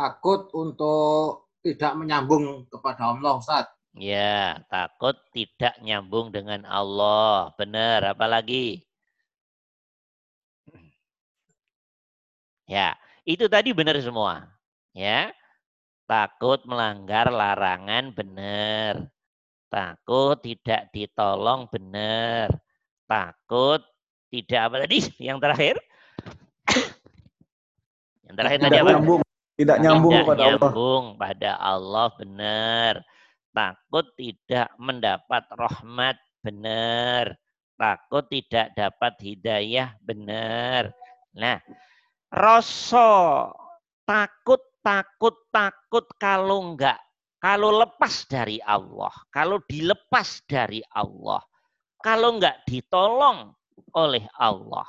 takut 0.00 0.48
untuk 0.56 1.52
tidak 1.60 1.92
menyambung 1.92 2.64
kepada 2.72 3.12
Allah 3.12 3.36
Ustaz. 3.36 3.68
Ya, 3.92 4.64
takut 4.72 5.12
tidak 5.36 5.76
nyambung 5.84 6.32
dengan 6.32 6.64
Allah. 6.64 7.52
Benar. 7.60 8.16
Apa 8.16 8.24
Ya, 12.70 12.94
itu 13.26 13.50
tadi 13.50 13.74
benar 13.74 13.98
semua. 13.98 14.46
Ya. 14.94 15.34
Takut 16.06 16.62
melanggar 16.66 17.26
larangan 17.26 18.14
benar. 18.14 19.10
Takut 19.70 20.38
tidak 20.38 20.86
ditolong 20.94 21.66
benar. 21.66 22.50
Takut 23.10 23.82
tidak 24.30 24.60
apa 24.70 24.76
tadi? 24.86 24.98
Yang 25.26 25.38
terakhir? 25.42 25.76
Yang 28.30 28.34
terakhir 28.38 28.58
tadi 28.62 28.70
Tidak 28.70 28.82
apa? 28.86 28.92
nyambung, 28.94 29.20
tidak 29.58 29.76
nyambung 29.82 30.12
tidak 30.14 30.26
Allah. 30.30 30.38
nyambung 30.46 31.04
pada 31.18 31.50
Allah 31.58 32.06
benar. 32.14 32.94
Takut 33.50 34.06
tidak 34.14 34.68
mendapat 34.78 35.42
rahmat 35.58 36.16
benar. 36.38 37.34
Takut 37.74 38.24
tidak 38.30 38.70
dapat 38.78 39.12
hidayah 39.18 39.90
benar. 40.06 40.94
Nah, 41.34 41.58
rasa 42.30 43.50
takut, 44.06 44.62
takut, 44.80 45.36
takut 45.50 46.06
kalau 46.16 46.72
enggak, 46.72 46.98
kalau 47.42 47.74
lepas 47.82 48.26
dari 48.30 48.62
Allah, 48.64 49.12
kalau 49.34 49.58
dilepas 49.66 50.42
dari 50.46 50.80
Allah, 50.94 51.42
kalau 52.00 52.38
enggak 52.38 52.62
ditolong 52.66 53.52
oleh 53.94 54.24
Allah, 54.38 54.86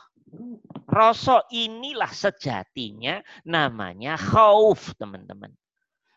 Rasa 0.91 1.43
inilah 1.51 2.11
sejatinya 2.11 3.19
namanya 3.47 4.15
khauf, 4.15 4.95
teman-teman. 4.95 5.51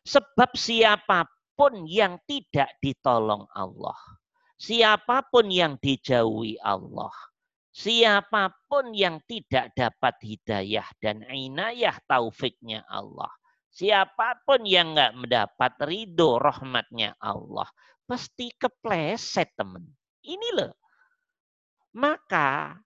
Sebab 0.07 0.55
siapa 0.55 1.27
pun 1.59 1.87
yang 1.87 2.19
tidak 2.27 2.71
ditolong 2.79 3.47
Allah, 3.55 3.97
siapa 4.59 5.27
pun 5.31 5.51
yang 5.51 5.79
dijauhi 5.79 6.59
Allah, 6.63 7.15
siapa 7.75 8.55
pun 8.71 8.95
yang 8.95 9.19
tidak 9.27 9.75
dapat 9.75 10.15
hidayah 10.23 10.87
dan 11.03 11.27
inayah 11.27 11.99
taufiknya 12.07 12.87
Allah, 12.87 13.35
siapa 13.75 14.39
pun 14.47 14.63
yang 14.63 14.95
nggak 14.95 15.19
mendapat 15.19 15.73
ridho 15.83 16.39
rahmatnya 16.39 17.19
Allah, 17.19 17.67
pasti 18.07 18.55
kepleset 18.55 19.59
teman. 19.59 19.83
Ini 20.23 20.49
loh. 20.55 20.73
Maka 21.99 22.79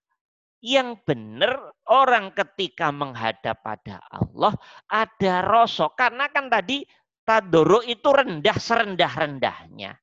yang 0.59 0.99
benar 1.07 1.71
orang 1.87 2.35
ketika 2.35 2.91
menghadap 2.91 3.63
pada 3.63 4.03
Allah 4.11 4.57
ada 4.91 5.35
rosok. 5.47 5.95
Karena 5.95 6.27
kan 6.33 6.51
tadi 6.51 6.83
tadoro 7.23 7.85
itu 7.87 8.09
rendah 8.11 8.57
serendah-rendahnya. 8.59 9.95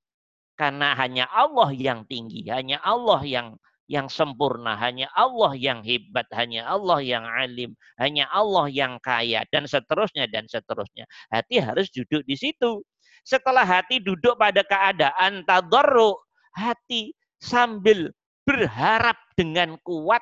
Karena 0.56 0.95
hanya 0.95 1.28
Allah 1.28 1.76
yang 1.76 2.08
tinggi, 2.08 2.48
hanya 2.48 2.80
Allah 2.80 3.19
yang 3.28 3.60
yang 3.86 4.10
sempurna, 4.10 4.74
hanya 4.78 5.10
Allah 5.13 5.54
yang 5.54 5.86
hebat, 5.86 6.26
hanya 6.34 6.65
Allah 6.65 7.00
yang 7.06 7.26
alim, 7.26 7.78
hanya 8.02 8.26
Allah 8.34 8.65
yang 8.69 8.98
kaya 9.02 9.45
dan 9.54 9.69
seterusnya 9.69 10.26
dan 10.30 10.50
seterusnya. 10.50 11.06
Hati 11.30 11.62
harus 11.62 11.93
duduk 11.93 12.26
di 12.26 12.34
situ. 12.34 12.82
Setelah 13.26 13.65
hati 13.65 14.02
duduk 14.02 14.38
pada 14.38 14.62
keadaan 14.65 15.45
tadarru, 15.45 16.17
hati 16.54 17.13
sambil 17.41 18.10
berharap 18.45 19.17
dengan 19.38 19.78
kuat 19.82 20.21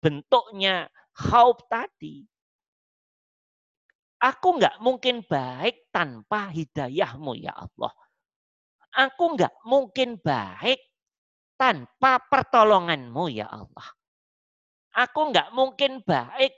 bentuknya 0.00 0.88
khauf 1.16 1.60
tadi. 1.68 2.24
Aku 4.20 4.56
nggak 4.56 4.80
mungkin 4.80 5.20
baik 5.28 5.92
tanpa 5.92 6.48
hidayahmu 6.48 7.36
ya 7.36 7.52
Allah. 7.52 7.92
Aku 8.96 9.36
nggak 9.36 9.52
mungkin 9.68 10.16
baik 10.16 10.80
tanpa 11.56 12.20
pertolonganmu 12.28 13.24
ya 13.32 13.48
Allah. 13.48 13.88
Aku 14.96 15.32
nggak 15.32 15.52
mungkin 15.52 16.00
baik 16.04 16.52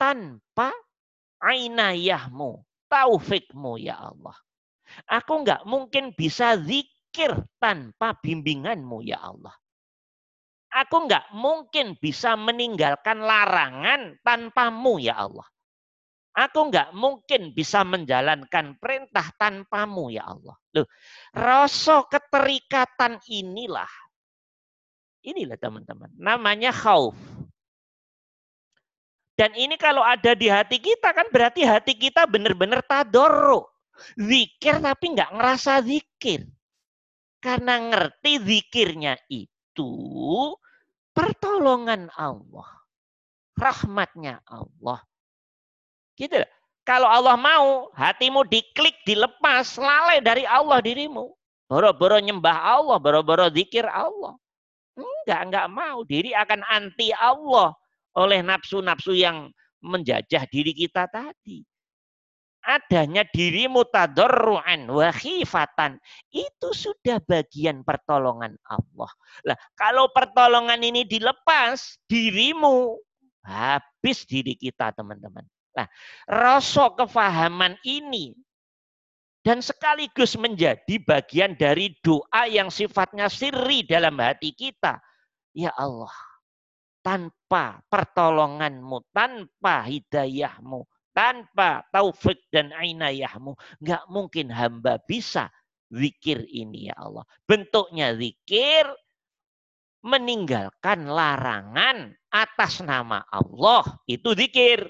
tanpa 0.00 0.72
ainayahmu, 1.44 2.64
taufikmu 2.88 3.76
ya 3.76 4.00
Allah. 4.00 4.36
Aku 5.08 5.44
nggak 5.44 5.68
mungkin 5.68 6.16
bisa 6.16 6.56
zikir 6.56 7.32
tanpa 7.60 8.16
bimbinganmu 8.20 9.04
ya 9.04 9.20
Allah. 9.20 9.52
Aku 10.72 11.04
nggak 11.04 11.36
mungkin 11.36 12.00
bisa 12.00 12.32
meninggalkan 12.32 13.20
larangan 13.20 14.16
tanpamu 14.24 14.96
ya 14.96 15.28
Allah. 15.28 15.44
Aku 16.32 16.72
nggak 16.72 16.96
mungkin 16.96 17.52
bisa 17.52 17.84
menjalankan 17.84 18.80
perintah 18.80 19.28
tanpamu 19.36 20.08
ya 20.08 20.32
Allah. 20.32 20.56
Loh, 20.72 20.88
rasa 21.36 22.08
keterikatan 22.08 23.20
inilah. 23.28 23.90
Inilah 25.22 25.60
teman-teman. 25.60 26.08
Namanya 26.16 26.72
khauf. 26.72 27.14
Dan 29.36 29.52
ini 29.56 29.76
kalau 29.76 30.00
ada 30.00 30.32
di 30.32 30.48
hati 30.48 30.80
kita 30.80 31.12
kan 31.12 31.28
berarti 31.28 31.68
hati 31.68 32.00
kita 32.00 32.24
benar-benar 32.24 32.80
tadorro. 32.80 33.68
Zikir 34.16 34.80
tapi 34.80 35.12
nggak 35.12 35.36
ngerasa 35.36 35.84
zikir. 35.84 36.48
Karena 37.44 37.76
ngerti 37.76 38.40
zikirnya 38.40 39.20
itu 39.28 39.92
pertolongan 41.12 42.08
Allah. 42.16 42.70
Rahmatnya 43.52 44.40
Allah. 44.48 45.04
Gitu. 46.16 46.40
Kalau 46.82 47.06
Allah 47.06 47.38
mau, 47.38 47.94
hatimu 47.94 48.42
diklik, 48.50 48.98
dilepas, 49.06 49.78
lalai 49.78 50.18
dari 50.18 50.42
Allah 50.42 50.82
dirimu. 50.82 51.30
Boro-boro 51.70 52.18
nyembah 52.18 52.58
Allah, 52.58 52.98
boro-boro 52.98 53.46
zikir 53.54 53.86
Allah. 53.86 54.34
Enggak, 54.98 55.40
enggak 55.48 55.66
mau. 55.72 56.02
Diri 56.04 56.34
akan 56.34 56.60
anti 56.66 57.14
Allah 57.14 57.72
oleh 58.18 58.44
nafsu-nafsu 58.44 59.16
yang 59.16 59.48
menjajah 59.80 60.44
diri 60.50 60.74
kita 60.74 61.08
tadi. 61.08 61.64
Adanya 62.62 63.26
dirimu 63.26 63.82
tadarruan 63.90 64.86
wa 64.86 65.10
khifatan. 65.10 65.98
Itu 66.30 66.70
sudah 66.70 67.18
bagian 67.26 67.82
pertolongan 67.82 68.54
Allah. 68.70 69.10
Lah, 69.42 69.58
kalau 69.74 70.10
pertolongan 70.14 70.78
ini 70.78 71.02
dilepas, 71.02 71.98
dirimu 72.06 72.98
habis 73.42 74.22
diri 74.26 74.54
kita, 74.54 74.94
teman-teman. 74.94 75.42
Nah, 75.72 75.88
rasa 76.28 76.92
kefahaman 76.92 77.80
ini 77.82 78.36
dan 79.42 79.58
sekaligus 79.58 80.38
menjadi 80.38 81.02
bagian 81.02 81.58
dari 81.58 81.98
doa 82.04 82.46
yang 82.46 82.70
sifatnya 82.70 83.26
sirri 83.26 83.82
dalam 83.82 84.14
hati 84.22 84.54
kita. 84.54 85.02
Ya 85.52 85.74
Allah, 85.76 86.12
tanpa 87.04 87.82
pertolonganmu, 87.90 89.02
tanpa 89.10 89.84
hidayahmu, 89.84 90.86
tanpa 91.12 91.84
taufik 91.90 92.38
dan 92.54 92.72
inayahmu, 92.72 93.58
nggak 93.82 94.04
mungkin 94.08 94.48
hamba 94.48 95.02
bisa 95.04 95.50
zikir 95.92 96.46
ini 96.48 96.88
ya 96.88 96.96
Allah. 96.96 97.26
Bentuknya 97.44 98.16
zikir, 98.16 98.88
meninggalkan 100.06 101.04
larangan 101.04 102.16
atas 102.32 102.80
nama 102.80 103.26
Allah, 103.28 103.84
itu 104.08 104.32
zikir 104.32 104.88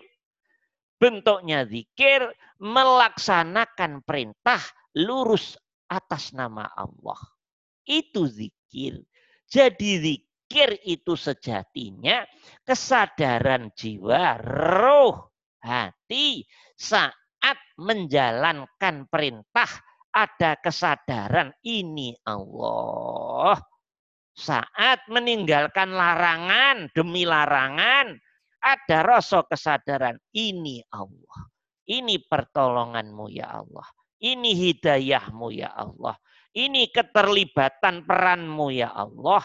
bentuknya 1.02 1.66
zikir, 1.66 2.30
melaksanakan 2.62 4.06
perintah 4.06 4.62
lurus 4.94 5.58
atas 5.90 6.30
nama 6.30 6.70
Allah. 6.78 7.18
Itu 7.82 8.30
zikir. 8.30 9.02
Jadi 9.50 9.90
zikir 9.98 10.78
itu 10.86 11.18
sejatinya 11.18 12.22
kesadaran 12.62 13.74
jiwa, 13.74 14.38
roh, 14.78 15.34
hati 15.58 16.46
saat 16.78 17.58
menjalankan 17.82 19.10
perintah 19.10 19.66
ada 20.14 20.54
kesadaran 20.62 21.50
ini 21.66 22.14
Allah. 22.22 23.58
Saat 24.32 25.04
meninggalkan 25.12 25.92
larangan 25.92 26.88
demi 26.96 27.28
larangan, 27.28 28.16
ada 28.62 29.02
rasa 29.02 29.42
kesadaran 29.42 30.16
ini 30.30 30.80
Allah. 30.94 31.50
Ini 31.82 32.22
pertolonganmu 32.30 33.26
ya 33.34 33.60
Allah. 33.60 33.86
Ini 34.22 34.54
hidayahmu 34.54 35.50
ya 35.50 35.74
Allah. 35.74 36.14
Ini 36.54 36.88
keterlibatan 36.94 38.06
peranmu 38.06 38.70
ya 38.70 38.94
Allah. 38.94 39.42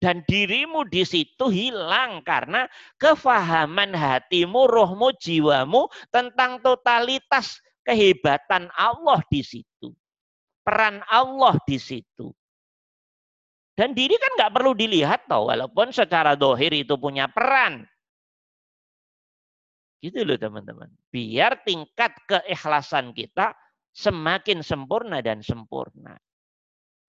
Dan 0.00 0.24
dirimu 0.24 0.88
di 0.88 1.04
situ 1.04 1.52
hilang 1.52 2.24
karena 2.24 2.64
kefahaman 2.96 3.92
hatimu, 3.92 4.64
rohmu, 4.64 5.12
jiwamu 5.20 5.92
tentang 6.08 6.64
totalitas 6.64 7.60
kehebatan 7.84 8.72
Allah 8.72 9.20
di 9.28 9.44
situ. 9.44 9.92
Peran 10.64 11.04
Allah 11.04 11.60
di 11.68 11.76
situ. 11.76 12.32
Dan 13.76 13.92
diri 13.92 14.16
kan 14.16 14.32
nggak 14.40 14.52
perlu 14.56 14.72
dilihat 14.72 15.28
toh, 15.28 15.52
walaupun 15.52 15.92
secara 15.92 16.32
dohir 16.32 16.72
itu 16.72 16.96
punya 16.96 17.28
peran. 17.28 17.84
Gitu 20.00 20.24
loh 20.24 20.40
teman-teman. 20.40 20.88
Biar 21.12 21.60
tingkat 21.60 22.16
keikhlasan 22.24 23.12
kita 23.12 23.52
semakin 23.92 24.64
sempurna 24.64 25.20
dan 25.20 25.44
sempurna. 25.44 26.16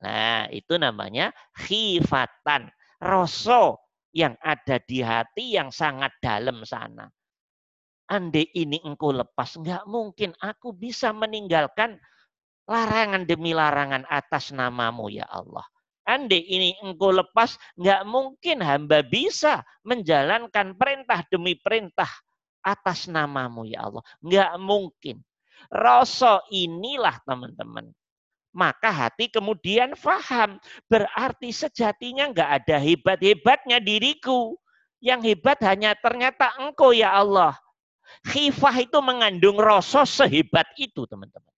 Nah, 0.04 0.52
itu 0.52 0.76
namanya 0.76 1.32
khifatan. 1.56 2.68
Rasa 3.00 3.80
yang 4.12 4.36
ada 4.44 4.78
di 4.84 5.00
hati 5.00 5.56
yang 5.56 5.72
sangat 5.72 6.12
dalam 6.20 6.68
sana. 6.68 7.08
Andai 8.12 8.52
ini 8.52 8.76
engkau 8.84 9.16
lepas, 9.16 9.56
nggak 9.56 9.88
mungkin 9.88 10.36
aku 10.44 10.76
bisa 10.76 11.16
meninggalkan 11.16 11.96
larangan 12.68 13.24
demi 13.24 13.56
larangan 13.56 14.04
atas 14.12 14.52
namamu 14.52 15.08
ya 15.08 15.24
Allah. 15.32 15.64
Andai 16.04 16.44
ini 16.44 16.76
engkau 16.84 17.16
lepas, 17.16 17.56
nggak 17.80 18.04
mungkin 18.04 18.60
hamba 18.60 19.00
bisa 19.00 19.64
menjalankan 19.88 20.76
perintah 20.76 21.24
demi 21.32 21.56
perintah 21.56 22.12
atas 22.62 23.10
namamu 23.10 23.66
ya 23.66 23.90
Allah. 23.90 24.04
Nggak 24.22 24.52
mungkin. 24.62 25.18
Rasa 25.70 26.42
inilah 26.50 27.22
teman-teman. 27.26 27.94
Maka 28.52 28.92
hati 28.92 29.32
kemudian 29.32 29.96
faham. 29.96 30.60
Berarti 30.90 31.54
sejatinya 31.54 32.30
nggak 32.32 32.50
ada 32.64 32.78
hebat-hebatnya 32.82 33.78
diriku. 33.82 34.58
Yang 35.02 35.34
hebat 35.34 35.58
hanya 35.66 35.98
ternyata 35.98 36.54
engkau 36.62 36.94
ya 36.94 37.10
Allah. 37.10 37.58
Khifah 38.28 38.76
itu 38.86 39.00
mengandung 39.02 39.58
rasa 39.58 40.06
sehebat 40.06 40.68
itu 40.78 41.08
teman-teman. 41.10 41.54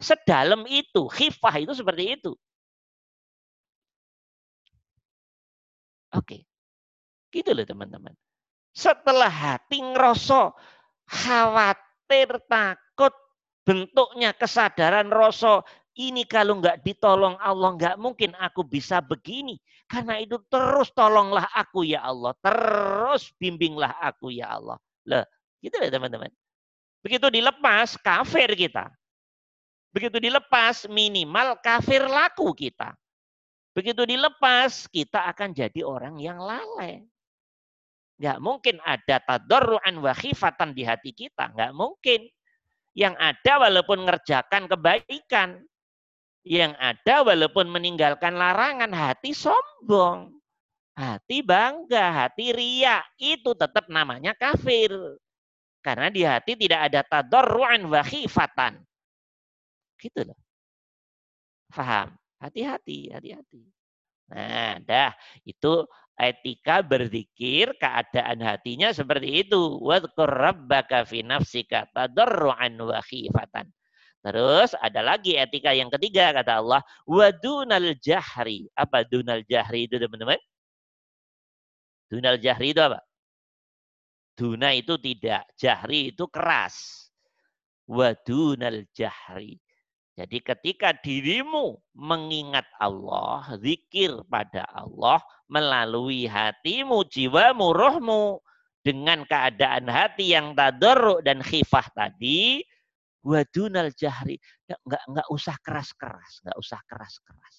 Sedalam 0.00 0.64
itu. 0.68 1.08
Khifah 1.10 1.60
itu 1.60 1.72
seperti 1.76 2.16
itu. 2.16 2.32
Oke. 6.14 6.46
Gitu 7.34 7.50
loh 7.52 7.66
teman-teman. 7.68 8.14
Setelah 8.76 9.32
hati 9.32 9.80
ngerosok, 9.80 10.52
khawatir, 11.08 12.28
takut, 12.44 13.14
bentuknya 13.64 14.36
kesadaran 14.36 15.08
rasa 15.08 15.64
ini 15.96 16.28
kalau 16.28 16.60
nggak 16.60 16.84
ditolong 16.84 17.40
Allah 17.40 17.72
nggak 17.72 17.96
mungkin 17.96 18.36
aku 18.36 18.68
bisa 18.68 19.00
begini. 19.00 19.56
Karena 19.88 20.20
itu 20.20 20.36
terus 20.52 20.92
tolonglah 20.92 21.48
aku 21.56 21.88
ya 21.88 22.04
Allah. 22.04 22.36
Terus 22.44 23.32
bimbinglah 23.40 23.96
aku 23.96 24.28
ya 24.28 24.60
Allah. 24.60 24.76
Loh, 25.08 25.24
gitu 25.64 25.80
ya 25.80 25.88
teman-teman. 25.88 26.28
Begitu 27.00 27.32
dilepas, 27.32 27.96
kafir 27.96 28.52
kita. 28.52 28.92
Begitu 29.88 30.20
dilepas, 30.20 30.84
minimal 30.92 31.56
kafir 31.64 32.04
laku 32.04 32.52
kita. 32.52 32.92
Begitu 33.72 34.04
dilepas, 34.04 34.84
kita 34.92 35.24
akan 35.32 35.56
jadi 35.56 35.80
orang 35.80 36.20
yang 36.20 36.36
lalai. 36.36 37.06
Nggak 38.16 38.38
mungkin 38.40 38.76
ada 38.80 39.16
tadarruan 39.20 39.94
wa 40.00 40.12
khifatan 40.16 40.72
di 40.72 40.82
hati 40.88 41.12
kita. 41.12 41.52
Nggak 41.52 41.72
mungkin. 41.76 42.24
Yang 42.96 43.14
ada 43.20 43.52
walaupun 43.60 43.98
ngerjakan 44.08 44.62
kebaikan. 44.72 45.60
Yang 46.46 46.72
ada 46.80 47.14
walaupun 47.26 47.68
meninggalkan 47.68 48.38
larangan, 48.40 48.88
hati 48.88 49.36
sombong. 49.36 50.32
Hati 50.96 51.44
bangga, 51.44 52.24
hati 52.24 52.56
ria. 52.56 53.04
Itu 53.20 53.52
tetap 53.52 53.92
namanya 53.92 54.32
kafir. 54.32 54.96
Karena 55.84 56.08
di 56.08 56.24
hati 56.24 56.56
tidak 56.56 56.88
ada 56.88 57.00
tadarruan 57.04 57.84
wa 57.92 58.00
khifatan. 58.00 58.80
Gitu 60.00 60.24
loh. 60.24 60.38
Faham? 61.68 62.16
Hati-hati, 62.40 63.12
hati-hati. 63.12 63.64
Nah, 64.26 64.82
dah 64.82 65.12
itu 65.46 65.86
etika 66.16 66.80
berzikir 66.80 67.76
keadaan 67.76 68.40
hatinya 68.40 68.90
seperti 68.90 69.46
itu. 69.46 69.78
Wadhkur 69.80 70.28
rabbaka 70.28 71.04
fi 71.04 71.20
nafsika 71.22 71.88
tadarruan 71.92 72.80
wa 72.80 73.00
khifatan. 73.04 73.68
Terus 74.24 74.74
ada 74.82 75.06
lagi 75.06 75.38
etika 75.38 75.70
yang 75.70 75.86
ketiga 75.92 76.34
kata 76.34 76.58
Allah 76.58 76.82
wadunal 77.06 77.94
jahri. 78.02 78.66
Apa 78.74 79.06
dunal 79.06 79.46
jahri 79.46 79.86
itu 79.86 80.02
teman-teman? 80.02 80.40
Dunal 82.10 82.40
jahri 82.42 82.74
itu 82.74 82.82
apa? 82.82 82.98
Duna 84.36 84.74
itu 84.74 84.98
tidak 84.98 85.46
jahri 85.54 86.10
itu 86.10 86.26
keras. 86.26 87.06
Wadunal 87.86 88.82
jahri 88.90 89.62
jadi 90.16 90.40
ketika 90.40 90.96
dirimu 90.96 91.76
mengingat 91.92 92.64
Allah, 92.80 93.44
zikir 93.60 94.24
pada 94.32 94.64
Allah 94.72 95.20
melalui 95.52 96.24
hatimu, 96.24 97.04
jiwamu, 97.04 97.76
rohmu 97.76 98.40
dengan 98.80 99.28
keadaan 99.28 99.84
hati 99.84 100.32
yang 100.32 100.56
tadarruk 100.56 101.20
dan 101.20 101.44
khifah 101.44 101.84
tadi, 101.92 102.64
wadunal 103.20 103.92
jahri, 103.92 104.40
nggak 104.64 105.04
nggak 105.04 105.28
usah 105.28 105.60
keras-keras, 105.60 106.40
nggak 106.48 106.56
usah 106.64 106.80
keras-keras. 106.88 107.54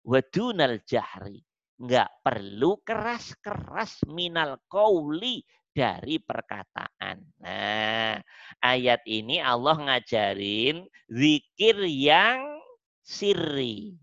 Wadunal 0.00 0.80
jahri, 0.88 1.44
nggak 1.84 2.24
perlu 2.24 2.80
keras-keras 2.80 4.08
minal 4.08 4.56
kauli 4.72 5.44
dari 5.70 6.18
perkataan. 6.18 7.16
Nah, 7.40 8.18
ayat 8.60 9.02
ini 9.06 9.38
Allah 9.38 9.76
ngajarin 9.78 10.84
zikir 11.06 11.76
yang 11.86 12.58
sirri. 13.06 13.94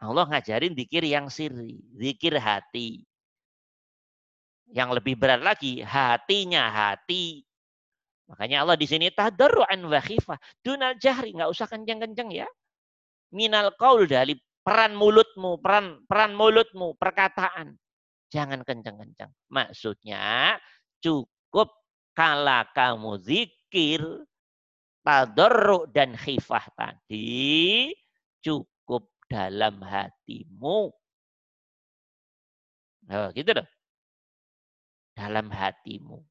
Allah 0.00 0.24
ngajarin 0.32 0.72
zikir 0.72 1.04
yang 1.04 1.28
sirri, 1.28 1.82
zikir 1.98 2.40
hati. 2.40 3.04
Yang 4.70 5.02
lebih 5.02 5.18
berat 5.18 5.42
lagi, 5.42 5.82
hatinya 5.82 6.70
hati. 6.70 7.42
Makanya 8.30 8.62
Allah 8.62 8.78
di 8.78 8.86
sini 8.86 9.10
tadarruan 9.10 9.82
wa 9.82 10.00
khifah. 10.00 10.38
Dunal 10.62 10.96
jahri, 11.02 11.34
nggak 11.34 11.50
usah 11.50 11.66
kenceng-kenceng 11.66 12.30
ya. 12.30 12.46
Minal 13.34 13.74
qaul 13.74 14.06
dari 14.06 14.38
peran 14.62 14.94
mulutmu, 14.94 15.58
peran 15.58 16.06
peran 16.06 16.32
mulutmu, 16.38 16.94
perkataan. 16.94 17.74
Jangan 18.30 18.62
kencang-kencang. 18.62 19.30
Maksudnya 19.50 20.54
cukup 21.02 21.74
kala 22.14 22.62
kamu 22.70 23.18
zikir, 23.18 24.02
tadarru 25.02 25.90
dan 25.90 26.14
khifah 26.14 26.66
tadi 26.78 27.90
cukup 28.38 29.10
dalam 29.26 29.82
hatimu. 29.82 30.94
Oh, 33.10 33.28
gitu 33.34 33.50
dong. 33.50 33.68
Dalam 35.18 35.50
hatimu. 35.50 36.22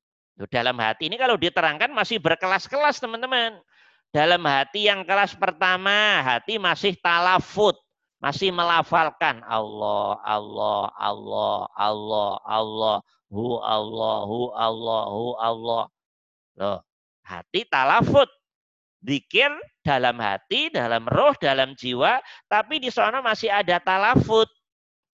Dalam 0.47 0.79
hati 0.79 1.11
ini 1.11 1.19
kalau 1.19 1.35
diterangkan 1.35 1.91
masih 1.91 2.23
berkelas-kelas 2.23 3.03
teman-teman. 3.03 3.59
Dalam 4.15 4.39
hati 4.47 4.87
yang 4.87 5.03
kelas 5.03 5.35
pertama, 5.35 6.23
hati 6.23 6.55
masih 6.55 6.95
talafut 7.03 7.75
masih 8.19 8.51
melafalkan 8.51 9.39
Allah, 9.47 10.19
Allah, 10.27 10.91
Allah, 10.99 11.55
Allah, 11.75 12.31
Allah, 12.43 12.95
hu 13.31 13.59
Allah, 13.63 14.17
hu 14.27 14.41
Allah, 14.51 15.03
hu 15.07 15.25
Allah. 15.39 15.83
Loh, 16.59 16.79
hati 17.23 17.63
talafut. 17.67 18.27
Dikir 18.99 19.47
dalam 19.79 20.19
hati, 20.19 20.67
dalam 20.67 21.07
roh, 21.07 21.31
dalam 21.39 21.71
jiwa, 21.71 22.19
tapi 22.51 22.83
di 22.83 22.91
sana 22.91 23.23
masih 23.23 23.47
ada 23.47 23.79
talafut, 23.79 24.51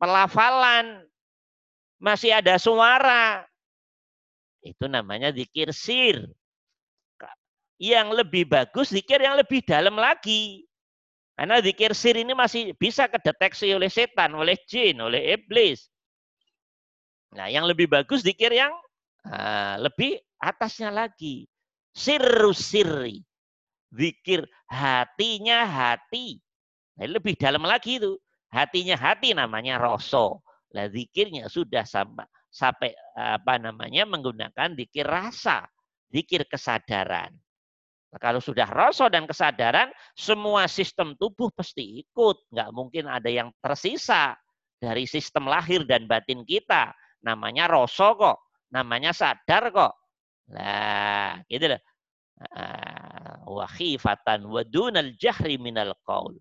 pelafalan, 0.01 1.05
masih 2.01 2.33
ada 2.33 2.57
suara. 2.57 3.45
Itu 4.65 4.89
namanya 4.89 5.29
zikir 5.29 5.69
sir. 5.69 6.25
Yang 7.77 8.25
lebih 8.25 8.49
bagus 8.49 8.89
zikir 8.89 9.21
yang 9.21 9.37
lebih 9.37 9.61
dalam 9.61 9.93
lagi. 9.93 10.64
Karena 11.35 11.59
zikir 11.59 11.91
sir 11.91 12.15
ini 12.15 12.31
masih 12.31 12.71
bisa 12.79 13.11
kedeteksi 13.11 13.75
oleh 13.75 13.91
setan, 13.91 14.31
oleh 14.31 14.55
jin, 14.63 15.03
oleh 15.03 15.35
iblis. 15.35 15.91
Nah, 17.35 17.51
yang 17.51 17.67
lebih 17.67 17.91
bagus 17.91 18.23
zikir 18.23 18.55
yang 18.55 18.71
uh, 19.27 19.75
lebih 19.83 20.15
atasnya 20.39 20.95
lagi. 20.95 21.43
Sirru 21.91 22.55
sirri. 22.55 23.19
Zikir 23.91 24.47
hatinya 24.71 25.67
hati. 25.67 26.39
Nah, 26.95 27.11
lebih 27.11 27.35
dalam 27.35 27.67
lagi 27.67 27.99
itu. 27.99 28.15
Hatinya 28.47 28.95
hati 28.95 29.35
namanya 29.35 29.75
rasa. 29.75 30.39
Lah 30.71 30.87
zikirnya 30.87 31.51
sudah 31.51 31.83
sampai 31.83 32.23
sampai 32.47 32.95
apa 33.19 33.59
namanya 33.59 34.07
menggunakan 34.07 34.79
zikir 34.79 35.03
rasa, 35.03 35.67
zikir 36.07 36.47
kesadaran. 36.47 37.35
Kalau 38.15 38.39
sudah 38.39 38.67
rasa 38.67 39.11
dan 39.11 39.27
kesadaran, 39.27 39.91
semua 40.15 40.71
sistem 40.71 41.13
tubuh 41.19 41.51
pasti 41.51 42.03
ikut. 42.03 42.47
Nggak 42.51 42.69
mungkin 42.71 43.05
ada 43.11 43.27
yang 43.27 43.51
tersisa 43.59 44.35
dari 44.79 45.03
sistem 45.03 45.51
lahir 45.51 45.83
dan 45.83 46.07
batin 46.07 46.47
kita. 46.47 46.95
Namanya 47.25 47.67
rasa 47.67 48.15
kok, 48.15 48.37
namanya 48.71 49.11
sadar 49.11 49.73
kok. 49.73 49.93
Nah, 50.53 51.41
gitu 51.49 51.75
loh. 51.75 51.81
Wa 53.47 53.65
khifatan 53.71 54.45
wa 54.45 54.61
dunal 54.63 55.15
jahri 55.15 55.55
minal 55.57 55.95
qaul. 56.05 56.35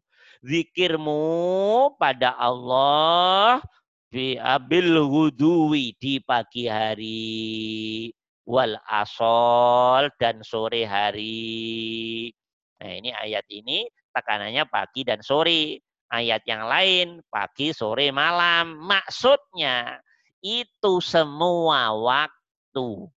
Zikirmu 0.45 1.97
pada 1.97 2.37
Allah 2.37 3.65
fi 4.13 4.37
abil 4.37 5.01
wudui 5.01 5.97
di 5.97 6.21
pagi 6.21 6.69
hari 6.69 8.13
wal 8.45 8.77
asol 8.89 10.13
dan 10.21 10.45
sore 10.45 10.85
hari. 10.85 12.31
Nah 12.81 12.93
ini 12.93 13.11
ayat 13.11 13.45
ini 13.49 13.89
tekanannya 14.13 14.65
pagi 14.69 15.03
dan 15.03 15.25
sore. 15.25 15.81
Ayat 16.15 16.47
yang 16.47 16.71
lain 16.71 17.27
pagi, 17.27 17.75
sore, 17.75 18.15
malam. 18.15 18.79
Maksudnya 18.87 19.99
itu 20.39 21.03
semua 21.03 21.91
waktu. 21.91 23.11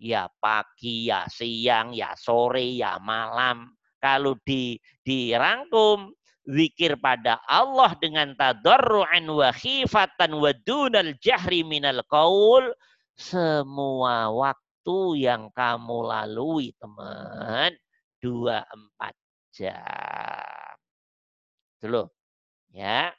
Ya 0.00 0.32
pagi, 0.40 1.12
ya 1.12 1.28
siang, 1.28 1.92
ya 1.92 2.16
sore, 2.16 2.64
ya 2.80 2.96
malam. 3.02 3.76
Kalau 4.00 4.40
di 4.40 4.80
dirangkum 5.04 6.16
zikir 6.48 6.96
pada 7.00 7.40
Allah 7.48 7.92
dengan 8.00 8.32
tadarru'an 8.36 9.24
wa 9.28 9.48
khifatan 9.52 10.36
wa 10.36 10.52
dunal 10.64 11.12
jahri 11.20 11.64
minal 11.64 12.04
qaul 12.08 12.72
semua 13.14 14.30
waktu 14.30 14.98
yang 15.22 15.50
kamu 15.54 15.96
lalui 16.10 16.74
teman 16.78 17.74
24 18.18 19.14
jam. 19.54 20.74
Dulu. 21.78 22.10
Ya. 22.74 23.14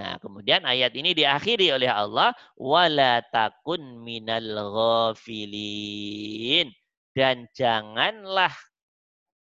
Nah, 0.00 0.16
kemudian 0.16 0.64
ayat 0.64 0.96
ini 0.96 1.12
diakhiri 1.12 1.76
oleh 1.76 1.92
Allah 1.92 2.32
wala 2.56 3.20
takun 3.28 4.00
minal 4.00 4.72
ghafilin 5.12 6.72
dan 7.12 7.44
janganlah 7.52 8.54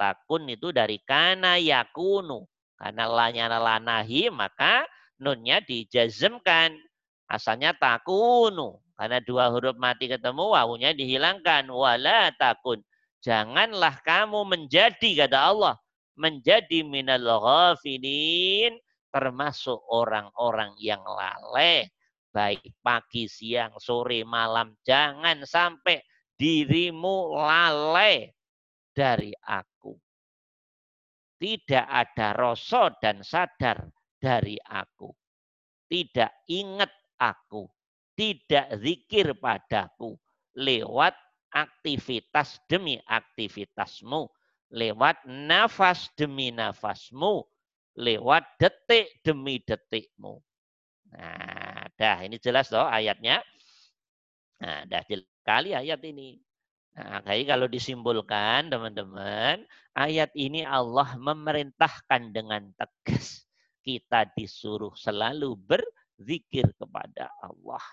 takun 0.02 0.50
itu 0.50 0.74
dari 0.74 0.98
kana 1.06 1.62
yakunu 1.62 2.50
karena 2.78 3.06
lanya 3.06 3.54
lanahi 3.58 4.34
maka 4.34 4.86
nunnya 5.18 5.62
dijazmkan. 5.66 6.78
Asalnya 7.28 7.76
takunu. 7.76 8.80
Karena 8.98 9.22
dua 9.22 9.54
huruf 9.54 9.78
mati 9.78 10.10
ketemu 10.10 10.58
wawunya 10.58 10.92
dihilangkan. 10.98 11.70
Wala 11.70 12.34
takun. 12.36 12.82
Janganlah 13.22 14.02
kamu 14.02 14.44
menjadi 14.50 15.26
kata 15.26 15.38
Allah. 15.38 15.76
Menjadi 16.18 16.82
minal 16.82 17.24
ghafilin. 17.24 18.74
Termasuk 19.14 19.78
orang-orang 19.94 20.74
yang 20.82 21.06
lalai. 21.06 21.86
Baik 22.34 22.74
pagi, 22.82 23.30
siang, 23.30 23.78
sore, 23.78 24.26
malam. 24.26 24.74
Jangan 24.82 25.46
sampai 25.46 26.02
dirimu 26.38 27.38
lalai 27.38 28.30
dari 28.94 29.34
aku 29.46 29.94
tidak 31.38 31.86
ada 31.86 32.34
rasa 32.34 32.98
dan 32.98 33.22
sadar 33.22 33.94
dari 34.18 34.58
aku. 34.58 35.14
Tidak 35.88 36.50
ingat 36.50 36.92
aku. 37.22 37.64
Tidak 38.18 38.82
zikir 38.82 39.38
padaku. 39.38 40.18
Lewat 40.58 41.14
aktivitas 41.54 42.58
demi 42.66 42.98
aktivitasmu. 43.06 44.26
Lewat 44.74 45.22
nafas 45.30 46.10
demi 46.18 46.50
nafasmu. 46.50 47.46
Lewat 47.94 48.58
detik 48.58 49.22
demi 49.22 49.62
detikmu. 49.62 50.42
Nah, 51.14 51.88
dah 51.96 52.26
ini 52.26 52.42
jelas 52.42 52.68
toh 52.68 52.84
ayatnya. 52.84 53.40
Nah, 54.60 54.84
dah 54.90 55.06
jelas 55.06 55.30
kali 55.46 55.78
ayat 55.78 56.02
ini. 56.04 56.42
Nah, 56.98 57.22
kayak 57.22 57.54
kalau 57.54 57.70
disimpulkan 57.70 58.74
teman-teman, 58.74 59.62
ayat 59.94 60.34
ini 60.34 60.66
Allah 60.66 61.14
memerintahkan 61.22 62.34
dengan 62.34 62.74
tegas. 62.74 63.46
Kita 63.86 64.26
disuruh 64.34 64.92
selalu 64.98 65.54
berzikir 65.62 66.66
kepada 66.76 67.30
Allah. 67.40 67.86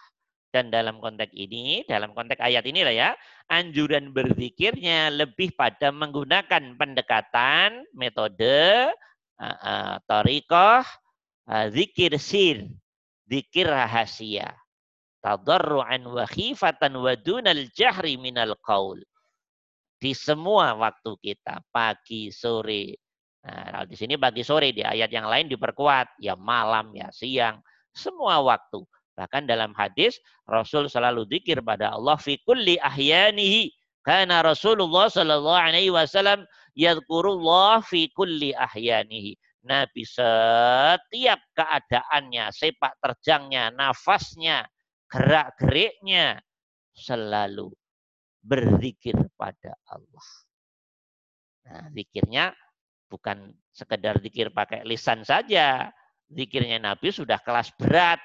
Dan 0.55 0.71
dalam 0.71 1.03
konteks 1.03 1.35
ini, 1.35 1.83
dalam 1.91 2.15
konteks 2.15 2.39
ayat 2.39 2.63
ini 2.63 2.87
lah 2.87 2.95
ya, 2.95 3.11
anjuran 3.51 4.15
berzikirnya 4.15 5.11
lebih 5.11 5.51
pada 5.59 5.91
menggunakan 5.91 6.79
pendekatan, 6.79 7.83
metode, 7.91 8.95
uh, 9.43 9.59
uh, 9.59 9.95
torikoh, 10.07 10.87
uh, 11.51 11.67
zikir 11.75 12.15
sir, 12.23 12.71
zikir 13.27 13.67
rahasia 13.67 14.55
tadarruan 15.25 16.05
wa 16.05 16.29
khifatan 16.29 17.01
wa 17.01 17.17
dunal 17.17 17.65
jahri 17.73 18.21
minal 18.21 18.53
qaul. 18.61 19.01
Di 19.97 20.13
semua 20.13 20.77
waktu 20.77 21.17
kita, 21.17 21.65
pagi, 21.73 22.29
sore. 22.29 23.01
Nah, 23.41 23.89
di 23.89 23.97
sini 23.97 24.21
pagi 24.21 24.45
sore, 24.45 24.77
di 24.77 24.85
ayat 24.85 25.09
yang 25.09 25.25
lain 25.25 25.49
diperkuat. 25.49 26.21
Ya 26.21 26.37
malam, 26.37 26.93
ya 26.93 27.09
siang, 27.09 27.65
semua 27.97 28.45
waktu. 28.45 28.85
Bahkan 29.15 29.47
dalam 29.47 29.71
hadis, 29.79 30.19
Rasul 30.51 30.91
selalu 30.91 31.27
zikir 31.31 31.63
pada 31.63 31.95
Allah 31.95 32.19
fi 32.19 32.39
kulli 32.43 32.79
ahyanihi. 32.83 33.71
Karena 34.05 34.45
Rasulullah 34.45 35.09
Sallallahu 35.09 35.57
Alaihi 35.57 35.89
Wasallam 35.89 36.45
yadkurullah 36.77 37.81
fi 37.87 38.11
kulli 38.13 38.53
ahyanihi. 38.53 39.39
Nabi 39.65 40.05
setiap 40.05 41.41
keadaannya, 41.57 42.53
sepak 42.53 43.01
terjangnya, 43.01 43.73
nafasnya, 43.73 44.69
gerak-geriknya 45.09 46.37
selalu 46.93 47.73
berzikir 48.45 49.17
pada 49.41 49.73
Allah. 49.89 50.29
Nah, 51.65 51.89
zikirnya 51.97 52.53
bukan 53.09 53.57
sekedar 53.73 54.21
zikir 54.21 54.53
pakai 54.53 54.85
lisan 54.85 55.25
saja. 55.25 55.89
Zikirnya 56.29 56.77
Nabi 56.77 57.09
sudah 57.09 57.41
kelas 57.41 57.73
berat. 57.81 58.21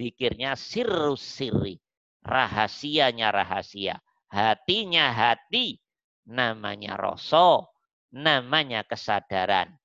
Zikirnya 0.00 0.56
sirus 0.56 1.20
siri. 1.20 1.76
Rahasianya 2.24 3.28
rahasia. 3.28 4.00
Hatinya 4.32 5.12
hati. 5.12 5.76
Namanya 6.24 6.96
rasa. 6.96 7.68
Namanya 8.16 8.80
kesadaran. 8.88 9.76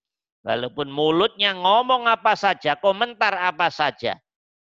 Walaupun 0.48 0.88
mulutnya 0.88 1.52
ngomong 1.52 2.08
apa 2.08 2.40
saja, 2.40 2.80
komentar 2.80 3.36
apa 3.36 3.68
saja. 3.68 4.16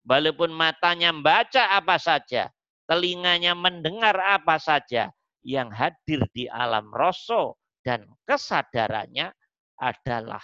Walaupun 0.02 0.50
matanya 0.50 1.14
membaca 1.14 1.78
apa 1.78 2.00
saja, 2.00 2.50
telinganya 2.90 3.54
mendengar 3.54 4.16
apa 4.18 4.58
saja, 4.58 5.12
yang 5.46 5.70
hadir 5.70 6.26
di 6.34 6.50
alam 6.50 6.90
rasa 6.90 7.54
dan 7.86 8.02
kesadarannya 8.26 9.30
adalah 9.78 10.42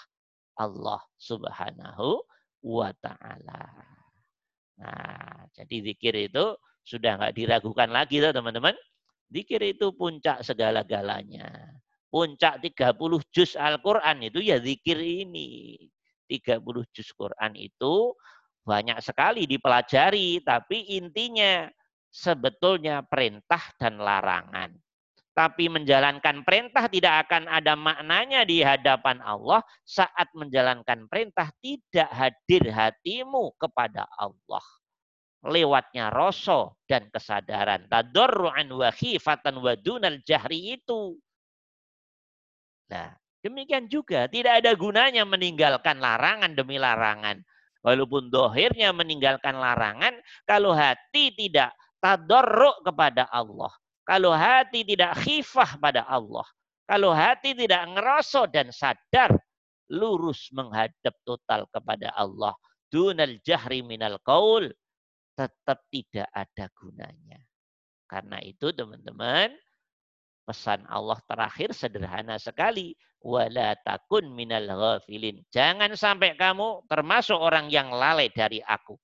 Allah 0.54 1.00
Subhanahu 1.18 2.22
wa 2.62 2.90
taala. 3.02 3.91
Nah, 4.82 5.46
jadi 5.54 5.94
zikir 5.94 6.14
itu 6.26 6.58
sudah 6.82 7.14
nggak 7.22 7.34
diragukan 7.38 7.86
lagi 7.86 8.18
tuh 8.18 8.34
teman-teman. 8.34 8.74
Zikir 9.30 9.62
itu 9.62 9.94
puncak 9.94 10.42
segala-galanya. 10.42 11.78
Puncak 12.10 12.60
30 12.60 13.22
juz 13.32 13.54
Al-Quran 13.56 14.26
itu 14.26 14.42
ya 14.42 14.58
zikir 14.58 14.98
ini. 14.98 15.78
30 16.26 16.84
juz 16.92 17.08
Quran 17.14 17.54
itu 17.56 18.12
banyak 18.66 18.98
sekali 19.00 19.46
dipelajari, 19.46 20.42
tapi 20.42 20.98
intinya 20.98 21.70
sebetulnya 22.12 23.00
perintah 23.06 23.62
dan 23.80 23.96
larangan. 24.02 24.81
Tapi 25.32 25.72
menjalankan 25.72 26.44
perintah 26.44 26.92
tidak 26.92 27.24
akan 27.28 27.48
ada 27.48 27.72
maknanya 27.72 28.44
di 28.44 28.60
hadapan 28.60 29.16
Allah 29.24 29.64
saat 29.80 30.28
menjalankan 30.36 31.08
perintah 31.08 31.48
tidak 31.64 32.10
hadir 32.12 32.68
hatimu 32.68 33.56
kepada 33.56 34.04
Allah. 34.20 34.60
Lewatnya 35.42 36.12
rasa 36.12 36.76
dan 36.84 37.08
kesadaran. 37.08 37.88
Tadarru'an 37.88 38.68
wa 38.76 38.92
khifatan 38.92 39.58
wa 39.58 39.72
dunal 39.74 40.20
jahri 40.20 40.76
itu. 40.76 41.16
Nah, 42.92 43.16
demikian 43.40 43.88
juga 43.88 44.28
tidak 44.28 44.60
ada 44.60 44.76
gunanya 44.76 45.24
meninggalkan 45.24 45.96
larangan 45.96 46.52
demi 46.52 46.76
larangan. 46.76 47.40
Walaupun 47.82 48.30
dohirnya 48.30 48.94
meninggalkan 48.94 49.58
larangan, 49.58 50.14
kalau 50.46 50.70
hati 50.76 51.34
tidak 51.34 51.74
tadarruk 51.98 52.78
kepada 52.86 53.26
Allah. 53.26 53.74
Kalau 54.02 54.34
hati 54.34 54.82
tidak 54.82 55.14
khifah 55.22 55.78
pada 55.78 56.02
Allah. 56.06 56.46
Kalau 56.86 57.14
hati 57.14 57.54
tidak 57.54 57.86
ngerosok 57.94 58.46
dan 58.50 58.68
sadar, 58.74 59.30
lurus 59.88 60.50
menghadap 60.50 61.14
total 61.22 61.64
kepada 61.70 62.10
Allah. 62.18 62.52
Dunal 62.90 63.38
jahri 63.46 63.80
minal 63.80 64.18
qaul. 64.20 64.68
Tetap 65.32 65.88
tidak 65.88 66.28
ada 66.34 66.68
gunanya. 66.76 67.40
Karena 68.04 68.36
itu 68.44 68.68
teman-teman, 68.76 69.48
pesan 70.44 70.84
Allah 70.90 71.16
terakhir 71.24 71.72
sederhana 71.72 72.36
sekali. 72.36 72.92
Wala 73.22 73.78
takun 73.86 74.34
minal 74.34 74.66
ghafilin. 74.66 75.40
Jangan 75.48 75.94
sampai 75.94 76.34
kamu 76.34 76.84
termasuk 76.90 77.38
orang 77.38 77.70
yang 77.70 77.94
lalai 77.94 78.28
dari 78.34 78.58
aku. 78.58 78.98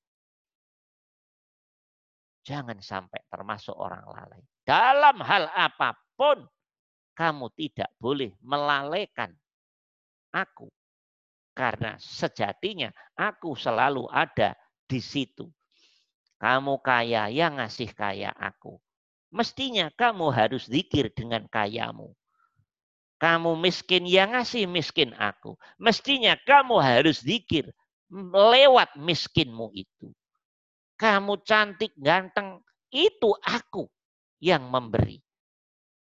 Jangan 2.42 2.82
sampai 2.82 3.22
termasuk 3.30 3.78
orang 3.78 4.02
lalai. 4.04 4.42
Dalam 4.68 5.24
hal 5.24 5.48
apa 5.56 5.96
pun, 6.12 6.44
kamu 7.16 7.48
tidak 7.56 7.88
boleh 7.96 8.36
melalaikan 8.44 9.32
aku. 10.28 10.68
Karena 11.56 11.96
sejatinya 11.96 12.92
aku 13.16 13.56
selalu 13.56 14.04
ada 14.12 14.52
di 14.84 15.00
situ. 15.00 15.48
Kamu 16.36 16.84
kaya 16.84 17.32
yang 17.32 17.56
ngasih 17.56 17.96
kaya 17.96 18.28
aku. 18.36 18.76
Mestinya 19.32 19.88
kamu 19.88 20.36
harus 20.36 20.68
zikir 20.68 21.16
dengan 21.16 21.48
kayamu. 21.48 22.12
Kamu 23.16 23.56
miskin 23.56 24.04
yang 24.04 24.36
ngasih 24.36 24.68
miskin 24.68 25.16
aku. 25.16 25.56
Mestinya 25.80 26.36
kamu 26.44 26.76
harus 26.76 27.24
zikir 27.24 27.72
lewat 28.36 29.00
miskinmu 29.00 29.72
itu. 29.72 30.12
Kamu 31.00 31.40
cantik, 31.40 31.96
ganteng, 31.96 32.60
itu 32.92 33.32
aku 33.42 33.88
yang 34.38 34.66
memberi. 34.70 35.18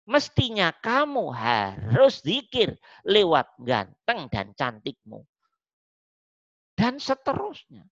Mestinya 0.08 0.72
kamu 0.72 1.28
harus 1.36 2.24
zikir 2.24 2.72
lewat 3.04 3.52
ganteng 3.60 4.30
dan 4.32 4.56
cantikmu. 4.56 5.20
Dan 6.72 6.96
seterusnya. 6.96 7.84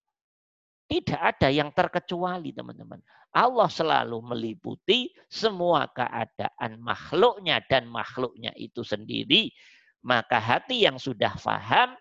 Tidak 0.86 1.18
ada 1.18 1.51
yang 1.51 1.74
terkecuali 1.74 2.55
teman-teman. 2.55 3.03
Allah 3.34 3.66
selalu 3.66 4.22
meliputi 4.22 5.11
semua 5.26 5.90
keadaan 5.90 6.78
makhluknya 6.78 7.61
dan 7.66 7.90
makhluknya 7.90 8.55
itu 8.55 8.86
sendiri. 8.86 9.51
Maka 10.07 10.38
hati 10.38 10.86
yang 10.86 10.97
sudah 10.97 11.34
faham 11.36 11.99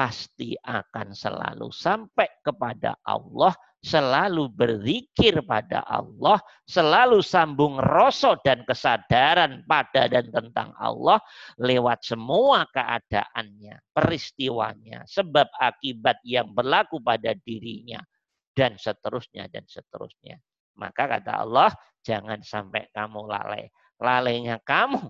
pasti 0.00 0.56
akan 0.56 1.12
selalu 1.12 1.68
sampai 1.68 2.40
kepada 2.40 2.96
Allah 3.04 3.52
selalu 3.80 4.52
berzikir 4.52 5.40
pada 5.40 5.80
Allah, 5.88 6.36
selalu 6.68 7.24
sambung 7.24 7.80
rasa 7.80 8.36
dan 8.44 8.60
kesadaran 8.68 9.64
pada 9.64 10.04
dan 10.04 10.28
tentang 10.28 10.76
Allah 10.76 11.16
lewat 11.56 12.04
semua 12.04 12.68
keadaannya, 12.68 13.80
peristiwanya, 13.96 15.08
sebab 15.08 15.48
akibat 15.56 16.20
yang 16.28 16.52
berlaku 16.52 17.00
pada 17.00 17.32
dirinya, 17.40 18.04
dan 18.52 18.76
seterusnya, 18.76 19.48
dan 19.48 19.64
seterusnya. 19.64 20.36
Maka 20.76 21.16
kata 21.16 21.40
Allah, 21.40 21.72
jangan 22.04 22.44
sampai 22.44 22.88
kamu 22.92 23.24
lalai. 23.24 23.64
Lalainya 24.00 24.60
kamu 24.64 25.08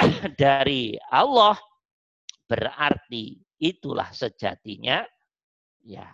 dari 0.40 0.96
Allah 1.12 1.56
berarti 2.44 3.45
itulah 3.58 4.12
sejatinya 4.12 5.04
ya 5.82 6.06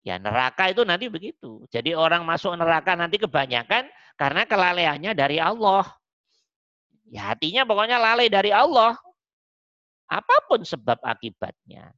Ya 0.00 0.16
neraka 0.16 0.72
itu 0.72 0.80
nanti 0.88 1.12
begitu. 1.12 1.68
Jadi 1.68 1.92
orang 1.92 2.24
masuk 2.24 2.56
neraka 2.56 2.96
nanti 2.96 3.20
kebanyakan 3.20 3.84
karena 4.16 4.48
kelalaiannya 4.48 5.12
dari 5.12 5.36
Allah. 5.36 5.84
Ya 7.12 7.34
hatinya 7.34 7.68
pokoknya 7.68 8.00
lalai 8.00 8.32
dari 8.32 8.48
Allah. 8.48 8.96
Apa 10.08 10.48
pun 10.48 10.64
sebab 10.64 11.04
akibatnya. 11.04 11.92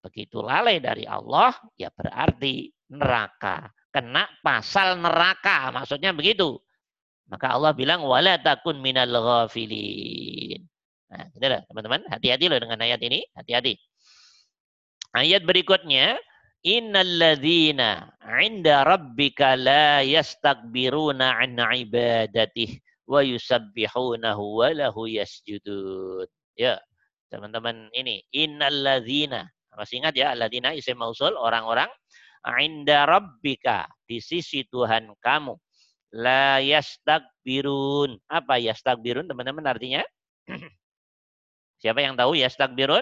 Begitu 0.00 0.40
lalai 0.40 0.80
dari 0.80 1.04
Allah, 1.04 1.52
ya 1.76 1.92
berarti 1.92 2.72
neraka. 2.90 3.68
Kena 3.92 4.26
pasal 4.40 4.96
neraka, 4.96 5.68
maksudnya 5.70 6.16
begitu. 6.16 6.56
Maka 7.28 7.54
Allah 7.54 7.76
bilang, 7.76 8.02
wala 8.02 8.40
takun 8.40 8.80
minal 8.80 9.12
ghafilin. 9.12 10.64
Nah, 11.10 11.26
gitu 11.34 11.42
teman-teman. 11.42 12.00
Hati-hati 12.06 12.46
loh 12.46 12.60
dengan 12.62 12.78
ayat 12.78 13.02
ini. 13.02 13.26
Hati-hati. 13.34 13.74
Ayat 15.10 15.42
berikutnya, 15.42 16.14
innalladzina 16.62 18.14
'inda 18.22 18.86
rabbika 18.86 19.58
la 19.58 20.06
yastakbiruna 20.06 21.40
'an 21.40 21.58
ibadatih 21.58 22.78
wa 23.10 23.24
yusabbihunahu 23.26 24.62
wa 24.62 24.68
lahu 24.70 25.10
yasjudun. 25.10 26.30
Ya, 26.54 26.78
teman-teman 27.32 27.90
ini 27.96 28.22
innalladzina 28.30 29.50
masih 29.74 30.02
ingat 30.02 30.14
ya 30.18 30.36
alladzina 30.36 30.76
isim 30.76 30.98
mausul 30.98 31.34
orang-orang 31.34 31.88
'inda 32.44 33.08
rabbika 33.08 33.88
di 34.04 34.20
sisi 34.20 34.62
Tuhan 34.68 35.10
kamu 35.18 35.56
la 36.14 36.62
yastakbirun. 36.62 38.18
Apa 38.30 38.62
yastakbirun 38.62 39.26
teman-teman 39.26 39.66
artinya? 39.66 40.02
Siapa 41.80 42.04
yang 42.04 42.12
tahu 42.12 42.36
yastakbirun? 42.36 43.00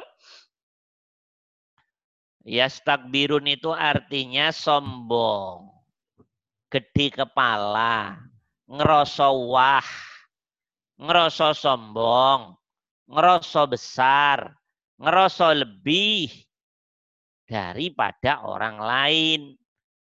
Yastakbirun 2.47 3.51
itu 3.51 3.74
artinya 3.74 4.55
sombong. 4.55 5.66
Gede 6.70 7.11
kepala. 7.11 8.22
Ngeroso 8.70 9.51
wah. 9.51 9.91
Ngeroso 10.95 11.51
sombong. 11.59 12.55
Ngeroso 13.11 13.66
besar. 13.66 14.55
Ngeroso 15.03 15.51
lebih 15.59 16.31
daripada 17.51 18.47
orang 18.47 18.79
lain 18.79 19.41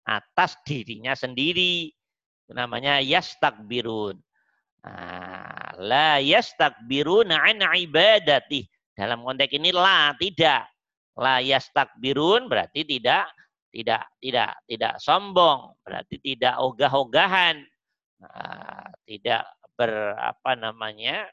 atas 0.02 0.58
dirinya 0.66 1.14
sendiri. 1.14 1.94
Itu 2.42 2.52
namanya 2.58 2.98
yastakbirun. 2.98 4.18
Nah, 4.84 5.72
la 5.80 6.20
yastakbiruna 6.20 7.40
an 7.40 7.64
ibadati. 7.72 8.68
Dalam 8.92 9.24
konteks 9.24 9.56
ini 9.56 9.72
la 9.72 10.12
tidak. 10.20 10.68
Layas 11.14 11.70
takbirun 11.70 12.50
berarti 12.50 12.82
tidak 12.82 13.30
tidak 13.70 14.02
tidak 14.18 14.50
tidak 14.66 14.94
sombong, 14.98 15.70
berarti 15.86 16.18
tidak 16.18 16.58
ogah-ogahan, 16.58 17.62
nah, 18.18 18.90
tidak 19.06 19.46
ber 19.78 20.14
apa 20.18 20.58
namanya 20.58 21.30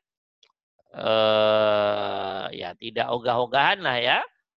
eh, 0.93 2.45
ya 2.61 2.77
tidak 2.77 3.09
ogah-ogahan 3.09 3.81
lah 3.81 3.97
ya, 3.97 4.19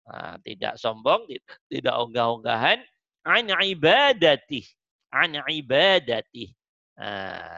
nah, 0.10 0.42
tidak 0.42 0.74
sombong, 0.82 1.26
tidak, 1.30 1.58
tidak 1.70 1.96
ogah-ogahan, 2.02 2.82
an 3.26 3.46
ibadati, 3.62 4.66
an 5.14 5.38
ibadati 5.46 6.50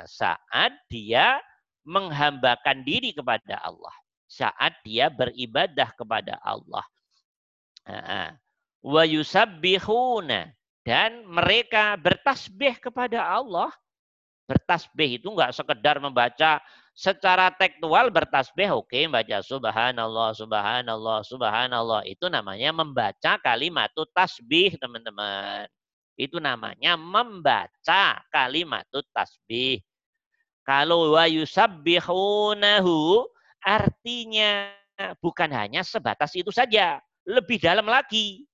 saat 0.08 0.72
dia 0.88 1.40
menghambakan 1.84 2.82
diri 2.88 3.12
kepada 3.12 3.60
Allah, 3.60 3.96
saat 4.26 4.80
dia 4.88 5.12
beribadah 5.12 5.92
kepada 6.00 6.40
Allah 6.40 6.84
Wa 8.84 9.04
yusabbihuna 9.08 10.52
dan 10.84 11.24
mereka 11.28 11.96
bertasbih 11.96 12.80
kepada 12.84 13.24
Allah. 13.24 13.72
Bertasbih 14.44 15.24
itu 15.24 15.32
enggak 15.32 15.56
sekedar 15.56 16.04
membaca 16.04 16.60
secara 16.92 17.48
tekstual 17.56 18.12
bertasbih 18.12 18.70
oke 18.76 18.92
okay, 18.92 19.08
baca 19.08 19.40
subhanallah 19.40 20.36
subhanallah 20.36 21.26
subhanallah 21.26 22.04
itu 22.06 22.28
namanya 22.28 22.76
membaca 22.76 23.40
kalimat 23.40 23.88
tasbih 24.12 24.76
teman-teman. 24.76 25.66
Itu 26.14 26.38
namanya 26.38 26.94
membaca 26.94 28.22
kalimat 28.30 28.86
tasbih. 29.14 29.82
Kalau 30.64 31.18
wa 31.18 31.26
yusabbihunahu 31.28 33.28
artinya 33.66 34.72
bukan 35.20 35.52
hanya 35.52 35.84
sebatas 35.84 36.32
itu 36.38 36.54
saja 36.54 37.02
lebih 37.28 37.60
dalam 37.60 37.90
lagi. 37.90 38.46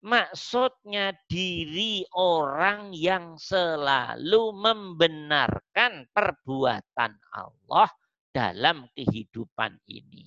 Maksudnya 0.00 1.12
diri 1.28 2.08
orang 2.16 2.96
yang 2.96 3.36
selalu 3.36 4.48
membenarkan 4.56 6.08
perbuatan 6.08 7.12
Allah 7.36 7.90
dalam 8.32 8.88
kehidupan 8.96 9.76
ini. 9.84 10.24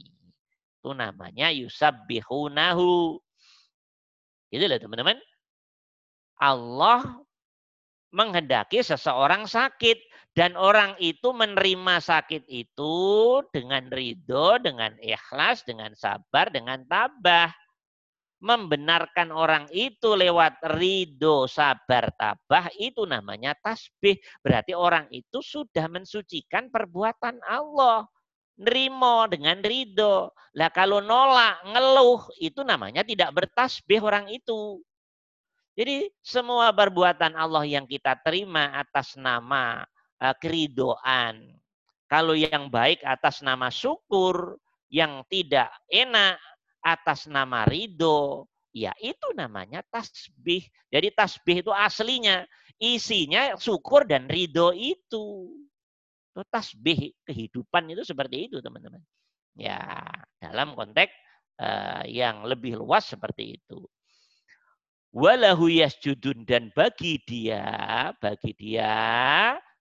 Itu 0.78 0.94
namanya 0.94 1.50
yusabbihunahu. 1.50 3.18
Gitu 4.54 4.66
loh 4.70 4.78
teman-teman. 4.78 5.18
Allah 6.40 7.22
menghendaki 8.14 8.86
seseorang 8.86 9.50
sakit 9.50 9.98
dan 10.38 10.54
orang 10.58 10.98
itu 10.98 11.30
menerima 11.34 12.02
sakit 12.02 12.46
itu 12.50 12.96
dengan 13.54 13.90
ridho, 13.90 14.58
dengan 14.62 14.94
ikhlas, 15.02 15.66
dengan 15.66 15.94
sabar, 15.94 16.50
dengan 16.50 16.86
tabah 16.90 17.54
membenarkan 18.44 19.32
orang 19.32 19.72
itu 19.72 20.20
lewat 20.20 20.60
ridho, 20.76 21.48
sabar, 21.48 22.12
tabah, 22.20 22.68
itu 22.76 23.08
namanya 23.08 23.56
tasbih. 23.56 24.20
Berarti 24.44 24.76
orang 24.76 25.08
itu 25.16 25.40
sudah 25.40 25.88
mensucikan 25.88 26.68
perbuatan 26.68 27.40
Allah. 27.48 28.06
nerimo 28.54 29.26
dengan 29.26 29.66
ridho. 29.66 30.30
Lah 30.54 30.70
kalau 30.70 31.02
nolak, 31.02 31.66
ngeluh, 31.74 32.22
itu 32.38 32.62
namanya 32.62 33.02
tidak 33.02 33.34
bertasbih 33.34 33.98
orang 33.98 34.30
itu. 34.30 34.78
Jadi 35.74 36.05
semua 36.21 36.69
perbuatan 36.69 37.34
Allah 37.34 37.65
yang 37.65 37.89
kita 37.89 38.13
terima 38.21 38.78
atas 38.78 39.17
nama 39.17 39.82
uh, 40.21 40.36
keridoan. 40.38 41.49
Kalau 42.05 42.38
yang 42.38 42.69
baik 42.69 43.01
atas 43.01 43.41
nama 43.41 43.74
syukur, 43.74 44.61
yang 44.93 45.26
tidak 45.26 45.74
enak 45.89 46.38
atas 46.86 47.26
nama 47.26 47.65
ridho, 47.65 48.45
ya 48.69 48.93
itu 49.01 49.34
namanya 49.34 49.82
tasbih. 49.89 50.61
Jadi 50.93 51.09
tasbih 51.09 51.65
itu 51.65 51.74
aslinya, 51.74 52.45
isinya 52.78 53.57
syukur 53.57 54.05
dan 54.05 54.30
ridho 54.30 54.69
itu. 54.78 55.57
Itu 56.34 56.41
tasbih 56.53 57.17
kehidupan 57.26 57.89
itu 57.97 58.05
seperti 58.05 58.45
itu 58.45 58.61
teman-teman. 58.61 59.01
Ya 59.57 60.05
dalam 60.38 60.78
konteks 60.78 61.13
uh, 61.57 62.05
yang 62.05 62.45
lebih 62.45 62.78
luas 62.78 63.09
seperti 63.09 63.57
itu. 63.57 63.82
Walahu 65.14 65.70
yasjudun 65.70 66.41
dan 66.49 66.74
bagi 66.74 67.22
dia, 67.22 67.61
bagi 68.18 68.57
dia 68.57 68.97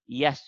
yas 0.05 0.45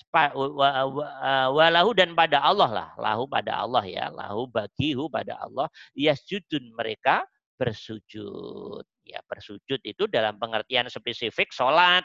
walahu 1.56 1.90
dan 1.96 2.12
pada 2.12 2.44
Allah 2.44 2.68
lah, 2.68 2.90
lahu 3.00 3.24
pada 3.24 3.64
Allah 3.64 3.80
ya, 3.88 4.12
lahu 4.12 4.44
bagihu 4.44 5.08
pada 5.08 5.40
Allah 5.40 5.72
yasjudun 5.96 6.76
mereka 6.76 7.24
bersujud. 7.56 8.84
Ya, 9.08 9.24
bersujud 9.24 9.80
itu 9.84 10.04
dalam 10.08 10.36
pengertian 10.36 10.92
spesifik 10.92 11.48
sholat 11.48 12.04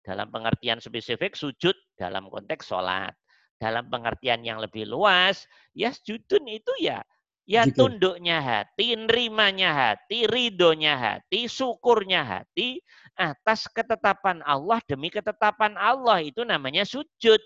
dalam 0.00 0.32
pengertian 0.32 0.80
spesifik, 0.80 1.36
sujud 1.36 1.76
dalam 1.96 2.28
konteks 2.32 2.68
sholat. 2.72 3.12
Dalam 3.60 3.92
pengertian 3.92 4.40
yang 4.40 4.56
lebih 4.56 4.88
luas, 4.88 5.44
ya 5.76 5.92
sujudun 5.92 6.48
itu 6.48 6.72
ya 6.80 7.04
ya 7.50 7.66
tunduknya 7.66 8.38
hati, 8.38 8.94
nerimanya 8.94 9.74
hati, 9.74 10.30
ridhonya 10.30 10.94
hati, 10.94 11.50
syukurnya 11.50 12.22
hati 12.22 12.78
atas 13.18 13.66
ketetapan 13.66 14.38
Allah 14.46 14.78
demi 14.86 15.10
ketetapan 15.10 15.74
Allah. 15.74 16.22
Itu 16.22 16.46
namanya 16.46 16.86
sujud. 16.86 17.42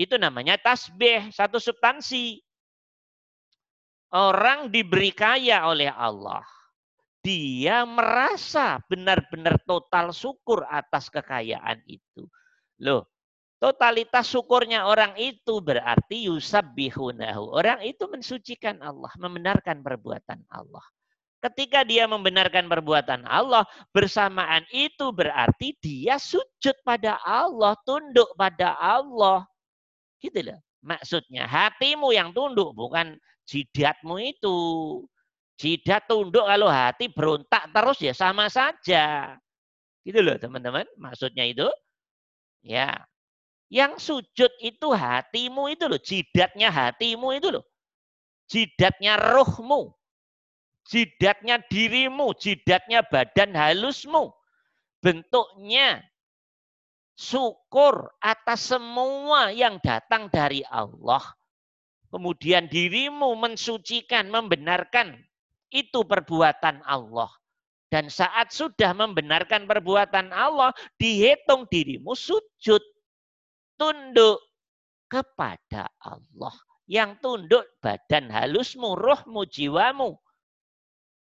Itu 0.00 0.16
namanya 0.16 0.56
tasbih, 0.56 1.28
satu 1.28 1.60
substansi. 1.60 2.40
Orang 4.08 4.72
diberi 4.72 5.12
kaya 5.12 5.68
oleh 5.68 5.92
Allah 5.92 6.42
dia 7.24 7.88
merasa 7.88 8.84
benar-benar 8.84 9.56
total 9.64 10.12
syukur 10.12 10.60
atas 10.68 11.08
kekayaan 11.08 11.80
itu. 11.88 12.28
Loh, 12.84 13.08
totalitas 13.64 14.28
syukurnya 14.28 14.84
orang 14.84 15.16
itu 15.16 15.64
berarti 15.64 16.28
yusabbihunahu. 16.28 17.48
Orang 17.48 17.80
itu 17.80 18.04
mensucikan 18.12 18.76
Allah, 18.84 19.08
membenarkan 19.16 19.80
perbuatan 19.80 20.44
Allah. 20.52 20.84
Ketika 21.40 21.80
dia 21.80 22.04
membenarkan 22.04 22.68
perbuatan 22.68 23.24
Allah, 23.24 23.64
bersamaan 23.88 24.68
itu 24.68 25.08
berarti 25.16 25.72
dia 25.80 26.20
sujud 26.20 26.76
pada 26.84 27.16
Allah, 27.24 27.72
tunduk 27.88 28.28
pada 28.36 28.76
Allah. 28.76 29.48
Gitu 30.20 30.44
loh. 30.44 30.60
Maksudnya 30.84 31.48
hatimu 31.48 32.12
yang 32.12 32.36
tunduk, 32.36 32.76
bukan 32.76 33.16
jidatmu 33.48 34.20
itu. 34.20 34.58
Jidat 35.56 36.04
tunduk 36.04 36.44
kalau 36.44 36.68
hati 36.68 37.08
berontak 37.08 37.72
terus 37.72 37.96
ya 38.04 38.12
sama 38.12 38.52
saja. 38.52 39.36
Gitu 40.04 40.20
loh 40.20 40.36
teman-teman. 40.36 40.84
Maksudnya 41.00 41.48
itu. 41.48 41.68
Ya. 42.60 43.04
Yang 43.72 43.92
sujud 44.00 44.52
itu 44.60 44.88
hatimu 44.92 45.72
itu 45.72 45.84
loh. 45.88 46.00
Jidatnya 46.00 46.68
hatimu 46.68 47.28
itu 47.36 47.48
loh. 47.54 47.64
Jidatnya 48.48 49.16
rohmu. 49.16 49.96
Jidatnya 50.84 51.64
dirimu. 51.64 52.36
Jidatnya 52.36 53.02
badan 53.04 53.56
halusmu. 53.56 54.30
Bentuknya 55.00 56.04
syukur 57.14 58.10
atas 58.18 58.74
semua 58.74 59.54
yang 59.54 59.78
datang 59.80 60.28
dari 60.28 60.66
Allah. 60.66 61.22
Kemudian 62.14 62.70
dirimu 62.70 63.34
mensucikan, 63.34 64.30
membenarkan 64.30 65.18
itu 65.74 66.06
perbuatan 66.06 66.78
Allah. 66.86 67.26
Dan 67.90 68.06
saat 68.06 68.54
sudah 68.54 68.94
membenarkan 68.94 69.66
perbuatan 69.66 70.30
Allah, 70.30 70.70
dihitung 70.98 71.66
dirimu 71.66 72.14
sujud. 72.14 72.82
Tunduk 73.74 74.38
kepada 75.10 75.90
Allah. 76.02 76.54
Yang 76.84 77.10
tunduk 77.24 77.64
badan 77.80 78.28
halusmu, 78.28 78.92
rohmu, 78.92 79.48
jiwamu. 79.48 80.20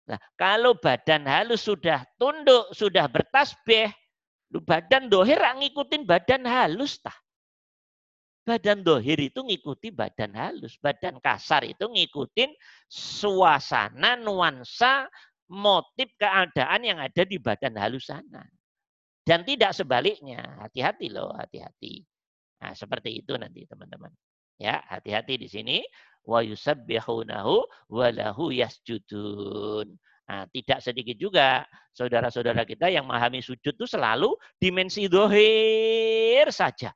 Nah, 0.06 0.20
kalau 0.38 0.78
badan 0.78 1.26
halus 1.26 1.66
sudah 1.66 2.06
tunduk, 2.18 2.70
sudah 2.74 3.10
bertasbih, 3.10 3.90
badan 4.50 5.10
dohir 5.10 5.42
ngikutin 5.42 6.06
badan 6.06 6.46
halus 6.46 7.02
tah. 7.02 7.14
Badan 8.46 8.86
dohir 8.86 9.18
itu 9.18 9.42
ngikuti 9.42 9.90
badan 9.90 10.38
halus. 10.38 10.78
Badan 10.78 11.18
kasar 11.18 11.66
itu 11.66 11.90
ngikutin 11.90 12.54
suasana, 12.86 14.14
nuansa, 14.22 15.10
motif 15.50 16.14
keadaan 16.22 16.86
yang 16.86 17.02
ada 17.02 17.26
di 17.26 17.42
badan 17.42 17.74
halus 17.74 18.06
sana. 18.06 18.46
Dan 19.26 19.42
tidak 19.42 19.74
sebaliknya. 19.74 20.62
Hati-hati 20.62 21.10
loh, 21.10 21.34
hati-hati. 21.34 22.06
Nah, 22.62 22.72
seperti 22.72 23.24
itu 23.24 23.36
nanti 23.36 23.68
teman-teman. 23.68 24.12
Ya, 24.56 24.80
hati-hati 24.88 25.36
di 25.36 25.47
sini. 25.51 25.78
Wa 26.26 26.41
yusabbihunahu 26.41 27.56
wa 27.91 28.08
lahu 28.10 28.49
yasjudun. 28.49 29.93
Nah, 30.26 30.49
tidak 30.49 30.82
sedikit 30.82 31.18
juga 31.22 31.62
saudara-saudara 31.93 32.66
kita 32.66 32.89
yang 32.89 33.06
memahami 33.06 33.45
sujud 33.45 33.78
itu 33.78 33.86
selalu 33.86 34.34
dimensi 34.58 35.06
dohir 35.06 36.49
saja. 36.49 36.89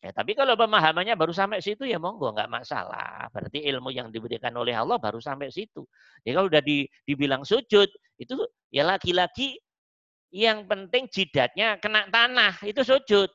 Ya, 0.00 0.16
tapi 0.16 0.32
kalau 0.32 0.56
pemahamannya 0.56 1.12
baru 1.12 1.28
sampai 1.30 1.60
situ 1.60 1.84
ya 1.84 2.00
monggo 2.00 2.32
nggak 2.32 2.48
masalah. 2.48 3.28
Berarti 3.30 3.62
ilmu 3.68 3.92
yang 3.92 4.08
diberikan 4.08 4.50
oleh 4.56 4.72
Allah 4.72 4.96
baru 4.96 5.20
sampai 5.20 5.52
situ. 5.52 5.84
Ya 6.24 6.34
kalau 6.34 6.48
udah 6.48 6.64
di, 6.64 6.88
dibilang 7.04 7.44
sujud 7.44 7.86
itu 8.16 8.36
ya 8.72 8.88
lagi-lagi 8.88 9.60
yang 10.32 10.64
penting 10.64 11.04
jidatnya 11.12 11.76
kena 11.78 12.08
tanah 12.08 12.58
itu 12.64 12.80
sujud. 12.80 13.28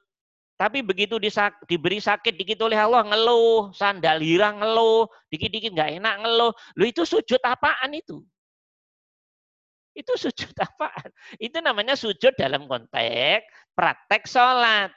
Tapi 0.56 0.80
begitu 0.80 1.20
disak, 1.20 1.60
diberi 1.68 1.99
sakit 1.99 2.39
dikit 2.39 2.64
oleh 2.64 2.80
Allah 2.80 3.03
ngeluh, 3.03 3.76
sandal 3.76 4.24
hirang 4.24 4.64
ngeluh, 4.64 5.03
dikit-dikit 5.28 5.76
nggak 5.76 5.99
enak 5.99 6.16
ngeluh. 6.24 6.51
Lu 6.80 6.84
itu 6.88 7.03
sujud 7.03 7.43
apaan 7.43 7.91
itu? 7.91 8.24
Itu 9.91 10.16
sujud 10.16 10.56
apaan? 10.68 11.12
Itu 11.43 11.60
namanya 11.60 11.99
sujud 11.99 12.36
dalam 12.39 12.72
konteks 12.72 13.43
praktek 13.76 14.24
sholat. 14.32 14.95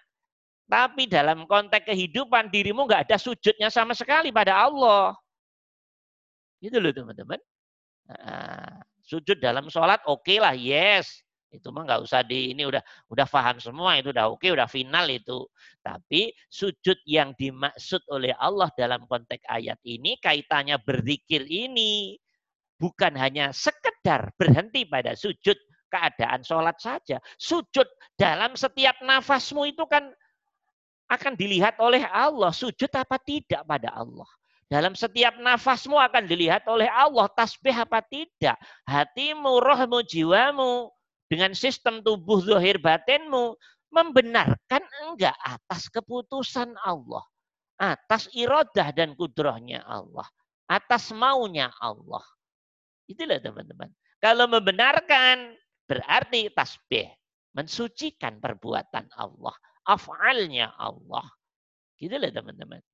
Tapi 0.68 1.10
dalam 1.10 1.48
konteks 1.48 1.90
kehidupan 1.90 2.54
dirimu 2.54 2.86
nggak 2.86 3.10
ada 3.10 3.16
sujudnya 3.18 3.66
sama 3.66 3.98
sekali 3.98 4.30
pada 4.30 4.62
Allah. 4.62 5.10
Itu 6.62 6.78
loh 6.78 6.94
teman-teman. 6.94 7.40
Nah, 8.06 8.78
sujud 9.02 9.42
dalam 9.42 9.66
sholat 9.66 9.98
oke 10.06 10.22
okay 10.22 10.38
lah, 10.38 10.54
yes. 10.54 11.22
Itu 11.48 11.72
mah 11.72 11.88
nggak 11.88 12.04
usah 12.04 12.20
di 12.20 12.52
ini 12.52 12.68
udah 12.68 12.84
udah 13.08 13.24
paham 13.24 13.56
semua 13.56 13.96
itu 13.96 14.12
udah 14.12 14.28
oke, 14.28 14.44
udah 14.52 14.68
final 14.68 15.08
itu. 15.08 15.48
Tapi 15.80 16.28
sujud 16.52 17.00
yang 17.08 17.32
dimaksud 17.32 18.04
oleh 18.12 18.36
Allah 18.36 18.68
dalam 18.76 19.08
konteks 19.08 19.48
ayat 19.48 19.80
ini 19.88 20.20
kaitannya 20.20 20.76
berzikir 20.76 21.48
ini 21.48 22.20
bukan 22.76 23.16
hanya 23.16 23.48
sekedar 23.50 24.28
berhenti 24.36 24.84
pada 24.84 25.16
sujud 25.16 25.56
keadaan 25.88 26.44
sholat 26.44 26.76
saja. 26.76 27.16
Sujud 27.40 27.88
dalam 28.20 28.52
setiap 28.52 29.00
nafasmu 29.00 29.72
itu 29.72 29.88
kan 29.88 30.04
akan 31.08 31.32
dilihat 31.32 31.80
oleh 31.80 32.04
Allah 32.04 32.52
sujud 32.52 32.92
apa 32.92 33.16
tidak 33.16 33.64
pada 33.64 33.88
Allah. 33.96 34.28
Dalam 34.68 34.92
setiap 34.92 35.40
nafasmu 35.40 35.96
akan 35.96 36.28
dilihat 36.28 36.68
oleh 36.68 36.92
Allah 36.92 37.24
tasbih 37.32 37.72
apa 37.72 38.04
tidak. 38.04 38.60
Hatimu, 38.84 39.64
rohmu, 39.64 40.04
jiwamu 40.04 40.92
dengan 41.28 41.52
sistem 41.52 42.00
tubuh 42.00 42.40
zahir 42.40 42.80
batinmu 42.80 43.56
membenarkan 43.92 44.82
enggak 45.06 45.36
atas 45.44 45.88
keputusan 45.92 46.76
Allah. 46.84 47.24
Atas 47.78 48.26
iradah 48.34 48.90
dan 48.90 49.14
kudrohnya 49.14 49.86
Allah. 49.86 50.26
Atas 50.66 51.14
maunya 51.14 51.70
Allah. 51.78 52.24
Itulah 53.06 53.38
teman-teman. 53.38 53.88
Kalau 54.18 54.50
membenarkan 54.50 55.54
berarti 55.86 56.50
tasbih. 56.52 57.06
Mensucikan 57.56 58.38
perbuatan 58.38 59.08
Allah 59.18 59.56
af'alnya 59.88 60.76
Allah. 60.76 61.24
Gitu 61.96 62.12
loh 62.14 62.28
teman-teman. 62.30 62.84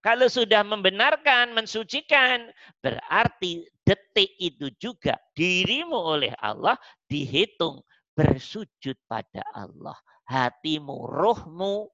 Kalau 0.00 0.26
sudah 0.30 0.64
membenarkan, 0.64 1.52
mensucikan, 1.52 2.48
berarti 2.80 3.68
detik 3.90 4.30
itu 4.38 4.70
juga 4.78 5.18
dirimu 5.34 5.98
oleh 5.98 6.30
Allah 6.38 6.78
dihitung 7.10 7.82
bersujud 8.14 8.94
pada 9.10 9.42
Allah. 9.50 9.98
Hatimu, 10.30 11.10
rohmu 11.10 11.90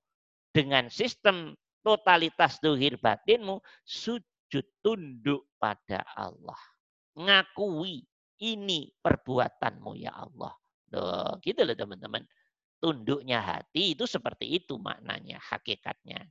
dengan 0.53 0.93
sistem 0.93 1.57
totalitas 1.81 2.61
dohir 2.61 3.01
batinmu, 3.01 3.65
sujud 3.89 4.67
tunduk 4.85 5.49
pada 5.57 6.05
Allah. 6.13 6.61
Ngakui 7.17 8.05
ini 8.45 8.93
perbuatanmu 9.01 9.97
ya 9.97 10.13
Allah. 10.13 10.53
Loh, 10.93 11.33
gitu 11.41 11.65
loh 11.65 11.73
teman-teman. 11.73 12.21
Tunduknya 12.77 13.41
hati 13.41 13.97
itu 13.97 14.05
seperti 14.05 14.61
itu 14.61 14.77
maknanya, 14.77 15.41
hakikatnya. 15.41 16.29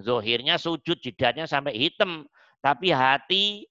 Zohirnya 0.00 0.56
sujud, 0.56 0.96
jidatnya 1.04 1.44
sampai 1.44 1.76
hitam. 1.76 2.24
Tapi 2.64 2.88
hati 2.96 3.68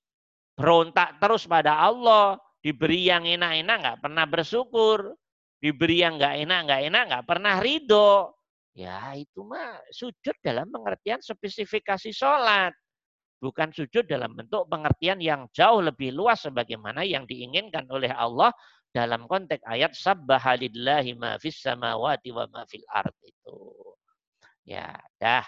berontak 0.56 1.18
terus 1.22 1.48
pada 1.48 1.80
Allah. 1.80 2.40
Diberi 2.62 3.10
yang 3.10 3.26
enak-enak 3.26 3.78
nggak 3.82 4.00
pernah 4.06 4.26
bersyukur. 4.30 5.18
Diberi 5.62 6.02
yang 6.06 6.18
nggak 6.18 6.36
enak, 6.46 6.60
nggak 6.70 6.82
enak, 6.90 7.04
nggak 7.10 7.26
pernah 7.26 7.56
ridho. 7.62 8.34
Ya 8.72 9.12
itu 9.18 9.44
mah 9.44 9.84
sujud 9.92 10.36
dalam 10.40 10.70
pengertian 10.72 11.20
spesifikasi 11.20 12.10
sholat. 12.16 12.72
Bukan 13.42 13.74
sujud 13.74 14.06
dalam 14.06 14.38
bentuk 14.38 14.70
pengertian 14.70 15.18
yang 15.18 15.50
jauh 15.50 15.82
lebih 15.82 16.14
luas 16.14 16.46
sebagaimana 16.46 17.02
yang 17.02 17.26
diinginkan 17.26 17.90
oleh 17.90 18.14
Allah 18.14 18.54
dalam 18.94 19.26
konteks 19.26 19.66
ayat 19.66 19.98
sabbahalillahi 19.98 21.18
ma 21.18 21.42
fis 21.42 21.58
samawati 21.58 22.30
wa 22.30 22.46
ma 22.54 22.62
fil 22.70 22.86
ard 22.86 23.18
itu. 23.26 23.60
Ya, 24.62 24.94
dah. 25.18 25.44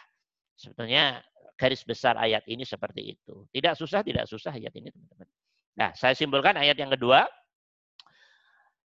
Sebetulnya 0.57 1.21
garis 1.53 1.85
besar 1.85 2.17
ayat 2.17 2.43
ini 2.49 2.65
seperti 2.65 3.17
itu. 3.17 3.45
Tidak 3.53 3.73
susah, 3.77 4.01
tidak 4.01 4.25
susah 4.25 4.53
ayat 4.53 4.73
ini 4.75 4.89
teman-teman. 4.89 5.27
Nah, 5.73 5.91
saya 5.97 6.13
simpulkan 6.13 6.57
ayat 6.57 6.77
yang 6.77 6.93
kedua. 6.93 7.25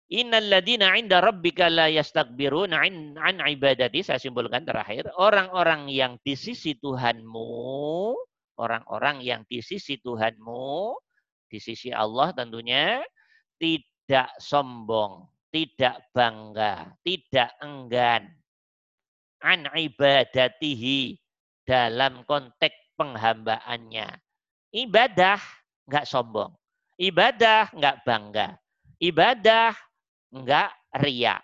Innal 0.09 0.49
ladina 0.49 0.97
'inda 0.97 1.21
rabbika 1.21 1.69
la 1.69 1.93
yastakbiruna 1.93 2.81
an, 3.21 3.37
ibadati. 3.45 4.01
Saya 4.01 4.17
simpulkan 4.17 4.65
terakhir. 4.65 5.13
Orang-orang 5.21 5.93
yang 5.93 6.17
di 6.25 6.33
sisi 6.33 6.81
Tuhanmu 6.81 7.49
orang-orang 8.59 9.23
yang 9.23 9.47
di 9.47 9.63
sisi 9.63 9.97
Tuhanmu, 10.03 10.99
di 11.49 11.59
sisi 11.63 11.95
Allah 11.95 12.35
tentunya, 12.35 13.01
tidak 13.57 14.35
sombong, 14.43 15.25
tidak 15.55 16.11
bangga, 16.11 16.93
tidak 17.07 17.55
enggan. 17.63 18.27
An 19.39 19.71
ibadatihi 19.71 21.15
dalam 21.69 22.25
konteks 22.25 22.97
penghambaannya. 22.97 24.09
Ibadah 24.73 25.37
nggak 25.85 26.09
sombong. 26.09 26.57
Ibadah 26.97 27.77
nggak 27.77 27.97
bangga. 28.09 28.57
Ibadah 28.97 29.77
nggak 30.33 30.71
ria. 31.05 31.37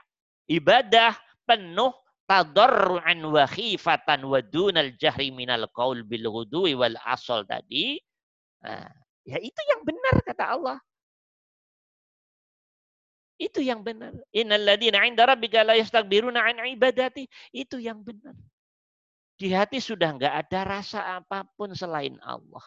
Ibadah 0.49 1.12
penuh 1.45 1.93
tadarruan 2.25 3.20
wa 3.29 3.45
khifatan 3.45 4.25
wa 4.25 4.41
dunal 4.41 4.97
jahri 4.97 5.29
minal 5.29 5.68
qaul 5.77 6.01
bil 6.01 6.25
ghudwi 6.33 6.72
wal 6.72 6.97
asal 7.05 7.45
tadi. 7.45 8.01
Nah, 8.64 8.89
ya 9.29 9.37
itu 9.37 9.61
yang 9.68 9.85
benar 9.85 10.25
kata 10.25 10.45
Allah. 10.57 10.81
Itu 13.37 13.61
yang 13.61 13.85
benar. 13.85 14.16
Innal 14.33 14.64
ladzina 14.64 15.05
'inda 15.05 15.29
rabbika 15.29 15.61
la 15.61 15.77
yastakbiruna 15.77 16.41
an 16.41 16.64
ibadati. 16.64 17.29
Itu 17.53 17.77
yang 17.77 18.01
benar. 18.01 18.33
Di 19.35 19.51
hati 19.51 19.82
sudah 19.82 20.14
enggak 20.14 20.35
ada 20.47 20.61
rasa 20.62 21.01
apa 21.18 21.43
pun 21.59 21.74
selain 21.74 22.14
Allah. 22.22 22.62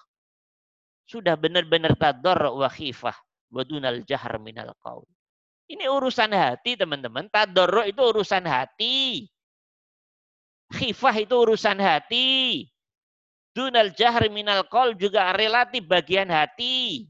Sudah 1.07 1.39
benar-benar 1.39 1.95
tadar 1.95 2.51
wa 2.51 2.67
khifah 2.67 3.15
wa 3.51 3.63
dunal 3.63 4.03
jahr 4.03 4.35
minal 4.43 4.75
qaul. 4.83 5.07
Ini 5.67 5.91
urusan 5.91 6.31
hati 6.31 6.79
teman-teman. 6.79 7.27
Tadarru 7.27 7.83
itu 7.83 7.99
urusan 7.99 8.47
hati. 8.47 9.27
Khifah 10.71 11.15
itu 11.19 11.35
urusan 11.35 11.79
hati. 11.79 12.63
Dunal 13.51 13.91
jahr 13.91 14.23
minal 14.31 14.63
kol 14.71 14.95
juga 14.95 15.35
relatif 15.35 15.83
bagian 15.83 16.31
hati. 16.31 17.07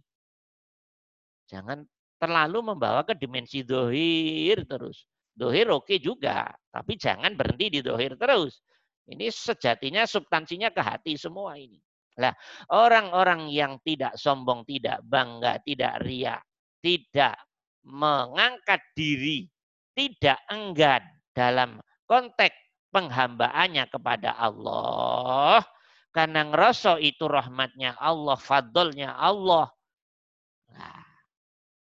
Jangan 1.49 1.85
terlalu 2.17 2.73
membawa 2.73 3.05
ke 3.05 3.13
dimensi 3.13 3.61
dohir 3.61 4.65
terus. 4.65 5.05
Dohir 5.37 5.69
oke 5.69 5.85
okay 5.85 5.97
juga, 6.01 6.49
tapi 6.73 6.97
jangan 6.97 7.37
berhenti 7.37 7.77
di 7.77 7.79
dohir 7.85 8.17
terus. 8.17 8.57
Ini 9.07 9.31
sejatinya 9.31 10.03
substansinya 10.03 10.67
ke 10.71 10.81
hati 10.83 11.13
semua 11.15 11.55
ini. 11.55 11.79
Lah, 12.17 12.33
orang-orang 12.73 13.47
yang 13.53 13.77
tidak 13.85 14.17
sombong, 14.17 14.65
tidak 14.65 14.99
bangga, 15.05 15.61
tidak 15.63 16.01
ria, 16.03 16.35
tidak 16.81 17.37
mengangkat 17.85 18.81
diri, 18.97 19.47
tidak 19.93 20.41
enggan 20.49 21.05
dalam 21.31 21.77
konteks 22.09 22.57
penghambaannya 22.91 23.85
kepada 23.87 24.33
Allah. 24.33 25.61
Karena 26.09 26.49
ngerasa 26.49 26.97
itu 26.97 27.29
rahmatnya 27.29 27.93
Allah, 28.01 28.35
fadlnya 28.41 29.13
Allah. 29.13 29.69
Nah, 30.73 31.05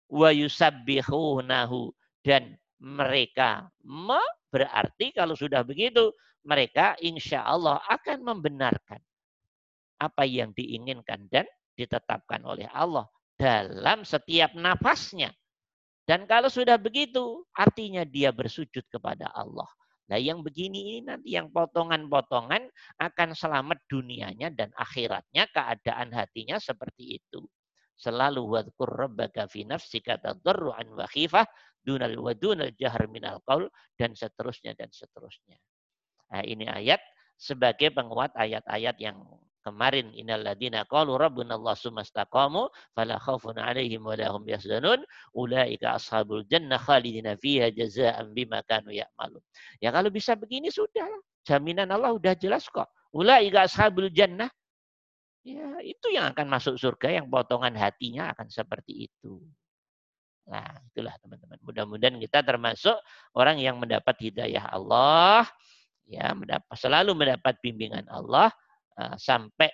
wa 0.09 0.29
yusabbihunahu. 0.33 1.93
Dan 2.23 2.55
mereka 2.79 3.67
berarti 4.53 5.09
kalau 5.09 5.33
sudah 5.33 5.65
begitu, 5.65 6.13
mereka 6.45 6.93
insya 7.01 7.41
Allah 7.41 7.81
akan 7.89 8.21
membenarkan 8.21 9.01
apa 9.97 10.23
yang 10.29 10.53
diinginkan 10.53 11.25
dan 11.33 11.49
ditetapkan 11.73 12.45
oleh 12.45 12.69
Allah 12.69 13.09
dalam 13.33 14.05
setiap 14.05 14.53
nafasnya. 14.53 15.33
Dan 16.03 16.27
kalau 16.27 16.51
sudah 16.51 16.75
begitu, 16.75 17.47
artinya 17.55 18.03
dia 18.03 18.29
bersujud 18.35 18.83
kepada 18.91 19.31
Allah. 19.31 19.67
Nah 20.11 20.19
yang 20.19 20.43
begini 20.43 20.93
ini 20.93 20.99
nanti 21.07 21.31
yang 21.31 21.47
potongan-potongan 21.47 22.67
akan 22.99 23.29
selamat 23.31 23.79
dunianya 23.87 24.51
dan 24.51 24.69
akhiratnya 24.75 25.47
keadaan 25.49 26.11
hatinya 26.11 26.59
seperti 26.59 27.23
itu. 27.23 27.47
Selalu 27.95 28.43
wadkur 28.43 28.91
rabbaka 28.91 29.47
fi 29.47 29.63
nafsika 29.63 30.19
tadarruan 30.19 30.91
wa 30.91 31.07
khifah 31.07 31.47
dunal 31.83 32.15
wa 32.17 32.33
dunal 32.33 32.71
jahr 32.79 33.05
minal 33.11 33.43
qaul 33.43 33.67
dan 33.99 34.15
seterusnya 34.15 34.73
dan 34.73 34.89
seterusnya. 34.89 35.59
Nah, 36.33 36.41
ini 36.47 36.65
ayat 36.65 37.03
sebagai 37.37 37.93
penguat 37.93 38.33
ayat-ayat 38.33 38.97
yang 38.97 39.19
kemarin 39.63 40.11
innalladzina 40.11 40.83
qalu 40.87 41.15
rabbuna 41.15 41.55
Allah 41.55 41.75
sumastaqamu 41.75 42.67
fala 42.95 43.15
khaufun 43.19 43.55
alaihim 43.59 44.03
wa 44.03 44.15
lahum 44.15 44.43
yahzanun 44.43 45.03
ulaika 45.35 45.95
ashabul 45.95 46.43
jannah 46.49 46.79
khalidina 46.79 47.35
fiha 47.39 47.71
jazaa'an 47.71 48.31
bima 48.35 48.63
kanu 48.67 48.91
ya'malun. 48.91 49.43
Ya 49.79 49.91
kalau 49.91 50.11
bisa 50.11 50.35
begini 50.35 50.67
sudah 50.67 51.07
Jaminan 51.43 51.91
Allah 51.91 52.15
udah 52.15 52.33
jelas 52.39 52.65
kok. 52.71 52.87
Ulaika 53.11 53.67
ashabul 53.67 54.09
jannah. 54.09 54.47
Ya, 55.43 55.75
itu 55.83 56.07
yang 56.07 56.31
akan 56.31 56.47
masuk 56.47 56.79
surga 56.79 57.19
yang 57.19 57.27
potongan 57.27 57.75
hatinya 57.75 58.31
akan 58.31 58.47
seperti 58.47 59.11
itu. 59.11 59.43
Nah, 60.43 60.75
itulah 60.91 61.15
teman-teman. 61.23 61.57
Mudah-mudahan 61.63 62.17
kita 62.19 62.43
termasuk 62.43 62.97
orang 63.35 63.59
yang 63.63 63.79
mendapat 63.79 64.15
hidayah 64.19 64.67
Allah, 64.69 65.47
ya, 66.03 66.35
mendapat 66.35 66.75
selalu 66.75 67.15
mendapat 67.15 67.55
bimbingan 67.63 68.03
Allah 68.11 68.51
Eh, 68.93 69.17
sampai 69.17 69.69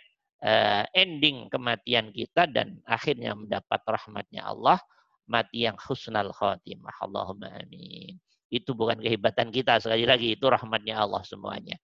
uh, 0.48 0.88
ending 0.96 1.52
kematian 1.52 2.16
kita 2.16 2.48
dan 2.48 2.80
akhirnya 2.88 3.36
mendapat 3.36 3.84
rahmatnya 3.84 4.48
Allah 4.48 4.80
mati 5.28 5.68
yang 5.68 5.76
husnal 5.76 6.32
khotimah 6.32 6.96
Allahumma 7.04 7.52
amin. 7.60 8.16
Itu 8.48 8.72
bukan 8.80 8.96
kehebatan 9.04 9.52
kita 9.52 9.84
sekali 9.84 10.08
lagi 10.08 10.40
itu 10.40 10.46
rahmatnya 10.48 11.04
Allah 11.04 11.20
semuanya. 11.28 11.76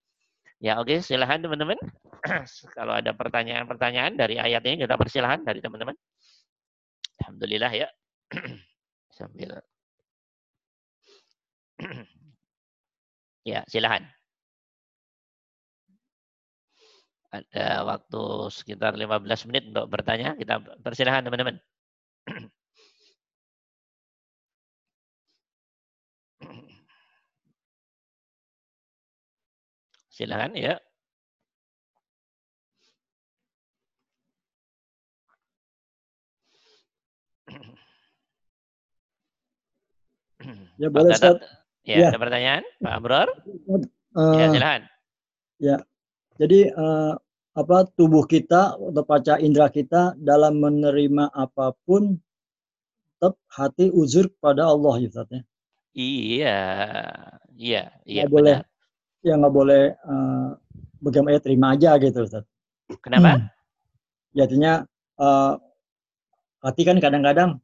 Ya 0.63 0.79
oke 0.79 0.95
okay, 0.95 1.03
silahkan 1.03 1.43
teman-teman. 1.43 1.75
Kalau 2.77 2.95
ada 2.95 3.11
pertanyaan-pertanyaan 3.11 4.15
dari 4.15 4.39
ayat 4.39 4.63
ini 4.63 4.88
kita 4.88 4.95
persilahkan 4.95 5.43
dari 5.43 5.59
teman-teman. 5.59 5.95
Alhamdulillah 7.19 7.71
ya 7.75 7.88
sambil 9.16 9.49
ya 13.47 13.59
silahkan 13.72 14.03
ada 17.36 17.84
waktu 17.89 18.22
sekitar 18.57 18.91
15 18.95 19.47
menit 19.51 19.63
untuk 19.72 19.86
bertanya. 19.93 20.36
Kita 20.39 20.53
persilahkan 20.84 21.24
teman-teman. 21.28 21.55
Silakan 30.16 30.55
ya. 30.55 30.80
Ya 40.81 40.87
boleh 40.91 41.15
Ustaz. 41.15 41.39
Ya, 41.85 42.01
ya, 42.01 42.07
ada 42.09 42.19
pertanyaan 42.19 42.63
Pak 42.81 42.93
Abror? 42.97 43.29
Uh, 44.17 44.35
ya, 44.41 44.45
silakan. 44.49 44.81
Ya. 45.61 45.77
Jadi 46.35 46.73
uh, 46.73 47.13
apa 47.55 47.87
tubuh 47.95 48.27
kita 48.27 48.75
atau 48.75 49.03
paca 49.05 49.39
indera 49.39 49.71
kita 49.71 50.17
dalam 50.19 50.59
menerima 50.59 51.31
apa 51.31 51.71
pun 51.87 52.19
tetap 53.15 53.39
hati 53.47 53.87
uzur 53.93 54.27
pada 54.43 54.67
Allah 54.67 54.99
ya 54.99 55.07
Ustaz 55.07 55.29
ya. 55.31 55.41
Iya, 55.95 56.61
iya, 57.55 57.83
iya. 58.03 58.27
Nggak 58.27 58.33
boleh, 58.35 58.55
ya 59.23 59.33
nggak 59.39 59.55
boleh 59.55 59.83
uh, 60.03 60.49
bagaimana 60.99 61.39
ya 61.39 61.41
terima 61.41 61.67
aja 61.71 61.95
gitu 62.01 62.27
Ustaz. 62.27 62.43
Kenapa? 62.99 63.49
Ya 64.35 64.45
artinya 64.45 64.83
eh, 65.17 65.53
hati 66.61 66.81
kan 66.83 66.97
kadang-kadang 66.99 67.61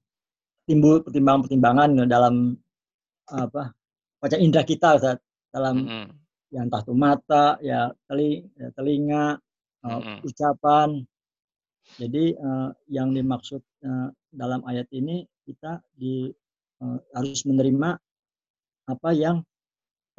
timbul 0.65 1.03
pertimbangan-pertimbangan 1.03 2.07
dalam 2.07 2.57
apa 3.31 3.71
baca 4.21 4.37
indera 4.37 4.61
kita 4.61 5.01
Ustaz. 5.01 5.17
dalam 5.51 5.83
Mm-mm. 5.83 6.05
ya 6.53 6.63
entah 6.63 6.79
itu 6.85 6.93
mata, 6.95 7.59
ya 7.59 7.91
ya 8.07 8.67
telinga, 8.77 9.35
Mm-mm. 9.83 10.21
ucapan. 10.23 11.03
Jadi 11.97 12.37
eh, 12.37 12.69
yang 12.93 13.11
dimaksud 13.11 13.59
eh, 13.59 14.09
dalam 14.31 14.61
ayat 14.69 14.87
ini 14.93 15.25
kita 15.43 15.81
di 15.91 16.29
eh, 16.79 16.99
harus 17.17 17.43
menerima 17.43 17.97
apa 18.87 19.09
yang 19.11 19.41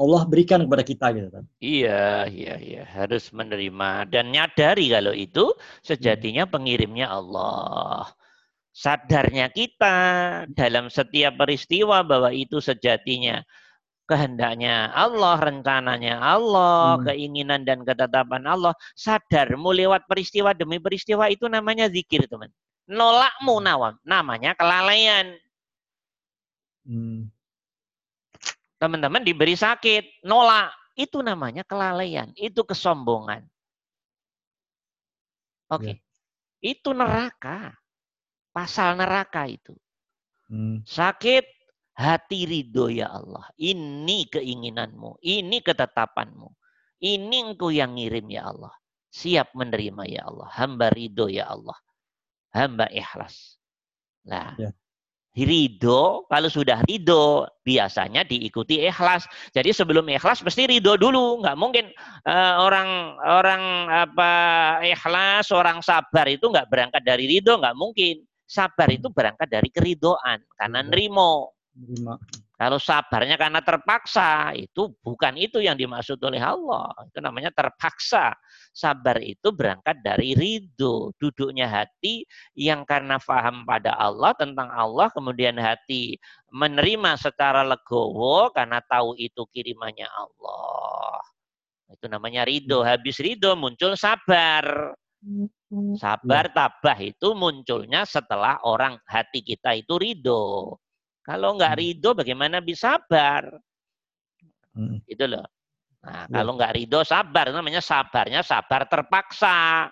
Allah 0.00 0.26
berikan 0.26 0.66
kepada 0.66 0.82
kita 0.82 1.06
gitu 1.14 1.28
kan. 1.30 1.44
Iya, 1.62 2.26
iya, 2.26 2.54
iya. 2.58 2.82
Harus 2.82 3.30
menerima 3.30 4.08
dan 4.10 4.34
nyadari 4.34 4.90
kalau 4.90 5.14
itu 5.14 5.54
sejatinya 5.84 6.48
pengirimnya 6.48 7.06
Allah. 7.06 8.10
Sadarnya 8.72 9.52
kita 9.52 9.96
dalam 10.48 10.88
setiap 10.88 11.36
peristiwa 11.36 12.00
bahwa 12.00 12.32
itu 12.32 12.56
sejatinya 12.56 13.44
kehendaknya 14.08 14.88
Allah, 14.96 15.36
rencananya 15.40 16.16
Allah, 16.20 16.96
Hmm. 17.00 17.04
keinginan 17.04 17.68
dan 17.68 17.84
ketetapan 17.84 18.44
Allah. 18.48 18.72
Sadarmu 18.96 19.76
lewat 19.76 20.08
peristiwa 20.08 20.56
demi 20.56 20.80
peristiwa 20.80 21.28
itu 21.28 21.48
namanya 21.52 21.88
zikir, 21.92 22.24
teman. 22.28 22.48
Nolakmu 22.88 23.60
nawam, 23.60 23.94
namanya 24.02 24.56
kelalaian. 24.56 25.36
Hmm. 26.88 27.30
Teman-teman 28.80 29.22
diberi 29.22 29.54
sakit, 29.54 30.24
nolak. 30.26 30.74
Itu 30.92 31.24
namanya 31.24 31.64
kelalaian, 31.64 32.32
itu 32.36 32.60
kesombongan. 32.68 33.46
Oke. 35.72 36.04
Itu 36.60 36.92
neraka. 36.92 37.72
Pasal 38.52 39.00
neraka 39.00 39.48
itu. 39.48 39.72
Hmm. 40.52 40.84
Sakit, 40.84 41.48
hati 41.96 42.44
ridho 42.44 42.92
ya 42.92 43.08
Allah. 43.08 43.48
Ini 43.56 44.28
keinginanmu, 44.28 45.24
ini 45.24 45.64
ketetapanmu. 45.64 46.48
Ini 47.02 47.36
engkau 47.50 47.72
yang 47.72 47.96
ngirim 47.98 48.28
ya 48.30 48.52
Allah. 48.52 48.70
Siap 49.12 49.56
menerima 49.56 50.02
ya 50.06 50.22
Allah. 50.28 50.48
Hamba 50.54 50.92
ridho 50.92 51.26
ya 51.26 51.48
Allah. 51.50 51.76
Hamba 52.52 52.86
ikhlas. 52.92 53.56
Nah, 54.28 54.54
Ya. 54.60 54.70
ridho, 55.32 56.28
kalau 56.28 56.48
sudah 56.52 56.84
ridho, 56.84 57.48
biasanya 57.64 58.22
diikuti 58.22 58.84
ikhlas. 58.84 59.24
Jadi 59.56 59.72
sebelum 59.72 60.04
ikhlas 60.12 60.44
mesti 60.44 60.68
ridho 60.68 60.94
dulu. 61.00 61.40
Nggak 61.42 61.56
mungkin 61.58 61.88
eh, 62.28 62.54
orang 62.60 63.16
orang 63.24 63.62
apa 63.88 64.32
ikhlas, 64.84 65.48
orang 65.50 65.80
sabar 65.80 66.28
itu 66.28 66.44
nggak 66.52 66.68
berangkat 66.68 67.02
dari 67.02 67.24
ridho, 67.26 67.56
nggak 67.58 67.74
mungkin. 67.76 68.22
Sabar 68.52 68.92
itu 68.92 69.08
berangkat 69.08 69.48
dari 69.48 69.72
keridoan, 69.72 70.44
karena 70.60 70.84
Ridho. 70.84 70.88
nerimo. 70.92 71.32
Kalau 72.62 72.76
sabarnya 72.78 73.40
karena 73.40 73.64
terpaksa, 73.64 74.52
itu 74.54 74.92
bukan 75.00 75.34
itu 75.40 75.58
yang 75.58 75.74
dimaksud 75.74 76.20
oleh 76.20 76.38
Allah. 76.38 76.92
Itu 77.08 77.18
namanya 77.18 77.48
terpaksa. 77.50 78.36
Sabar 78.70 79.18
itu 79.18 79.50
berangkat 79.50 79.98
dari 80.04 80.36
ridho. 80.36 81.10
Duduknya 81.16 81.66
hati 81.66 82.22
yang 82.54 82.84
karena 82.84 83.16
faham 83.18 83.64
pada 83.64 83.96
Allah, 83.96 84.36
tentang 84.36 84.68
Allah, 84.68 85.08
kemudian 85.10 85.56
hati 85.58 86.20
menerima 86.52 87.18
secara 87.18 87.64
legowo 87.64 88.52
karena 88.52 88.78
tahu 88.84 89.16
itu 89.16 89.42
kirimannya 89.48 90.06
Allah. 90.06 91.18
Itu 91.90 92.06
namanya 92.06 92.46
ridho. 92.46 92.84
Habis 92.84 93.18
ridho 93.18 93.58
muncul 93.58 93.96
sabar. 93.98 94.92
Sabar 95.96 96.52
tabah 96.52 96.98
itu 97.00 97.32
munculnya 97.32 98.04
setelah 98.04 98.60
orang 98.68 99.00
hati 99.08 99.40
kita 99.40 99.72
itu 99.72 99.96
ridho. 99.96 100.76
Kalau 101.24 101.56
nggak 101.56 101.72
Hmm. 101.72 101.80
ridho 101.80 102.10
bagaimana 102.12 102.60
bisa 102.60 103.00
sabar? 103.00 103.48
Hmm. 104.76 105.00
Itu 105.08 105.24
loh. 105.24 105.48
Nah, 106.02 106.26
Ya. 106.28 106.34
kalau 106.42 106.52
nggak 106.60 106.74
ridho 106.76 107.00
sabar 107.08 107.48
namanya 107.54 107.80
sabarnya 107.80 108.44
sabar 108.44 108.84
terpaksa. 108.84 109.88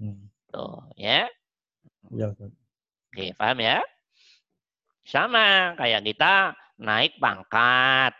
Hmm. 0.00 0.32
Tuh, 0.48 0.80
ya. 0.96 1.28
Ya, 2.14 2.26
Ustaz. 2.32 2.54
Oke, 3.12 3.34
paham 3.36 3.58
ya? 3.60 3.82
Sama 5.04 5.76
kayak 5.76 6.02
kita 6.08 6.56
naik 6.80 7.18
pangkat. 7.20 8.12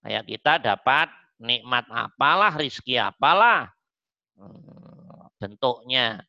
Kayak 0.00 0.24
kita 0.30 0.52
dapat 0.62 1.08
nikmat 1.40 1.84
apalah, 1.90 2.52
rizki 2.54 2.96
apalah. 3.00 3.68
Hmm, 4.36 4.89
bentuknya. 5.40 6.20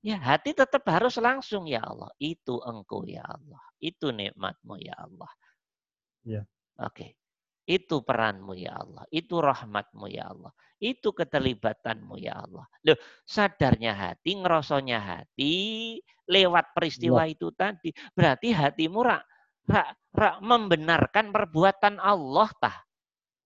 Ya, 0.00 0.16
hati 0.16 0.56
tetap 0.56 0.86
harus 0.88 1.20
langsung 1.20 1.68
ya 1.68 1.84
Allah. 1.84 2.08
Itu 2.16 2.62
engkau 2.64 3.04
ya 3.04 3.20
Allah. 3.20 3.60
Itu 3.82 4.14
nikmatmu 4.14 4.80
ya 4.80 4.96
Allah. 4.96 5.28
Ya. 6.24 6.42
Oke. 6.80 7.20
Itu 7.68 8.00
peranmu 8.00 8.56
ya 8.56 8.80
Allah. 8.80 9.04
Itu 9.12 9.44
rahmatmu 9.44 10.08
ya 10.08 10.32
Allah. 10.32 10.50
Itu 10.80 11.12
keterlibatanmu 11.12 12.16
ya 12.16 12.40
Allah. 12.40 12.64
Loh, 12.88 12.98
sadarnya 13.28 13.92
hati, 13.92 14.40
ngerosonya 14.40 14.98
hati, 14.98 15.54
lewat 16.24 16.72
peristiwa 16.72 17.28
itu 17.28 17.52
tadi. 17.52 17.92
Berarti 18.16 18.56
hatimu 18.56 18.98
rak, 19.04 19.22
rak, 19.68 19.88
rak 20.16 20.36
membenarkan 20.40 21.28
perbuatan 21.28 22.00
Allah 22.00 22.48
tah. 22.56 22.76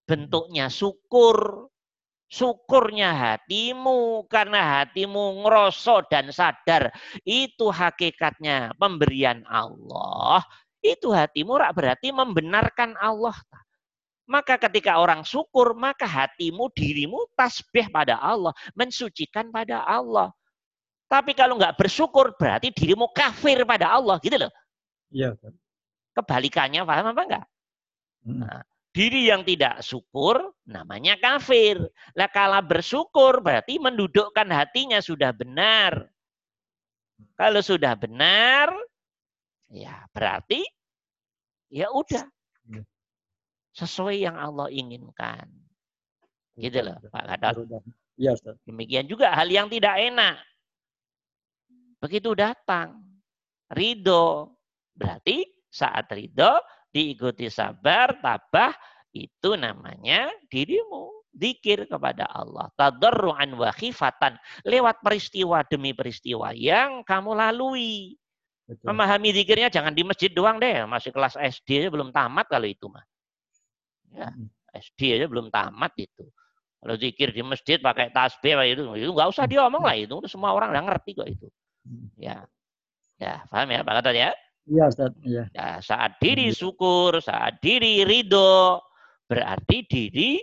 Bentuknya 0.07 0.70
syukur. 0.70 1.66
Syukurnya 2.35 3.14
hatimu 3.14 4.26
karena 4.26 4.82
hatimu 4.82 5.47
ngeroso 5.47 6.03
dan 6.11 6.35
sadar 6.35 6.91
itu 7.22 7.70
hakikatnya 7.70 8.74
pemberian 8.74 9.47
Allah. 9.47 10.43
Itu 10.82 11.14
hatimu 11.14 11.55
rak 11.55 11.78
berarti 11.78 12.11
membenarkan 12.11 12.99
Allah. 12.99 13.39
Maka 14.26 14.59
ketika 14.59 14.99
orang 14.99 15.22
syukur, 15.22 15.78
maka 15.78 16.09
hatimu, 16.11 16.74
dirimu 16.74 17.28
tasbih 17.39 17.87
pada 17.93 18.18
Allah, 18.18 18.51
mensucikan 18.74 19.55
pada 19.55 19.87
Allah. 19.87 20.35
Tapi 21.07 21.37
kalau 21.37 21.55
nggak 21.55 21.76
bersyukur, 21.76 22.35
berarti 22.35 22.72
dirimu 22.74 23.12
kafir 23.14 23.62
pada 23.62 23.95
Allah, 23.95 24.16
gitu 24.24 24.41
loh. 24.41 24.53
Iya, 25.12 25.37
Ustaz. 25.37 25.55
Kebalikannya, 26.16 26.82
paham 26.89 27.12
apa 27.12 27.22
enggak? 27.22 27.45
Hmm. 28.24 28.64
Diri 28.95 29.26
yang 29.26 29.42
tidak 29.42 29.82
syukur, 29.82 30.55
namanya 30.70 31.18
kafir. 31.18 31.82
Lah 32.14 32.30
kala 32.30 32.62
bersyukur, 32.62 33.42
berarti 33.42 33.82
mendudukkan 33.82 34.47
hatinya 34.55 35.03
sudah 35.03 35.34
benar. 35.34 36.07
Kalau 37.34 37.59
sudah 37.59 37.99
benar, 37.99 38.70
ya 39.66 40.07
berarti, 40.14 40.62
ya 41.74 41.90
udah. 41.90 42.22
Ya. 42.70 42.82
Sesuai 43.74 44.22
yang 44.30 44.38
Allah 44.38 44.70
inginkan. 44.70 45.51
Gitu 46.55 46.78
loh, 46.78 46.95
Pak. 47.11 47.34
Baru 47.42 47.66
dah- 47.66 47.82
Iya, 48.14 48.38
Ustaz. 48.38 48.55
Demikian 48.62 49.11
juga 49.11 49.34
hal 49.34 49.51
yang 49.51 49.66
tidak 49.66 49.99
enak. 49.99 50.38
Begitu 51.99 52.30
datang, 52.38 53.03
ridho. 53.74 54.55
Berarti 54.95 55.42
saat 55.66 56.07
ridho 56.14 56.62
diikuti 56.95 57.51
sabar, 57.51 58.14
tabah, 58.22 58.70
itu 59.11 59.59
namanya 59.59 60.30
dirimu. 60.47 61.11
Dikir 61.34 61.90
kepada 61.90 62.30
Allah. 62.30 62.70
Tadarru'an 62.78 63.59
wa 63.59 63.74
khifatan. 63.74 64.38
Lewat 64.62 65.03
peristiwa 65.03 65.66
demi 65.66 65.90
peristiwa 65.90 66.55
yang 66.55 67.03
kamu 67.03 67.34
lalui. 67.34 68.14
Betul. 68.70 68.95
Memahami 68.95 69.34
zikirnya 69.34 69.66
jangan 69.66 69.90
di 69.90 70.07
masjid 70.07 70.30
doang 70.30 70.62
deh. 70.62 70.86
Masih 70.86 71.11
kelas 71.11 71.34
SD 71.34 71.82
aja 71.82 71.90
belum 71.90 72.14
tamat 72.14 72.47
kalau 72.47 72.70
itu 72.70 72.86
mah. 72.86 73.03
Ya, 74.14 74.30
Hmm. 74.30 74.47
SD 74.78 75.18
aja 75.18 75.26
belum 75.26 75.51
tamat 75.51 75.90
itu. 75.99 76.22
Kalau 76.78 76.95
zikir 76.95 77.34
di 77.34 77.42
masjid 77.42 77.82
pakai 77.82 78.14
tasbih 78.14 78.55
itu, 78.70 78.86
itu 78.95 79.11
nggak 79.11 79.28
usah 79.34 79.51
diomong 79.51 79.82
lah 79.82 79.99
itu. 79.99 80.14
Semua 80.30 80.55
orang 80.55 80.70
udah 80.70 80.84
ngerti 80.86 81.18
kok 81.18 81.26
itu. 81.26 81.51
Hmm. 81.82 82.14
Ya, 82.14 82.47
ya 83.18 83.42
paham 83.51 83.74
ya 83.74 83.82
Pak 83.82 83.95
Gatot 83.99 84.14
ya? 84.14 84.30
Iya, 84.65 84.85
Ustaz. 84.89 85.12
Iya. 85.21 85.45
Ya, 85.53 85.71
saat 85.85 86.17
diri 86.21 86.49
syukur, 86.53 87.21
saat 87.21 87.61
diri 87.61 88.01
ridho, 88.05 88.81
berarti 89.29 89.85
diri 89.85 90.41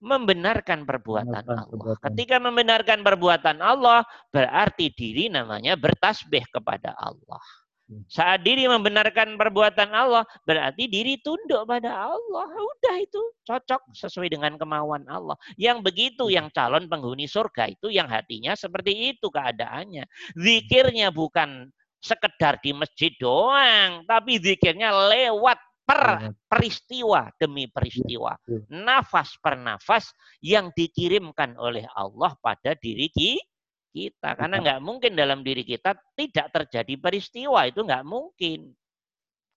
membenarkan 0.00 0.88
perbuatan 0.88 1.44
Allah. 1.44 1.68
perbuatan. 1.68 2.08
Ketika 2.12 2.36
membenarkan 2.40 2.98
perbuatan 3.04 3.60
Allah, 3.60 4.00
berarti 4.32 4.88
diri 4.96 5.28
namanya 5.28 5.76
bertasbih 5.76 6.48
kepada 6.48 6.96
Allah. 6.96 7.44
Hmm. 7.90 8.06
Saat 8.08 8.48
diri 8.48 8.64
membenarkan 8.64 9.36
perbuatan 9.36 9.92
Allah, 9.92 10.24
berarti 10.48 10.88
diri 10.88 11.20
tunduk 11.20 11.68
pada 11.68 12.16
Allah. 12.16 12.48
Udah 12.48 12.96
itu 12.96 13.20
cocok 13.44 13.92
sesuai 13.92 14.32
dengan 14.32 14.56
kemauan 14.56 15.04
Allah. 15.04 15.36
Yang 15.60 15.84
begitu 15.84 16.32
yang 16.32 16.48
calon 16.48 16.88
penghuni 16.88 17.28
surga 17.28 17.68
itu 17.68 17.92
yang 17.92 18.08
hatinya 18.08 18.56
seperti 18.56 19.12
itu 19.12 19.28
keadaannya. 19.28 20.08
Zikirnya 20.32 21.12
bukan 21.12 21.68
sekedar 22.00 22.58
di 22.64 22.72
masjid 22.72 23.12
doang, 23.20 24.02
tapi 24.08 24.40
zikirnya 24.40 24.90
lewat 24.90 25.60
per 25.84 26.02
Iya. 26.22 26.30
peristiwa 26.46 27.20
demi 27.36 27.66
peristiwa, 27.66 28.38
iya. 28.46 28.62
nafas 28.70 29.34
per 29.42 29.58
nafas 29.58 30.14
yang 30.40 30.70
dikirimkan 30.70 31.58
oleh 31.58 31.82
Allah 31.92 32.30
pada 32.38 32.72
diri 32.78 33.10
ki- 33.10 33.42
kita. 33.90 34.38
Karena 34.38 34.62
Kita. 34.62 34.64
nggak 34.64 34.80
mungkin 34.86 35.12
dalam 35.18 35.42
diri 35.42 35.66
kita 35.66 35.98
tidak 36.14 36.46
terjadi 36.54 36.94
peristiwa 36.94 37.66
itu 37.66 37.82
nggak 37.82 38.06
mungkin. 38.06 38.70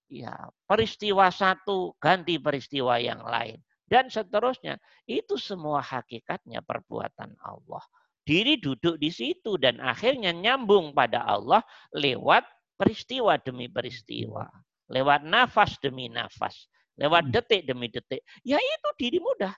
Ya, 0.09 0.33
peristiwa 0.65 1.29
satu 1.29 1.93
ganti 2.01 2.37
peristiwa 2.37 2.97
yang 2.97 3.21
lain 3.21 3.61
dan 3.85 4.09
seterusnya. 4.09 4.81
Itu 5.05 5.37
semua 5.37 5.85
hakikatnya 5.85 6.65
perbuatan 6.65 7.33
Allah. 7.45 7.81
Diri 8.23 8.55
duduk 8.55 8.95
di 8.95 9.11
situ 9.11 9.59
dan 9.59 9.83
akhirnya 9.83 10.31
nyambung 10.31 10.95
pada 10.95 11.27
Allah 11.27 11.59
lewat 11.91 12.47
peristiwa 12.79 13.35
demi 13.35 13.67
peristiwa, 13.67 14.47
lewat 14.87 15.27
nafas 15.27 15.75
demi 15.83 16.07
nafas, 16.07 16.71
lewat 16.95 17.27
Hmm. 17.27 17.33
detik 17.35 17.67
demi 17.67 17.91
detik. 17.91 18.23
Ya 18.47 18.57
itu 18.59 18.89
diri 18.95 19.19
mudah 19.19 19.51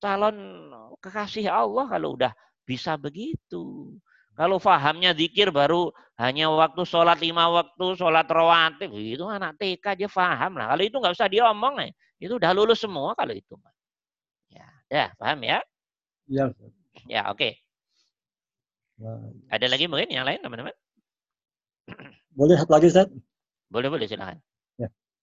calon 0.00 0.36
kekasih 1.00 1.48
Allah 1.48 1.88
kalau 1.88 2.16
udah 2.16 2.32
bisa 2.68 2.96
begitu. 3.00 3.96
Kalau 4.36 4.56
fahamnya 4.56 5.12
zikir 5.12 5.52
baru 5.52 5.92
hanya 6.16 6.48
waktu 6.48 6.84
sholat 6.88 7.20
lima 7.20 7.48
waktu, 7.52 7.96
sholat 7.96 8.24
rawatib, 8.28 8.92
itu 8.96 9.24
anak 9.28 9.56
TK 9.60 9.84
aja 9.96 10.08
faham 10.08 10.56
lah. 10.56 10.72
Kalau 10.72 10.84
itu 10.84 10.96
nggak 10.96 11.14
usah 11.16 11.28
diomong 11.28 11.74
ya. 11.84 11.88
Itu 12.20 12.36
udah 12.40 12.52
lulus 12.56 12.80
semua 12.80 13.12
kalau 13.16 13.32
itu. 13.36 13.56
Ya, 14.52 14.68
ya 14.88 15.06
paham 15.16 15.40
ya? 15.44 15.58
Ustaz. 16.28 16.52
Ya, 17.08 17.28
oke. 17.32 17.48
Wah. 17.52 17.69
Ada 19.48 19.66
lagi 19.66 19.88
mungkin 19.88 20.12
yang 20.12 20.28
lain 20.28 20.40
teman-teman? 20.44 20.74
Boleh 22.38 22.54
satu 22.60 22.72
lagi 22.76 22.86
Ustaz? 22.92 23.08
Boleh, 23.70 23.86
boleh 23.86 24.06
silakan. 24.10 24.38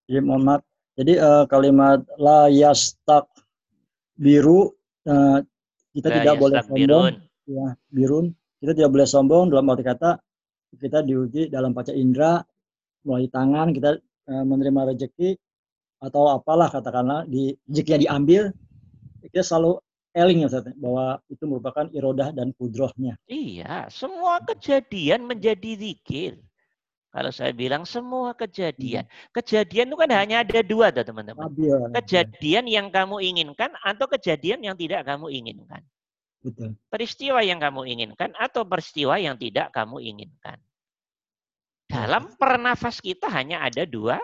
Jadi 0.08 0.20
mohon 0.24 0.44
maaf. 0.48 0.62
Jadi 0.96 1.20
eh, 1.20 1.44
kalimat 1.52 2.00
la 2.16 2.48
yastak 2.48 3.28
biru 4.16 4.72
eh, 5.04 5.44
kita 5.94 6.08
La 6.10 6.16
tidak 6.24 6.36
boleh 6.40 6.56
sombong. 6.64 6.64
yastakbirun. 6.64 7.14
Ya, 7.48 7.68
birun. 7.92 8.26
Kita 8.64 8.72
tidak 8.72 8.92
boleh 8.96 9.08
sombong 9.08 9.46
dalam 9.52 9.68
arti 9.68 9.84
kata 9.84 10.16
kita 10.80 11.04
diuji 11.04 11.48
dalam 11.52 11.72
panca 11.76 11.92
indera 11.92 12.40
melalui 13.04 13.28
tangan 13.28 13.76
kita 13.76 14.00
eh, 14.00 14.44
menerima 14.48 14.96
rezeki 14.96 15.36
atau 15.98 16.32
apalah 16.32 16.72
katakanlah 16.72 17.28
di 17.28 17.52
rezekinya 17.68 18.00
diambil 18.08 18.54
kita 19.28 19.44
selalu 19.44 19.82
eling 20.18 20.41
ya 20.43 20.47
Ustaz, 20.49 20.65
bahwa 20.82 21.22
itu 21.30 21.43
merupakan 21.45 21.86
irodah 21.93 22.34
dan 22.34 22.49
kudrohnya. 22.57 23.13
Iya, 23.30 23.86
semua 23.93 24.41
kejadian 24.41 25.30
menjadi 25.30 25.78
zikir. 25.78 26.41
Kalau 27.13 27.32
saya 27.34 27.53
bilang 27.55 27.86
semua 27.88 28.34
kejadian. 28.38 29.05
Kejadian 29.34 29.89
itu 29.89 29.97
kan 29.97 30.11
hanya 30.11 30.43
ada 30.43 30.59
dua 30.61 30.89
tuh 30.93 31.05
teman-teman. 31.05 31.49
Stabil. 31.49 31.78
Kejadian 32.03 32.65
yang 32.68 32.88
kamu 32.93 33.24
inginkan 33.24 33.74
atau 33.82 34.05
kejadian 34.11 34.61
yang 34.61 34.76
tidak 34.78 35.01
kamu 35.07 35.32
inginkan. 35.34 35.82
Betul. 36.45 36.78
Peristiwa 36.91 37.41
yang 37.41 37.57
kamu 37.57 37.89
inginkan 37.89 38.34
atau 38.38 38.68
peristiwa 38.70 39.18
yang 39.18 39.34
tidak 39.39 39.74
kamu 39.74 39.97
inginkan. 40.03 40.61
Dalam 41.88 42.36
pernafas 42.36 42.99
kita 42.99 43.32
hanya 43.32 43.63
ada 43.63 43.88
dua 43.88 44.20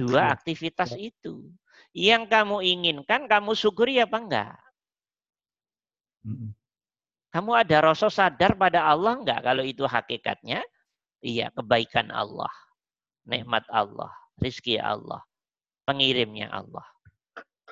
dua 0.00 0.32
Ya. 0.32 0.32
aktivitas 0.32 0.96
itu. 0.96 1.52
Yang 1.92 2.30
kamu 2.30 2.56
inginkan, 2.64 3.26
kamu 3.26 3.52
syukuri 3.52 3.98
apa 4.00 4.16
enggak? 4.16 4.56
Kamu 7.30 7.50
ada 7.54 7.92
rasa 7.92 8.10
sadar 8.10 8.58
pada 8.58 8.90
Allah 8.90 9.16
enggak 9.16 9.40
kalau 9.46 9.62
itu 9.62 9.86
hakikatnya? 9.86 10.60
Iya, 11.20 11.52
kebaikan 11.52 12.08
Allah, 12.10 12.50
nikmat 13.28 13.62
Allah, 13.68 14.10
rizki 14.40 14.80
Allah, 14.80 15.20
pengirimnya 15.84 16.48
Allah. 16.50 16.84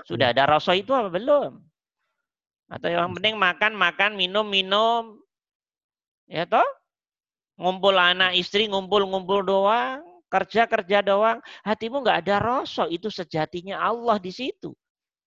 Sudah 0.07 0.31
ada 0.31 0.47
rasa 0.47 0.77
itu 0.79 0.95
apa 0.95 1.11
belum? 1.11 1.59
Atau 2.69 2.93
yang 2.93 3.17
penting 3.17 3.41
makan, 3.41 3.73
makan, 3.75 4.15
minum, 4.15 4.45
minum. 4.45 5.17
Ya 6.29 6.45
toh? 6.45 6.65
Ngumpul 7.59 7.97
anak 7.97 8.37
istri, 8.37 8.69
ngumpul-ngumpul 8.69 9.43
doang. 9.43 10.05
Kerja, 10.29 10.69
kerja 10.69 11.01
doang. 11.01 11.41
Hatimu 11.65 12.05
enggak 12.05 12.29
ada 12.29 12.37
rasa. 12.39 12.85
Itu 12.93 13.09
sejatinya 13.09 13.81
Allah 13.81 14.21
di 14.21 14.29
situ. 14.29 14.77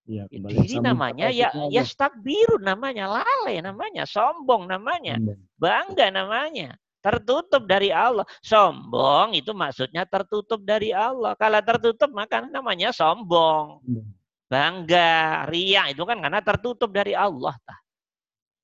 Iya, 0.10 0.26
kembali 0.28 0.54
Jadi 0.58 0.74
sambung 0.74 0.88
namanya 0.90 1.28
ya 1.30 1.50
ya 1.70 1.84
stakbirun 1.86 2.66
namanya, 2.66 3.06
lalai 3.22 3.62
namanya, 3.62 4.04
sombong 4.10 4.66
namanya, 4.66 5.22
Sombong. 5.22 5.40
bangga 5.62 6.08
namanya. 6.10 6.70
Tertutup 7.02 7.66
dari 7.66 7.90
Allah. 7.90 8.26
Sombong 8.46 9.34
itu 9.34 9.58
maksudnya 9.58 10.06
tertutup 10.06 10.62
dari 10.62 10.94
Allah. 10.94 11.34
Kalau 11.34 11.58
tertutup 11.66 12.14
maka 12.14 12.46
namanya 12.46 12.94
sombong. 12.94 13.82
Sombong. 13.82 14.08
Bangga, 14.52 15.48
riak 15.48 15.96
itu 15.96 16.04
kan 16.04 16.20
karena 16.22 16.44
tertutup 16.44 16.92
dari 16.92 17.16
Allah. 17.18 17.56
Tah. 17.66 17.80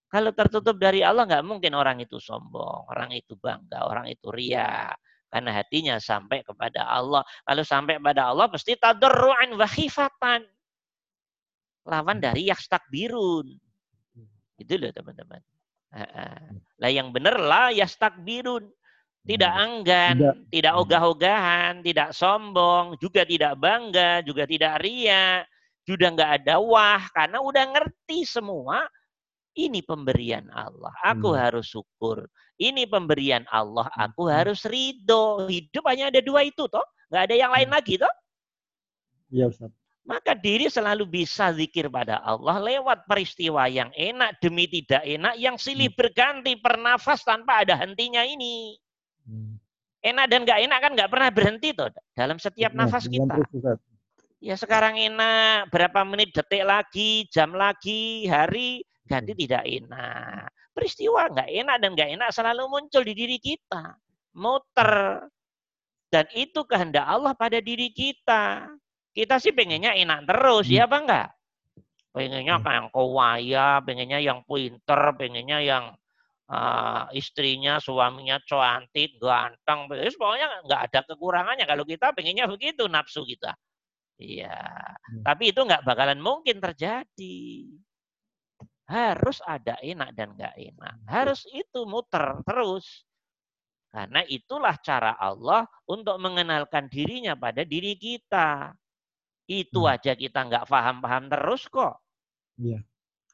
Kalau 0.08 0.32
tertutup 0.32 0.76
dari 0.80 1.02
Allah 1.04 1.24
nggak 1.28 1.44
mungkin 1.44 1.74
orang 1.76 2.00
itu 2.00 2.20
sombong, 2.20 2.88
orang 2.88 3.12
itu 3.16 3.36
bangga, 3.40 3.88
orang 3.88 4.08
itu 4.12 4.30
riak. 4.32 4.96
Karena 5.28 5.52
hatinya 5.60 5.96
sampai 6.00 6.44
kepada 6.44 6.88
Allah. 6.88 7.24
Kalau 7.44 7.64
sampai 7.64 8.00
kepada 8.00 8.32
Allah 8.32 8.48
pasti 8.48 8.76
tadarruan 8.80 9.56
wa 9.60 9.68
khifatan. 9.68 10.48
Lawan 11.88 12.20
dari 12.20 12.52
yastakbirun. 12.52 13.48
Itu 14.60 14.74
loh 14.76 14.92
teman-teman. 14.92 15.40
Ah. 15.96 16.52
Lah 16.84 16.92
yang 16.92 17.16
benar 17.16 17.40
lah 17.40 17.72
yastakbirun. 17.72 18.68
Tidak 19.28 19.54
enggan, 19.60 20.16
Tidak. 20.16 20.36
tidak 20.56 20.74
ogah-ogahan, 20.80 21.84
tidak 21.84 22.16
sombong, 22.16 22.96
juga 22.96 23.28
tidak 23.28 23.60
bangga, 23.60 24.24
juga 24.24 24.48
tidak 24.48 24.80
ria, 24.80 25.44
juga 25.84 26.16
nggak 26.16 26.32
ada 26.44 26.64
wah, 26.64 27.04
karena 27.12 27.44
udah 27.44 27.64
ngerti 27.76 28.24
semua. 28.24 28.88
Ini 29.52 29.84
pemberian 29.84 30.48
Allah, 30.48 30.96
aku 31.04 31.36
Hmm. 31.36 31.44
harus 31.44 31.68
syukur. 31.68 32.24
Ini 32.56 32.88
pemberian 32.88 33.44
Allah, 33.52 33.92
aku 34.00 34.32
Hmm. 34.32 34.32
harus 34.32 34.64
ridho. 34.64 35.44
Hidup 35.52 35.84
hanya 35.92 36.08
ada 36.08 36.24
dua 36.24 36.48
itu 36.48 36.64
toh, 36.72 36.88
nggak 37.12 37.24
ada 37.28 37.36
yang 37.36 37.52
lain 37.52 37.68
lagi 37.68 38.00
toh. 38.00 38.14
Iya 39.28 39.52
Ustaz. 39.52 39.76
Maka 40.08 40.40
diri 40.40 40.72
selalu 40.72 41.04
bisa 41.04 41.52
zikir 41.52 41.92
pada 41.92 42.24
Allah 42.24 42.64
lewat 42.64 43.04
peristiwa 43.12 43.68
yang 43.68 43.92
enak 43.92 44.40
demi 44.40 44.64
tidak 44.64 45.04
enak, 45.04 45.36
yang 45.36 45.60
silih 45.60 45.92
berganti 45.92 46.56
pernafas 46.56 47.28
tanpa 47.28 47.68
ada 47.68 47.76
hentinya 47.76 48.24
ini. 48.24 48.80
Hmm. 49.28 49.60
Enak 50.00 50.26
dan 50.32 50.48
nggak 50.48 50.60
enak 50.64 50.80
kan 50.80 50.92
nggak 50.96 51.12
pernah 51.12 51.30
berhenti 51.36 51.76
tuh 51.76 51.92
dalam 52.16 52.40
setiap 52.40 52.72
nafas 52.72 53.12
kita. 53.12 53.36
Ya 54.40 54.56
sekarang 54.56 54.96
enak, 54.96 55.68
berapa 55.76 56.08
menit, 56.08 56.32
detik 56.32 56.64
lagi, 56.64 57.28
jam 57.28 57.52
lagi, 57.52 58.32
hari, 58.32 58.88
ganti 59.04 59.36
tidak 59.36 59.68
enak. 59.68 60.48
Peristiwa 60.72 61.28
nggak 61.36 61.52
enak 61.52 61.76
dan 61.84 61.90
nggak 62.00 62.12
enak 62.16 62.30
selalu 62.32 62.64
muncul 62.72 63.04
di 63.04 63.12
diri 63.12 63.44
kita. 63.44 63.92
Muter. 64.40 65.20
Dan 66.08 66.32
itu 66.32 66.64
kehendak 66.64 67.04
Allah 67.04 67.36
pada 67.36 67.60
diri 67.60 67.92
kita. 67.92 68.72
Kita 69.18 69.42
sih 69.42 69.50
pengennya 69.50 69.98
enak 69.98 70.30
terus, 70.30 70.70
Hmm. 70.70 70.76
ya 70.78 70.84
apa 70.86 70.98
enggak? 71.02 71.28
Pengennya 72.14 72.56
Hmm. 72.62 72.66
kayak 72.66 72.78
yang 72.78 72.90
kaya, 72.94 73.68
pengennya 73.82 74.20
yang 74.22 74.40
pinter, 74.46 75.02
pengennya 75.18 75.60
yang 75.66 75.86
ah, 76.48 77.12
istrinya, 77.12 77.76
suaminya 77.76 78.40
cantik, 78.48 79.20
ganteng. 79.20 79.92
Terus 79.92 80.16
pokoknya 80.16 80.64
nggak 80.64 80.82
ada 80.88 81.00
kekurangannya. 81.04 81.68
Kalau 81.68 81.84
kita 81.84 82.16
pengennya 82.16 82.48
begitu 82.48 82.88
nafsu 82.88 83.28
kita. 83.28 83.52
Iya. 84.16 84.56
Hmm. 84.56 85.28
Tapi 85.28 85.52
itu 85.52 85.60
nggak 85.60 85.84
bakalan 85.84 86.24
mungkin 86.24 86.64
terjadi. 86.64 87.68
Harus 88.88 89.44
ada 89.44 89.76
enak 89.84 90.16
dan 90.16 90.40
nggak 90.40 90.56
enak. 90.56 90.96
Harus 91.12 91.44
itu 91.52 91.84
muter 91.84 92.40
terus. 92.48 93.04
Karena 93.92 94.24
itulah 94.24 94.80
cara 94.80 95.20
Allah 95.20 95.68
untuk 95.84 96.16
mengenalkan 96.16 96.88
dirinya 96.88 97.36
pada 97.36 97.68
diri 97.68 98.00
kita. 98.00 98.72
Itu 99.48 99.88
Hmm. 99.88 99.96
aja 99.96 100.12
kita 100.14 100.44
nggak 100.44 100.68
paham-paham 100.68 101.32
terus 101.32 101.66
kok. 101.72 102.04
Iya. 102.60 102.84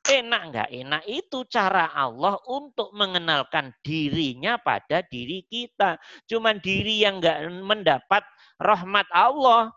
Enak 0.03 0.41
nggak 0.51 0.69
enak 0.83 1.03
itu 1.07 1.47
cara 1.47 1.87
Allah 1.89 2.35
untuk 2.45 2.91
mengenalkan 2.91 3.71
dirinya 3.81 4.59
pada 4.59 4.99
diri 5.01 5.47
kita. 5.47 5.95
Cuman 6.27 6.59
diri 6.59 7.01
yang 7.01 7.17
nggak 7.23 7.47
mendapat 7.63 8.21
rahmat 8.59 9.07
Allah, 9.15 9.71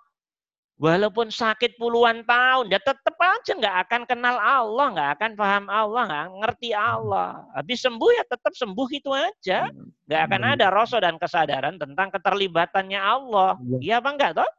walaupun 0.77 1.31
sakit 1.31 1.79
puluhan 1.79 2.27
tahun, 2.27 2.69
ya 2.75 2.83
tetap 2.83 3.15
aja 3.17 3.55
nggak 3.55 3.77
akan 3.87 4.03
kenal 4.05 4.37
Allah, 4.37 4.87
nggak 4.99 5.11
akan 5.15 5.31
paham 5.39 5.65
Allah, 5.71 6.03
nggak 6.11 6.27
ngerti 6.43 6.71
Allah. 6.75 7.47
Habis 7.55 7.87
sembuh 7.87 8.11
ya 8.13 8.25
tetap 8.27 8.53
sembuh 8.53 8.89
itu 8.93 9.11
aja. 9.15 9.71
Nggak 10.11 10.23
akan 10.27 10.43
Hmm. 10.43 10.53
ada 10.59 10.67
rasa 10.75 10.97
dan 10.99 11.17
kesadaran 11.23 11.79
tentang 11.79 12.11
keterlibatannya 12.11 12.99
Allah. 12.99 13.55
Iya. 13.63 13.79
Iya 13.79 13.95
apa 14.03 14.09
enggak 14.11 14.33
toh? 14.43 14.51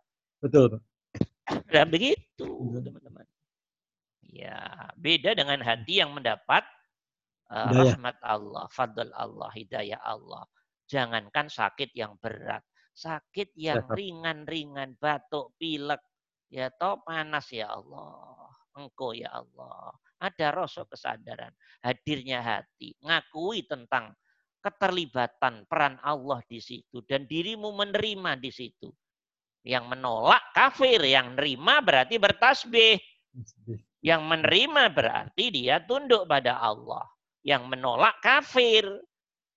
Betul. 0.42 0.80
Dan 1.72 1.88
begitu, 1.88 2.44
Iya. 2.44 2.80
teman-teman. 2.84 3.26
Ya, 4.28 4.60
beda 5.00 5.32
dengan 5.34 5.64
hati 5.64 6.04
yang 6.04 6.12
mendapat 6.12 6.64
uh, 7.48 7.72
Hidayah. 7.72 7.96
rahmat 7.96 8.18
Allah, 8.20 8.66
fadl 8.76 9.10
Allah, 9.16 9.50
hidayah 9.56 10.02
Allah. 10.04 10.44
Jangankan 10.92 11.48
sakit 11.48 11.96
yang 11.96 12.20
berat, 12.20 12.64
sakit 12.92 13.56
yang 13.56 13.88
ringan-ringan, 13.88 15.00
batuk, 15.00 15.56
pilek, 15.56 16.04
Ya 16.48 16.72
toh 16.72 17.04
panas 17.04 17.52
ya 17.52 17.68
Allah. 17.68 18.48
Engkau 18.72 19.12
ya 19.12 19.28
Allah. 19.36 19.92
Ada 20.18 20.56
rasa 20.56 20.88
kesadaran. 20.88 21.52
Hadirnya 21.84 22.40
hati. 22.40 22.96
Ngakui 23.04 23.68
tentang 23.68 24.16
keterlibatan 24.64 25.68
peran 25.68 26.00
Allah 26.00 26.40
di 26.48 26.64
situ. 26.64 27.04
Dan 27.04 27.28
dirimu 27.28 27.76
menerima 27.76 28.40
di 28.40 28.52
situ. 28.54 28.88
Yang 29.68 29.86
menolak 29.92 30.44
kafir. 30.56 31.04
Yang 31.04 31.36
nerima 31.36 31.84
berarti 31.84 32.16
bertasbih. 32.16 32.96
Yang 34.00 34.22
menerima 34.24 34.84
berarti 34.96 35.46
dia 35.52 35.84
tunduk 35.84 36.24
pada 36.24 36.56
Allah. 36.56 37.04
Yang 37.44 37.68
menolak 37.68 38.16
kafir. 38.24 38.88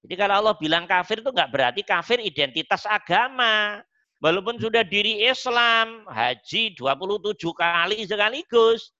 Jadi 0.03 0.15
kalau 0.17 0.35
Allah 0.43 0.57
bilang 0.59 0.89
kafir 0.91 1.23
itu 1.23 1.31
nggak 1.31 1.53
berarti 1.55 1.81
kafir 1.87 2.19
identitas 2.19 2.83
agama. 2.91 3.79
Walaupun 4.21 4.61
sudah 4.61 4.85
diri 4.85 5.25
Islam, 5.25 6.05
haji 6.05 6.77
27 6.77 7.41
kali 7.57 8.05
sekaligus. 8.05 8.93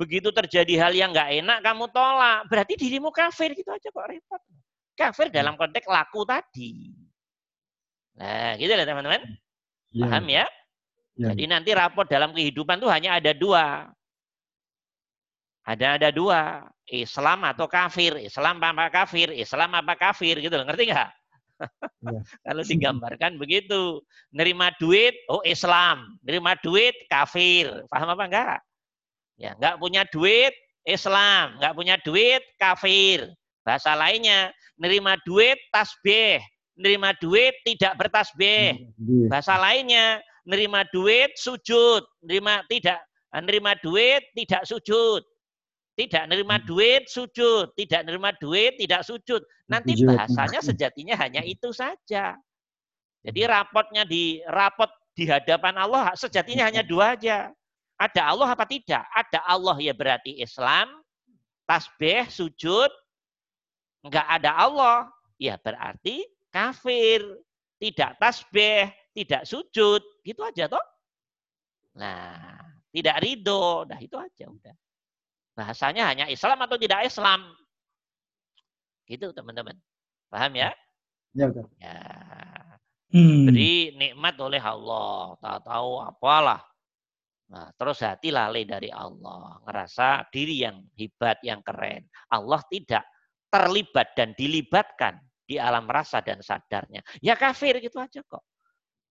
Begitu 0.00 0.32
terjadi 0.32 0.88
hal 0.88 0.92
yang 0.96 1.12
nggak 1.12 1.30
enak, 1.44 1.58
kamu 1.60 1.84
tolak. 1.92 2.48
Berarti 2.48 2.74
dirimu 2.74 3.12
kafir 3.12 3.52
gitu 3.52 3.68
aja 3.68 3.88
kok 3.92 4.08
repot. 4.08 4.42
Kafir 4.96 5.28
dalam 5.28 5.54
konteks 5.58 5.84
laku 5.84 6.24
tadi. 6.24 6.90
Nah, 8.14 8.56
gitu 8.56 8.70
ya 8.70 8.86
teman-teman. 8.86 9.22
Iya. 9.94 10.10
Paham 10.10 10.24
ya? 10.26 10.46
Iya. 11.14 11.26
Jadi 11.30 11.44
nanti 11.46 11.70
raport 11.70 12.10
dalam 12.10 12.34
kehidupan 12.34 12.82
tuh 12.82 12.90
hanya 12.90 13.14
ada 13.14 13.30
dua. 13.30 13.86
Ada 15.62 15.96
ada 15.96 16.08
dua. 16.10 16.66
Islam 16.90 17.46
atau 17.48 17.64
kafir. 17.70 18.18
Islam 18.20 18.60
apa 18.60 18.92
kafir? 18.92 19.32
Islam 19.32 19.72
apa 19.72 19.94
kafir? 19.96 20.42
Gitu 20.42 20.52
loh. 20.52 20.66
Ngerti 20.66 20.90
nggak? 20.90 21.10
Iya. 22.10 22.20
Kalau 22.44 22.62
digambarkan 22.66 23.38
begitu. 23.38 24.02
Nerima 24.34 24.74
duit, 24.82 25.14
oh 25.30 25.40
Islam. 25.46 26.18
Nerima 26.26 26.58
duit, 26.60 26.92
kafir. 27.06 27.70
Paham 27.88 28.12
apa 28.12 28.24
enggak? 28.26 28.58
Ya, 29.38 29.54
enggak 29.54 29.78
punya 29.78 30.02
duit, 30.10 30.52
Islam. 30.82 31.56
Enggak 31.62 31.74
punya 31.78 31.96
duit, 32.02 32.42
kafir. 32.58 33.30
Bahasa 33.64 33.96
lainnya, 33.96 34.52
nerima 34.76 35.16
duit, 35.24 35.56
tasbih. 35.72 36.42
Nerima 36.74 37.14
duit, 37.22 37.54
tidak 37.62 37.94
bertasbih. 38.02 38.90
Bahasa 39.30 39.54
lainnya, 39.58 40.18
nerima 40.42 40.82
duit, 40.90 41.34
sujud. 41.38 42.02
Nerima 42.26 42.66
tidak 42.66 42.98
nerima 43.42 43.74
duit, 43.78 44.26
tidak 44.34 44.62
sujud. 44.66 45.22
Tidak 45.94 46.26
nerima 46.26 46.58
Hmm. 46.58 46.66
duit, 46.66 47.06
sujud. 47.06 47.70
Tidak 47.78 48.02
nerima 48.02 48.34
duit, 48.42 48.74
tidak 48.78 49.06
sujud. 49.06 49.42
Nanti 49.70 49.94
bahasanya 50.02 50.58
sejatinya 50.58 51.14
hanya 51.14 51.46
itu 51.46 51.70
saja. 51.70 52.34
Jadi 53.24 53.40
rapotnya 53.46 54.02
di 54.04 54.42
rapot 54.44 54.90
di 55.14 55.24
hadapan 55.30 55.78
Allah 55.78 56.12
sejatinya 56.18 56.66
hanya 56.66 56.82
dua 56.82 57.14
aja. 57.14 57.48
Ada 57.94 58.34
Allah 58.34 58.50
apa 58.50 58.66
tidak? 58.66 59.06
Ada 59.14 59.46
Allah 59.46 59.78
ya 59.78 59.94
berarti 59.94 60.42
Islam, 60.42 60.90
tasbih, 61.64 62.26
sujud. 62.26 62.90
Enggak 64.04 64.26
ada 64.28 64.50
Allah, 64.52 65.08
ya 65.38 65.54
berarti 65.56 66.26
kafir. 66.54 67.26
Tidak 67.82 68.22
tasbih, 68.22 68.86
tidak 69.10 69.42
sujud. 69.42 70.00
Gitu 70.22 70.40
aja 70.46 70.70
toh. 70.70 70.86
Nah, 71.98 72.62
tidak 72.94 73.18
ridho. 73.18 73.82
Nah 73.90 73.98
itu 73.98 74.14
aja 74.14 74.46
udah. 74.46 74.74
Bahasanya 75.58 76.06
hanya 76.14 76.26
Islam 76.30 76.62
atau 76.62 76.78
tidak 76.78 77.02
Islam. 77.06 77.50
Gitu 79.10 79.34
teman-teman. 79.34 79.74
Paham 80.30 80.54
ya? 80.54 80.70
Ya, 81.34 81.50
betul. 81.50 81.66
Ya. 81.82 81.98
Hmm. 83.14 83.46
Beri 83.46 83.94
nikmat 83.94 84.34
oleh 84.38 84.62
Allah. 84.62 85.38
Tak 85.38 85.58
tahu 85.66 85.90
apalah. 86.02 86.62
Nah, 87.50 87.70
terus 87.78 88.02
hati 88.02 88.34
lalai 88.34 88.66
dari 88.66 88.90
Allah. 88.90 89.62
Ngerasa 89.62 90.26
diri 90.34 90.64
yang 90.64 90.82
hebat, 90.98 91.38
yang 91.46 91.62
keren. 91.62 92.02
Allah 92.32 92.58
tidak 92.66 93.06
terlibat 93.52 94.10
dan 94.18 94.34
dilibatkan 94.34 95.20
di 95.44 95.60
alam 95.60 95.84
rasa 95.84 96.24
dan 96.24 96.40
sadarnya. 96.40 97.04
Ya 97.20 97.36
kafir 97.36 97.78
gitu 97.78 98.00
aja 98.00 98.24
kok. 98.24 98.42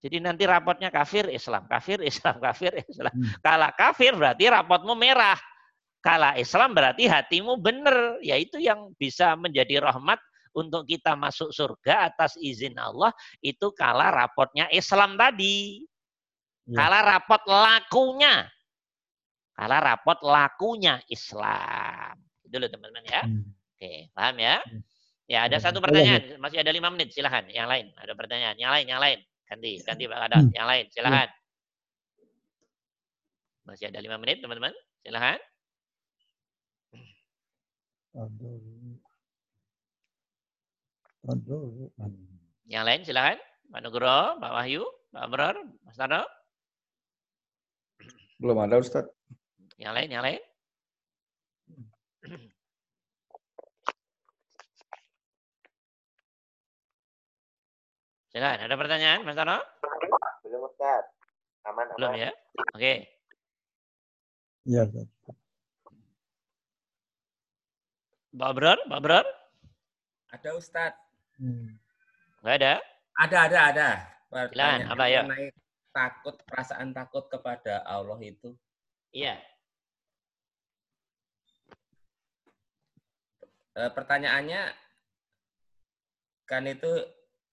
Jadi 0.04 0.20
nanti 0.20 0.44
rapotnya 0.44 0.92
kafir 0.92 1.32
Islam, 1.32 1.64
kafir 1.72 2.04
Islam, 2.12 2.36
kafir 2.44 2.76
Islam. 2.84 3.14
Hmm. 3.14 3.40
Kalau 3.40 3.70
kafir 3.80 4.12
berarti 4.14 4.52
rapotmu 4.52 4.94
merah. 5.00 5.40
Kalau 6.04 6.36
Islam 6.36 6.76
berarti 6.76 7.08
hatimu 7.08 7.56
benar. 7.64 8.20
Yaitu 8.20 8.60
yang 8.60 8.92
bisa 9.00 9.40
menjadi 9.40 9.80
rahmat 9.80 10.20
untuk 10.52 10.84
kita 10.84 11.16
masuk 11.16 11.56
surga 11.56 12.12
atas 12.12 12.36
izin 12.36 12.76
Allah. 12.76 13.16
Itu 13.40 13.72
kala 13.72 14.12
rapotnya 14.12 14.68
Islam 14.76 15.16
tadi. 15.16 15.88
Ya. 16.68 16.84
Kala 16.84 17.00
rapot 17.08 17.44
lakunya. 17.48 18.52
Kala 19.56 19.80
rapot 19.80 20.20
lakunya 20.20 21.00
Islam. 21.08 22.20
Itu 22.44 22.60
loh 22.60 22.68
teman-teman 22.68 23.08
ya. 23.08 23.24
Hmm. 23.24 23.56
Oke, 23.80 24.12
paham 24.12 24.36
ya? 24.36 24.60
Hmm. 24.60 24.84
Ya, 25.24 25.48
ada 25.48 25.56
Hmm. 25.58 25.66
satu 25.66 25.80
pertanyaan. 25.80 26.36
Masih 26.40 26.60
ada 26.60 26.72
lima 26.76 26.92
menit, 26.92 27.16
silahkan. 27.16 27.48
Yang 27.48 27.68
lain, 27.72 27.86
ada 27.96 28.14
pertanyaan. 28.14 28.56
Yang 28.60 28.72
lain, 28.76 28.86
yang 28.92 29.02
lain. 29.02 29.20
Ganti, 29.48 29.72
ganti 29.86 30.04
Pak. 30.10 30.18
Hmm. 30.34 30.52
Yang 30.52 30.68
lain, 30.68 30.86
silahkan. 30.92 31.30
Masih 33.64 33.86
ada 33.88 34.00
lima 34.04 34.18
menit, 34.20 34.44
teman-teman. 34.44 34.76
Silahkan. 35.00 35.40
Aduh. 38.14 39.00
Aduh. 41.32 41.88
Yang 42.68 42.84
lain, 42.84 43.02
silahkan. 43.08 43.40
Pak 43.72 43.80
Nugroho, 43.82 44.38
Pak 44.44 44.52
Wahyu, 44.54 44.84
Pak 45.16 45.24
Abror, 45.24 45.56
Mas 45.88 45.96
Tarno. 45.98 46.28
Belum 48.38 48.60
ada 48.60 48.76
Ustaz. 48.78 49.08
Yang 49.80 49.94
lain, 49.96 50.10
yang 50.12 50.24
lain. 50.28 50.42
Silahkan, 58.34 58.66
ada 58.66 58.76
pertanyaan, 58.76 59.22
Mas 59.22 59.38
Tarno? 59.38 59.62
Belum 60.42 60.66
Ustaz. 60.66 61.06
Aman, 61.70 61.86
Belum 61.96 62.12
aman. 62.18 62.24
ya? 62.26 62.32
Oke. 62.74 62.94
Ya, 64.66 64.82
Ustaz. 64.90 65.06
Pak 68.34 68.50
Abror? 68.90 69.26
Ada 70.34 70.50
Ustadz. 70.58 70.98
Hmm. 71.38 71.78
Enggak 72.42 72.56
ada? 72.58 72.74
Ada, 73.22 73.38
ada, 73.46 73.60
ada. 73.70 73.90
Silakan, 74.34 74.50
Pertanyaan 74.50 74.90
apa 74.90 75.06
ya? 75.06 75.22
takut, 75.94 76.36
perasaan 76.50 76.90
takut 76.90 77.30
kepada 77.30 77.86
Allah 77.86 78.18
itu. 78.18 78.58
Iya. 79.14 79.38
Eh, 83.74 83.92
pertanyaannya 83.94 84.74
kan 86.50 86.66
itu 86.66 86.90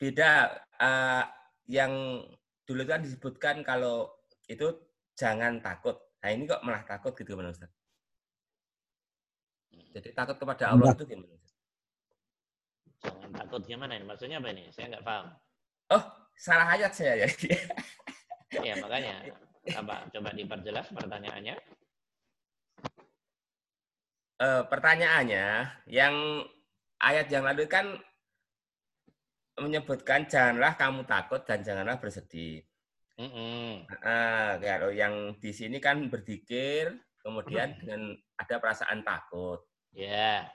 beda. 0.00 0.32
eh, 0.80 1.24
yang 1.68 2.24
dulu 2.64 2.82
kan 2.88 3.04
disebutkan 3.04 3.60
kalau 3.60 4.08
itu 4.48 4.72
jangan 5.12 5.60
takut. 5.60 6.00
Nah 6.24 6.30
ini 6.32 6.48
kok 6.48 6.64
malah 6.64 6.82
takut 6.88 7.12
gitu 7.14 7.36
gimana 7.36 7.52
Ustaz? 7.52 7.68
Jadi 9.92 10.10
takut 10.16 10.40
kepada 10.40 10.72
Allah 10.72 10.96
itu 10.96 11.04
gimana? 11.04 11.30
Ustaz? 11.36 11.52
Jangan 13.04 13.30
takut 13.44 13.62
gimana 13.68 13.92
ini? 14.00 14.04
Maksudnya 14.08 14.40
apa 14.40 14.48
ini? 14.56 14.72
Saya 14.72 14.96
nggak 14.96 15.04
paham. 15.04 15.26
Oh, 15.92 16.04
salah 16.34 16.68
ayat 16.74 16.92
saya 16.96 17.26
ya. 17.26 17.28
Ya 18.50 18.74
makanya 18.82 19.30
apa? 19.78 20.10
Coba 20.10 20.34
diperjelas 20.34 20.90
pertanyaannya. 20.90 21.54
Eh, 24.40 24.62
pertanyaannya, 24.66 25.46
yang 25.86 26.42
ayat 26.98 27.30
yang 27.30 27.44
lalu 27.46 27.70
kan 27.70 27.94
menyebutkan 29.60 30.26
janganlah 30.26 30.74
kamu 30.74 31.04
takut 31.04 31.44
dan 31.44 31.60
janganlah 31.60 32.00
bersedih. 32.00 32.64
Mm-mm. 33.20 33.84
Ah, 34.00 34.56
kalau 34.56 34.88
yang 34.88 35.36
di 35.36 35.52
sini 35.52 35.76
kan 35.76 36.08
berzikir, 36.08 36.96
kemudian 37.20 37.76
dengan 37.76 38.16
ada 38.40 38.56
perasaan 38.56 39.04
takut. 39.04 39.60
Ya. 39.92 40.48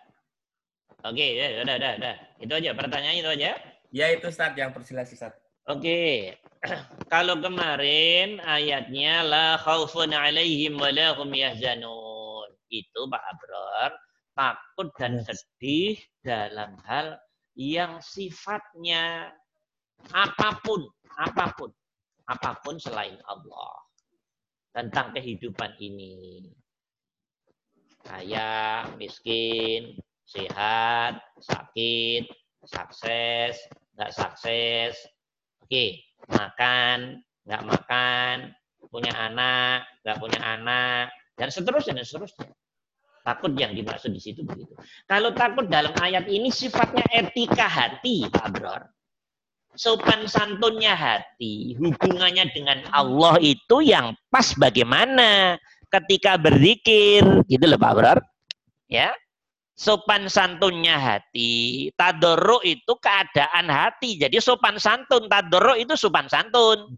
Oke, 1.06 1.38
ya, 1.38 1.62
udah, 1.62 1.76
udah, 1.78 1.94
udah. 2.02 2.16
Itu 2.42 2.54
aja 2.58 2.72
pertanyaannya 2.74 3.22
itu 3.22 3.32
aja. 3.38 3.52
Ya 3.94 4.06
itu 4.10 4.26
Ustaz 4.26 4.58
yang 4.58 4.74
perjelas 4.74 5.14
Ustaz. 5.14 5.38
Oke. 5.70 6.34
Kalau 7.14 7.38
kemarin 7.38 8.42
ayatnya 8.42 9.22
la 9.22 9.62
khaufun 9.62 10.10
alaihim 10.10 10.82
wa 10.82 10.90
la 10.90 11.14
hum 11.14 11.30
yahzanun. 11.30 12.50
Itu 12.74 13.06
Pak 13.06 13.24
Abror 13.30 13.92
takut 14.36 14.90
dan 15.00 15.22
sedih 15.22 16.02
dalam 16.26 16.76
hal 16.84 17.22
yang 17.56 18.04
sifatnya 18.04 19.32
apa 20.12 20.60
pun, 20.62 20.84
apa 21.16 21.56
pun, 21.56 21.72
apa 22.28 22.60
pun 22.60 22.76
selain 22.76 23.16
Allah 23.26 23.76
tentang 24.76 25.16
kehidupan 25.16 25.80
ini. 25.80 26.52
Kaya, 28.06 28.86
miskin, 29.02 29.98
sehat, 30.28 31.18
sakit, 31.42 32.30
sukses, 32.68 33.56
nggak 33.98 34.12
sukses, 34.14 34.94
oke, 35.66 35.86
makan, 36.30 37.24
nggak 37.50 37.64
makan, 37.66 38.38
punya 38.94 39.14
anak, 39.16 39.90
nggak 40.06 40.18
punya 40.22 40.40
anak, 40.44 41.10
dan 41.40 41.50
seterusnya 41.50 41.98
dan 41.98 42.06
seterusnya. 42.06 42.48
Takut 43.26 43.58
yang 43.58 43.74
dimaksud 43.74 44.14
di 44.14 44.22
situ 44.22 44.46
begitu. 44.46 44.78
Kalau 45.10 45.34
takut 45.34 45.66
dalam 45.66 45.90
ayat 45.98 46.30
ini 46.30 46.54
sifatnya 46.54 47.02
etika 47.10 47.66
hati, 47.66 48.30
Pak 48.30 48.54
Bror. 48.54 48.86
Sopan 49.74 50.30
santunnya 50.30 50.94
hati, 50.94 51.74
hubungannya 51.82 52.54
dengan 52.54 52.86
Allah 52.94 53.42
itu 53.42 53.82
yang 53.82 54.14
pas 54.30 54.54
bagaimana 54.54 55.58
ketika 55.90 56.38
berzikir, 56.38 57.26
gitu 57.50 57.66
loh 57.66 57.82
Pak 57.82 57.94
Bror. 57.98 58.20
Ya, 58.86 59.10
sopan 59.74 60.30
santunnya 60.30 60.96
hati. 60.96 61.90
Tadoro 61.98 62.62
itu 62.62 62.94
keadaan 63.02 63.68
hati. 63.74 64.22
Jadi 64.22 64.40
sopan 64.40 64.78
santun, 64.78 65.26
tadoro 65.26 65.76
itu 65.76 65.98
sopan 65.98 66.30
santun. 66.32 66.94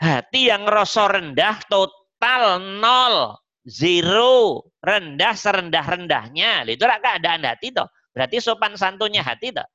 Hati 0.00 0.48
yang 0.48 0.64
rasa 0.64 1.12
rendah 1.12 1.60
total 1.68 2.58
nol, 2.80 3.36
zero, 3.70 4.66
rendah 4.82 5.38
serendah-rendahnya. 5.38 6.66
Itu 6.66 6.82
rak 6.84 7.00
keadaan 7.06 7.46
hati 7.46 7.70
toh. 7.70 7.86
Berarti 8.10 8.42
sopan 8.42 8.74
santunnya 8.74 9.22
hati 9.22 9.54
toh. 9.54 9.66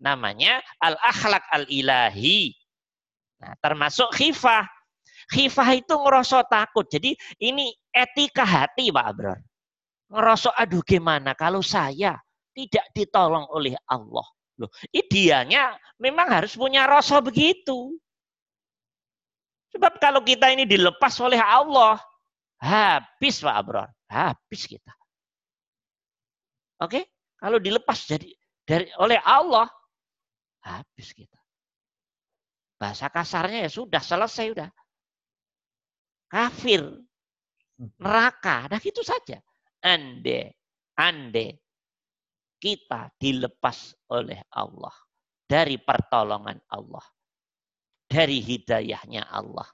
Namanya 0.00 0.64
al-akhlak 0.80 1.44
al-ilahi. 1.52 2.56
Nah, 3.44 3.52
termasuk 3.60 4.08
khifah. 4.16 4.64
Khifah 5.28 5.68
itu 5.76 5.92
ngerasa 5.92 6.48
takut. 6.48 6.88
Jadi 6.88 7.12
ini 7.44 7.68
etika 7.92 8.48
hati 8.48 8.88
Pak 8.88 9.08
Bro. 9.12 9.36
Ngerasa 10.08 10.56
aduh 10.56 10.80
gimana 10.80 11.36
kalau 11.36 11.60
saya 11.60 12.16
tidak 12.56 12.86
ditolong 12.96 13.44
oleh 13.52 13.76
Allah. 13.84 14.24
Loh, 14.58 14.72
idealnya 14.90 15.78
memang 16.02 16.26
harus 16.26 16.58
punya 16.58 16.88
rasa 16.88 17.22
begitu. 17.22 17.94
Sebab 19.70 20.02
kalau 20.02 20.24
kita 20.24 20.50
ini 20.50 20.66
dilepas 20.66 21.14
oleh 21.22 21.38
Allah, 21.38 22.00
habis 22.58 23.42
Pak 23.42 23.54
Abror, 23.54 23.88
habis 24.10 24.62
kita. 24.66 24.94
Oke? 26.82 27.06
Kalau 27.38 27.58
dilepas 27.62 27.98
jadi 28.06 28.30
dari 28.66 28.90
oleh 28.98 29.18
Allah, 29.22 29.66
habis 30.66 31.14
kita. 31.14 31.38
Bahasa 32.78 33.10
kasarnya 33.10 33.66
ya 33.66 33.70
sudah 33.70 34.02
selesai 34.02 34.46
udah. 34.54 34.70
Kafir, 36.28 36.82
neraka, 37.98 38.68
nah 38.70 38.78
gitu 38.78 39.02
saja. 39.02 39.38
Ande, 39.82 40.58
ande 40.98 41.62
kita 42.58 43.14
dilepas 43.14 43.94
oleh 44.10 44.42
Allah 44.50 44.94
dari 45.46 45.78
pertolongan 45.78 46.58
Allah 46.74 47.06
dari 48.08 48.40
hidayahnya 48.40 49.28
Allah, 49.28 49.68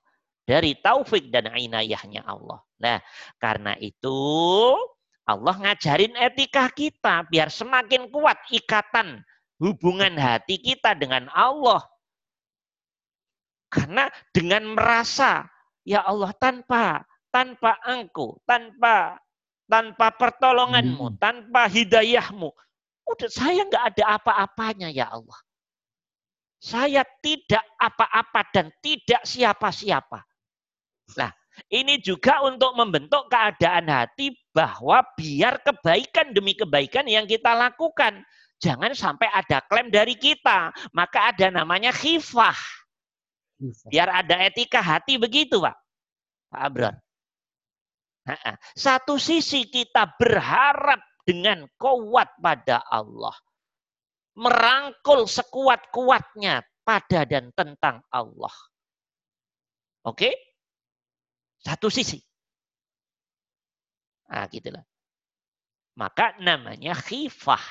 dari 0.44 0.76
taufik 0.76 1.32
dan 1.32 1.48
inayahnya 1.52 2.24
Allah. 2.24 2.60
Nah, 2.80 3.00
karena 3.40 3.72
itu 3.80 4.16
Allah 5.24 5.56
ngajarin 5.56 6.12
etika 6.20 6.68
kita 6.68 7.24
biar 7.32 7.48
semakin 7.48 8.12
kuat 8.12 8.36
ikatan 8.52 9.24
hubungan 9.56 10.20
hati 10.20 10.60
kita 10.60 10.92
dengan 10.92 11.32
Allah. 11.32 11.80
Karena 13.72 14.06
dengan 14.30 14.76
merasa 14.76 15.48
ya 15.82 16.04
Allah 16.04 16.30
tanpa 16.36 17.02
tanpa 17.32 17.80
engkau, 17.88 18.38
tanpa 18.44 19.18
tanpa 19.66 20.12
pertolonganmu, 20.14 21.16
tanpa 21.18 21.66
hidayahmu, 21.72 22.52
udah 23.08 23.30
saya 23.32 23.64
nggak 23.64 23.84
ada 23.96 24.04
apa-apanya 24.20 24.92
ya 24.92 25.08
Allah. 25.08 25.40
Saya 26.60 27.04
tidak 27.20 27.64
apa-apa 27.76 28.40
dan 28.52 28.72
tidak 28.80 29.24
siapa-siapa. 29.24 30.24
Nah, 31.20 31.30
ini 31.68 32.00
juga 32.00 32.40
untuk 32.42 32.72
membentuk 32.74 33.28
keadaan 33.28 33.86
hati 33.92 34.32
bahwa 34.50 35.04
biar 35.14 35.60
kebaikan 35.60 36.32
demi 36.32 36.56
kebaikan 36.56 37.04
yang 37.04 37.28
kita 37.28 37.52
lakukan. 37.52 38.24
Jangan 38.62 38.96
sampai 38.96 39.28
ada 39.28 39.60
klaim 39.68 39.92
dari 39.92 40.16
kita. 40.16 40.72
Maka 40.96 41.34
ada 41.34 41.52
namanya 41.52 41.92
khifah. 41.92 42.56
Biar 43.88 44.08
ada 44.10 44.40
etika 44.40 44.80
hati 44.80 45.20
begitu, 45.20 45.60
Pak. 45.60 45.76
Pak 46.50 46.60
Abrar. 46.60 46.94
Nah, 48.24 48.56
satu 48.72 49.20
sisi 49.20 49.68
kita 49.68 50.16
berharap 50.16 51.00
dengan 51.28 51.68
kuat 51.76 52.32
pada 52.40 52.80
Allah 52.88 53.36
merangkul 54.34 55.30
sekuat-kuatnya 55.30 56.62
pada 56.82 57.22
dan 57.24 57.54
tentang 57.54 58.02
Allah. 58.10 58.54
Oke? 60.04 60.34
Satu 61.64 61.88
sisi. 61.88 62.20
Nah, 64.28 64.44
gitulah. 64.52 64.84
Maka 65.96 66.36
namanya 66.42 66.92
khifah. 66.92 67.62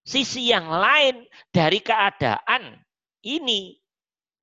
Sisi 0.00 0.48
yang 0.48 0.72
lain 0.72 1.28
dari 1.52 1.84
keadaan 1.84 2.80
ini 3.20 3.76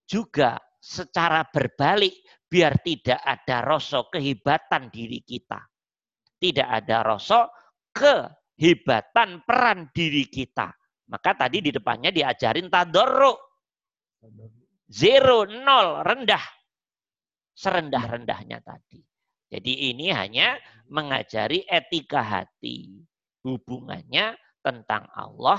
juga 0.05 0.61
secara 0.77 1.49
berbalik 1.49 2.13
biar 2.45 2.77
tidak 2.85 3.19
ada 3.25 3.65
rasa 3.65 4.05
kehebatan 4.13 4.93
diri 4.93 5.19
kita. 5.25 5.57
Tidak 6.37 6.67
ada 6.69 7.01
rasa 7.01 7.49
kehebatan 7.89 9.41
peran 9.43 9.89
diri 9.89 10.29
kita. 10.29 10.69
Maka 11.09 11.33
tadi 11.33 11.65
di 11.65 11.71
depannya 11.73 12.13
diajarin 12.13 12.69
tadorru. 12.69 13.33
Zero, 14.87 15.43
nol, 15.43 16.05
rendah. 16.05 16.56
Serendah-rendahnya 17.57 18.61
tadi. 18.61 19.01
Jadi 19.49 19.89
ini 19.89 20.13
hanya 20.13 20.61
mengajari 20.93 21.65
etika 21.65 22.21
hati. 22.21 23.01
Hubungannya 23.41 24.37
tentang 24.61 25.09
Allah. 25.17 25.57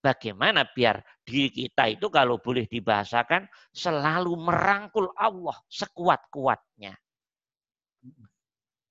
Bagaimana 0.00 0.68
biar 0.68 1.00
diri 1.24 1.48
kita 1.48 1.88
itu 1.88 2.12
kalau 2.12 2.36
boleh 2.36 2.68
dibahasakan 2.68 3.48
selalu 3.72 4.36
merangkul 4.36 5.08
Allah 5.16 5.56
sekuat-kuatnya. 5.68 6.92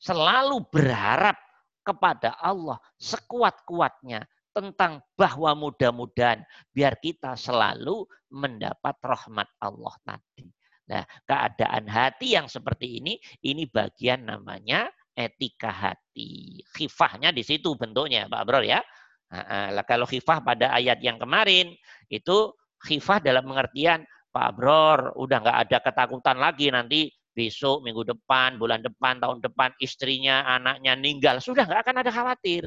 Selalu 0.01 0.57
berharap 0.73 1.37
kepada 1.85 2.33
Allah 2.41 2.81
sekuat-kuatnya 2.97 4.25
tentang 4.53 5.05
bahwa 5.13 5.53
mudah-mudahan 5.53 6.41
biar 6.73 6.97
kita 6.97 7.37
selalu 7.37 8.09
mendapat 8.33 8.97
rahmat 9.01 9.49
Allah 9.61 9.93
tadi. 10.01 10.49
Nah, 10.83 11.07
keadaan 11.23 11.87
hati 11.87 12.35
yang 12.35 12.51
seperti 12.51 12.99
ini, 12.99 13.15
ini 13.47 13.63
bagian 13.69 14.27
namanya 14.27 14.91
etika 15.15 15.71
hati. 15.71 16.59
Khifahnya 16.75 17.31
di 17.31 17.45
situ 17.45 17.77
bentuknya, 17.79 18.27
Pak 18.27 18.43
Bro 18.43 18.61
ya. 18.65 18.83
Nah, 19.31 19.83
kalau 19.87 20.03
khifah 20.03 20.43
pada 20.43 20.75
ayat 20.75 20.99
yang 20.99 21.17
kemarin, 21.17 21.71
itu 22.11 22.51
khifah 22.83 23.23
dalam 23.23 23.47
pengertian, 23.47 24.03
Pak 24.33 24.49
Bro, 24.59 25.15
udah 25.15 25.37
nggak 25.39 25.57
ada 25.69 25.77
ketakutan 25.79 26.37
lagi 26.41 26.67
nanti 26.73 27.07
besok, 27.33 27.81
minggu 27.81 28.05
depan, 28.05 28.61
bulan 28.61 28.83
depan, 28.85 29.17
tahun 29.17 29.41
depan, 29.41 29.73
istrinya, 29.81 30.45
anaknya 30.45 30.93
meninggal. 30.93 31.41
Sudah 31.41 31.65
nggak 31.65 31.81
akan 31.85 31.95
ada 32.05 32.11
khawatir. 32.13 32.65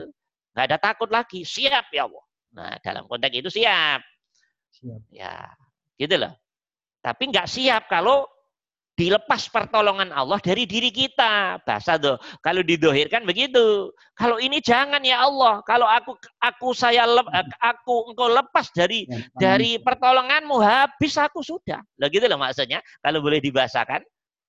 Nggak 0.57 0.65
ada 0.73 0.79
takut 0.81 1.11
lagi. 1.13 1.45
Siap 1.47 1.93
ya 1.93 2.09
Allah. 2.09 2.25
Nah, 2.57 2.73
dalam 2.81 3.05
konteks 3.07 3.35
itu 3.37 3.51
siap. 3.63 4.01
Siap. 4.73 5.01
Ya, 5.13 5.53
gitu 6.01 6.17
loh. 6.17 6.33
Tapi 7.07 7.31
nggak 7.31 7.47
siap 7.47 7.87
kalau 7.87 8.27
dilepas 8.97 9.47
pertolongan 9.53 10.11
Allah 10.11 10.41
dari 10.43 10.67
diri 10.67 10.89
kita. 10.91 11.63
Bahasa 11.63 12.01
tuh, 12.01 12.19
kalau 12.43 12.65
didohirkan 12.67 13.23
begitu. 13.23 13.95
Kalau 14.17 14.41
ini 14.43 14.59
jangan 14.59 15.05
ya 15.07 15.23
Allah. 15.23 15.63
Kalau 15.63 15.87
aku 15.87 16.19
aku 16.43 16.75
saya 16.75 17.07
lep, 17.07 17.29
aku 17.63 18.11
engkau 18.11 18.33
lepas 18.33 18.67
dari 18.75 19.07
ya, 19.07 19.23
dari 19.39 19.79
pertolonganmu 19.79 20.57
habis 20.59 21.15
aku 21.21 21.45
sudah. 21.45 21.79
Loh 22.01 22.09
gitu 22.11 22.27
loh 22.27 22.41
maksudnya. 22.41 22.83
Kalau 22.99 23.23
boleh 23.23 23.39
dibahasakan. 23.39 24.03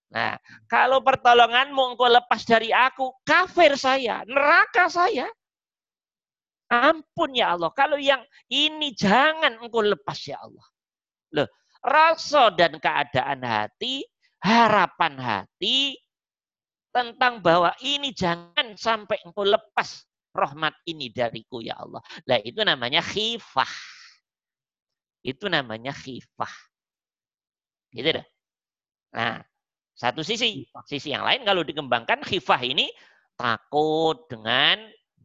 Nah, 0.07 0.39
kalau 0.71 1.03
pertolonganmu 1.03 1.93
engkau 1.93 2.07
lepas 2.07 2.41
dari 2.47 2.71
aku, 2.71 3.11
kafir 3.27 3.75
saya, 3.75 4.23
neraka 4.23 4.87
saya. 4.87 5.27
Ampun 6.71 7.35
ya 7.35 7.53
Allah. 7.53 7.71
Kalau 7.75 7.99
yang 7.99 8.23
ini 8.47 8.95
jangan 8.95 9.59
engkau 9.59 9.83
lepas 9.83 10.19
ya 10.23 10.39
Allah. 10.39 10.67
Loh, 11.35 11.47
rasa 11.83 12.53
dan 12.53 12.77
keadaan 12.81 13.41
hati, 13.43 14.05
harapan 14.41 15.17
hati 15.17 15.97
tentang 16.93 17.43
bahwa 17.45 17.73
ini 17.83 18.09
jangan 18.13 18.73
sampai 18.73 19.21
engkau 19.21 19.45
lepas 19.45 20.07
rahmat 20.33 20.73
ini 20.89 21.09
dariku 21.09 21.61
ya 21.61 21.77
Allah. 21.77 22.01
Nah 22.25 22.37
itu 22.41 22.61
namanya 22.61 23.01
khifah. 23.01 23.73
Itu 25.25 25.49
namanya 25.49 25.93
khifah. 25.93 26.53
Gitu 27.93 28.09
dah. 28.13 28.27
Nah, 29.17 29.41
satu 29.97 30.21
sisi. 30.21 30.69
Sisi 30.85 31.09
yang 31.09 31.25
lain 31.25 31.41
kalau 31.41 31.65
dikembangkan 31.65 32.21
khifah 32.21 32.61
ini 32.61 32.93
takut 33.33 34.29
dengan 34.29 34.77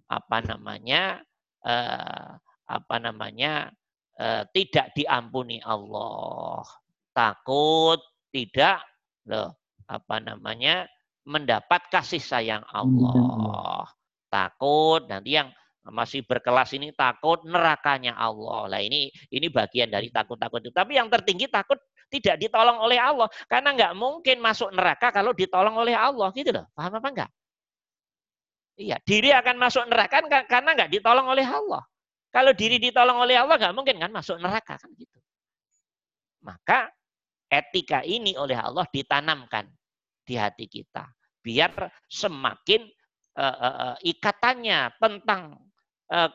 apa 0.09 0.45
namanya 0.45 1.21
eh, 1.65 2.29
apa 2.69 2.97
namanya 3.01 3.73
eh, 4.19 4.43
tidak 4.53 4.93
diampuni 4.97 5.63
Allah, 5.65 6.65
takut 7.13 8.01
tidak 8.33 8.83
loh, 9.29 9.55
apa 9.87 10.17
namanya? 10.21 10.89
mendapat 11.23 11.87
kasih 11.91 12.19
sayang 12.19 12.67
Allah. 12.71 13.87
Takut 14.27 15.07
nanti 15.07 15.39
yang 15.39 15.53
masih 15.91 16.23
berkelas 16.23 16.71
ini 16.79 16.95
takut 16.95 17.43
nerakanya 17.43 18.15
Allah. 18.15 18.71
Lah 18.71 18.81
ini 18.81 19.11
ini 19.31 19.47
bagian 19.51 19.91
dari 19.91 20.09
takut-takut 20.11 20.63
itu. 20.63 20.73
Tapi 20.75 20.99
yang 20.99 21.11
tertinggi 21.11 21.51
takut 21.51 21.79
tidak 22.09 22.39
ditolong 22.39 22.79
oleh 22.81 22.99
Allah. 22.99 23.29
Karena 23.47 23.75
nggak 23.75 23.95
mungkin 23.99 24.39
masuk 24.39 24.71
neraka 24.73 25.11
kalau 25.11 25.35
ditolong 25.35 25.75
oleh 25.75 25.95
Allah. 25.95 26.31
Gitu 26.35 26.55
loh. 26.55 26.67
Paham 26.75 26.99
apa 27.03 27.09
enggak? 27.11 27.31
Iya, 28.73 28.97
diri 29.05 29.31
akan 29.37 29.57
masuk 29.61 29.85
neraka 29.85 30.25
karena 30.49 30.71
nggak 30.73 30.91
ditolong 30.91 31.29
oleh 31.29 31.45
Allah. 31.45 31.85
Kalau 32.33 32.57
diri 32.57 32.81
ditolong 32.81 33.29
oleh 33.29 33.37
Allah 33.37 33.61
nggak 33.61 33.77
mungkin 33.77 34.01
kan 34.01 34.09
masuk 34.09 34.41
neraka 34.41 34.81
kan 34.81 34.91
gitu. 34.97 35.21
Maka 36.41 36.89
etika 37.53 38.01
ini 38.01 38.33
oleh 38.41 38.57
Allah 38.57 38.89
ditanamkan 38.89 39.69
di 40.25 40.41
hati 40.41 40.65
kita. 40.65 41.05
Biar 41.45 41.93
semakin 42.09 42.89
uh, 43.37 43.45
uh, 43.45 43.77
uh, 43.93 43.97
ikatannya 44.01 44.97
tentang 44.97 45.61
uh, 46.09 46.31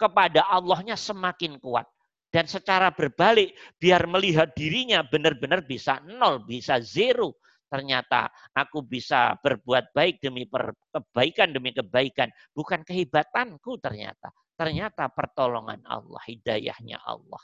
kepada 0.00 0.48
Allahnya 0.48 0.96
semakin 0.96 1.60
kuat. 1.60 1.84
Dan 2.32 2.48
secara 2.48 2.88
berbalik, 2.88 3.52
biar 3.76 4.08
melihat 4.08 4.56
dirinya 4.56 5.04
benar-benar 5.04 5.68
bisa 5.68 6.00
nol, 6.00 6.40
bisa 6.48 6.80
zero. 6.80 7.36
Ternyata 7.68 8.32
aku 8.56 8.80
bisa 8.88 9.36
berbuat 9.36 9.92
baik 9.92 10.24
demi 10.24 10.48
per, 10.48 10.72
kebaikan 10.96 11.52
demi 11.52 11.76
kebaikan. 11.76 12.32
Bukan 12.56 12.88
kehebatanku 12.88 13.76
ternyata. 13.84 14.32
Ternyata 14.62 15.10
pertolongan 15.10 15.82
Allah, 15.86 16.22
hidayahnya 16.30 17.02
Allah. 17.02 17.42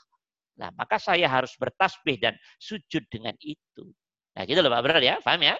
Nah, 0.59 0.69
maka 0.75 0.99
saya 0.99 1.27
harus 1.27 1.55
bertasbih 1.55 2.19
dan 2.19 2.35
sujud 2.59 3.03
dengan 3.07 3.35
itu. 3.39 3.87
Nah, 4.35 4.43
gitu 4.43 4.59
loh 4.59 4.71
Pak 4.71 4.81
Benar 4.83 5.03
ya, 5.03 5.15
paham 5.23 5.41
ya? 5.43 5.55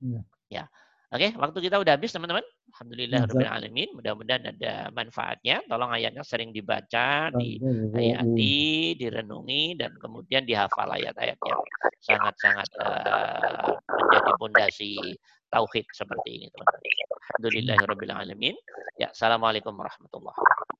Iya. 0.00 0.20
Ya. 0.48 0.64
Oke, 1.10 1.34
waktu 1.34 1.58
kita 1.66 1.82
udah 1.82 1.98
habis 1.98 2.14
teman-teman. 2.14 2.46
Alhamdulillah 2.70 3.26
rabbil 3.26 3.50
alamin. 3.50 3.88
Mudah-mudahan 3.98 4.54
ada 4.54 4.94
manfaatnya. 4.94 5.58
Tolong 5.66 5.90
ayatnya 5.90 6.22
sering 6.22 6.54
dibaca, 6.54 7.34
dihayati, 7.34 8.94
direnungi 8.94 9.74
dan 9.74 9.90
kemudian 9.98 10.46
dihafal 10.46 10.86
ayat-ayatnya. 10.86 11.56
Sangat-sangat 11.98 12.68
uh, 12.78 13.74
menjadi 13.90 14.30
pondasi 14.38 14.92
tauhid 15.50 15.86
seperti 15.90 16.28
ini, 16.30 16.46
teman-teman. 16.54 16.82
Alhamdulillah 17.10 17.78
rabbil 17.90 18.14
alamin. 18.14 18.54
Ya, 18.94 19.10
assalamualaikum 19.10 19.74
warahmatullahi 19.74 20.30
wabarakatuh. 20.38 20.79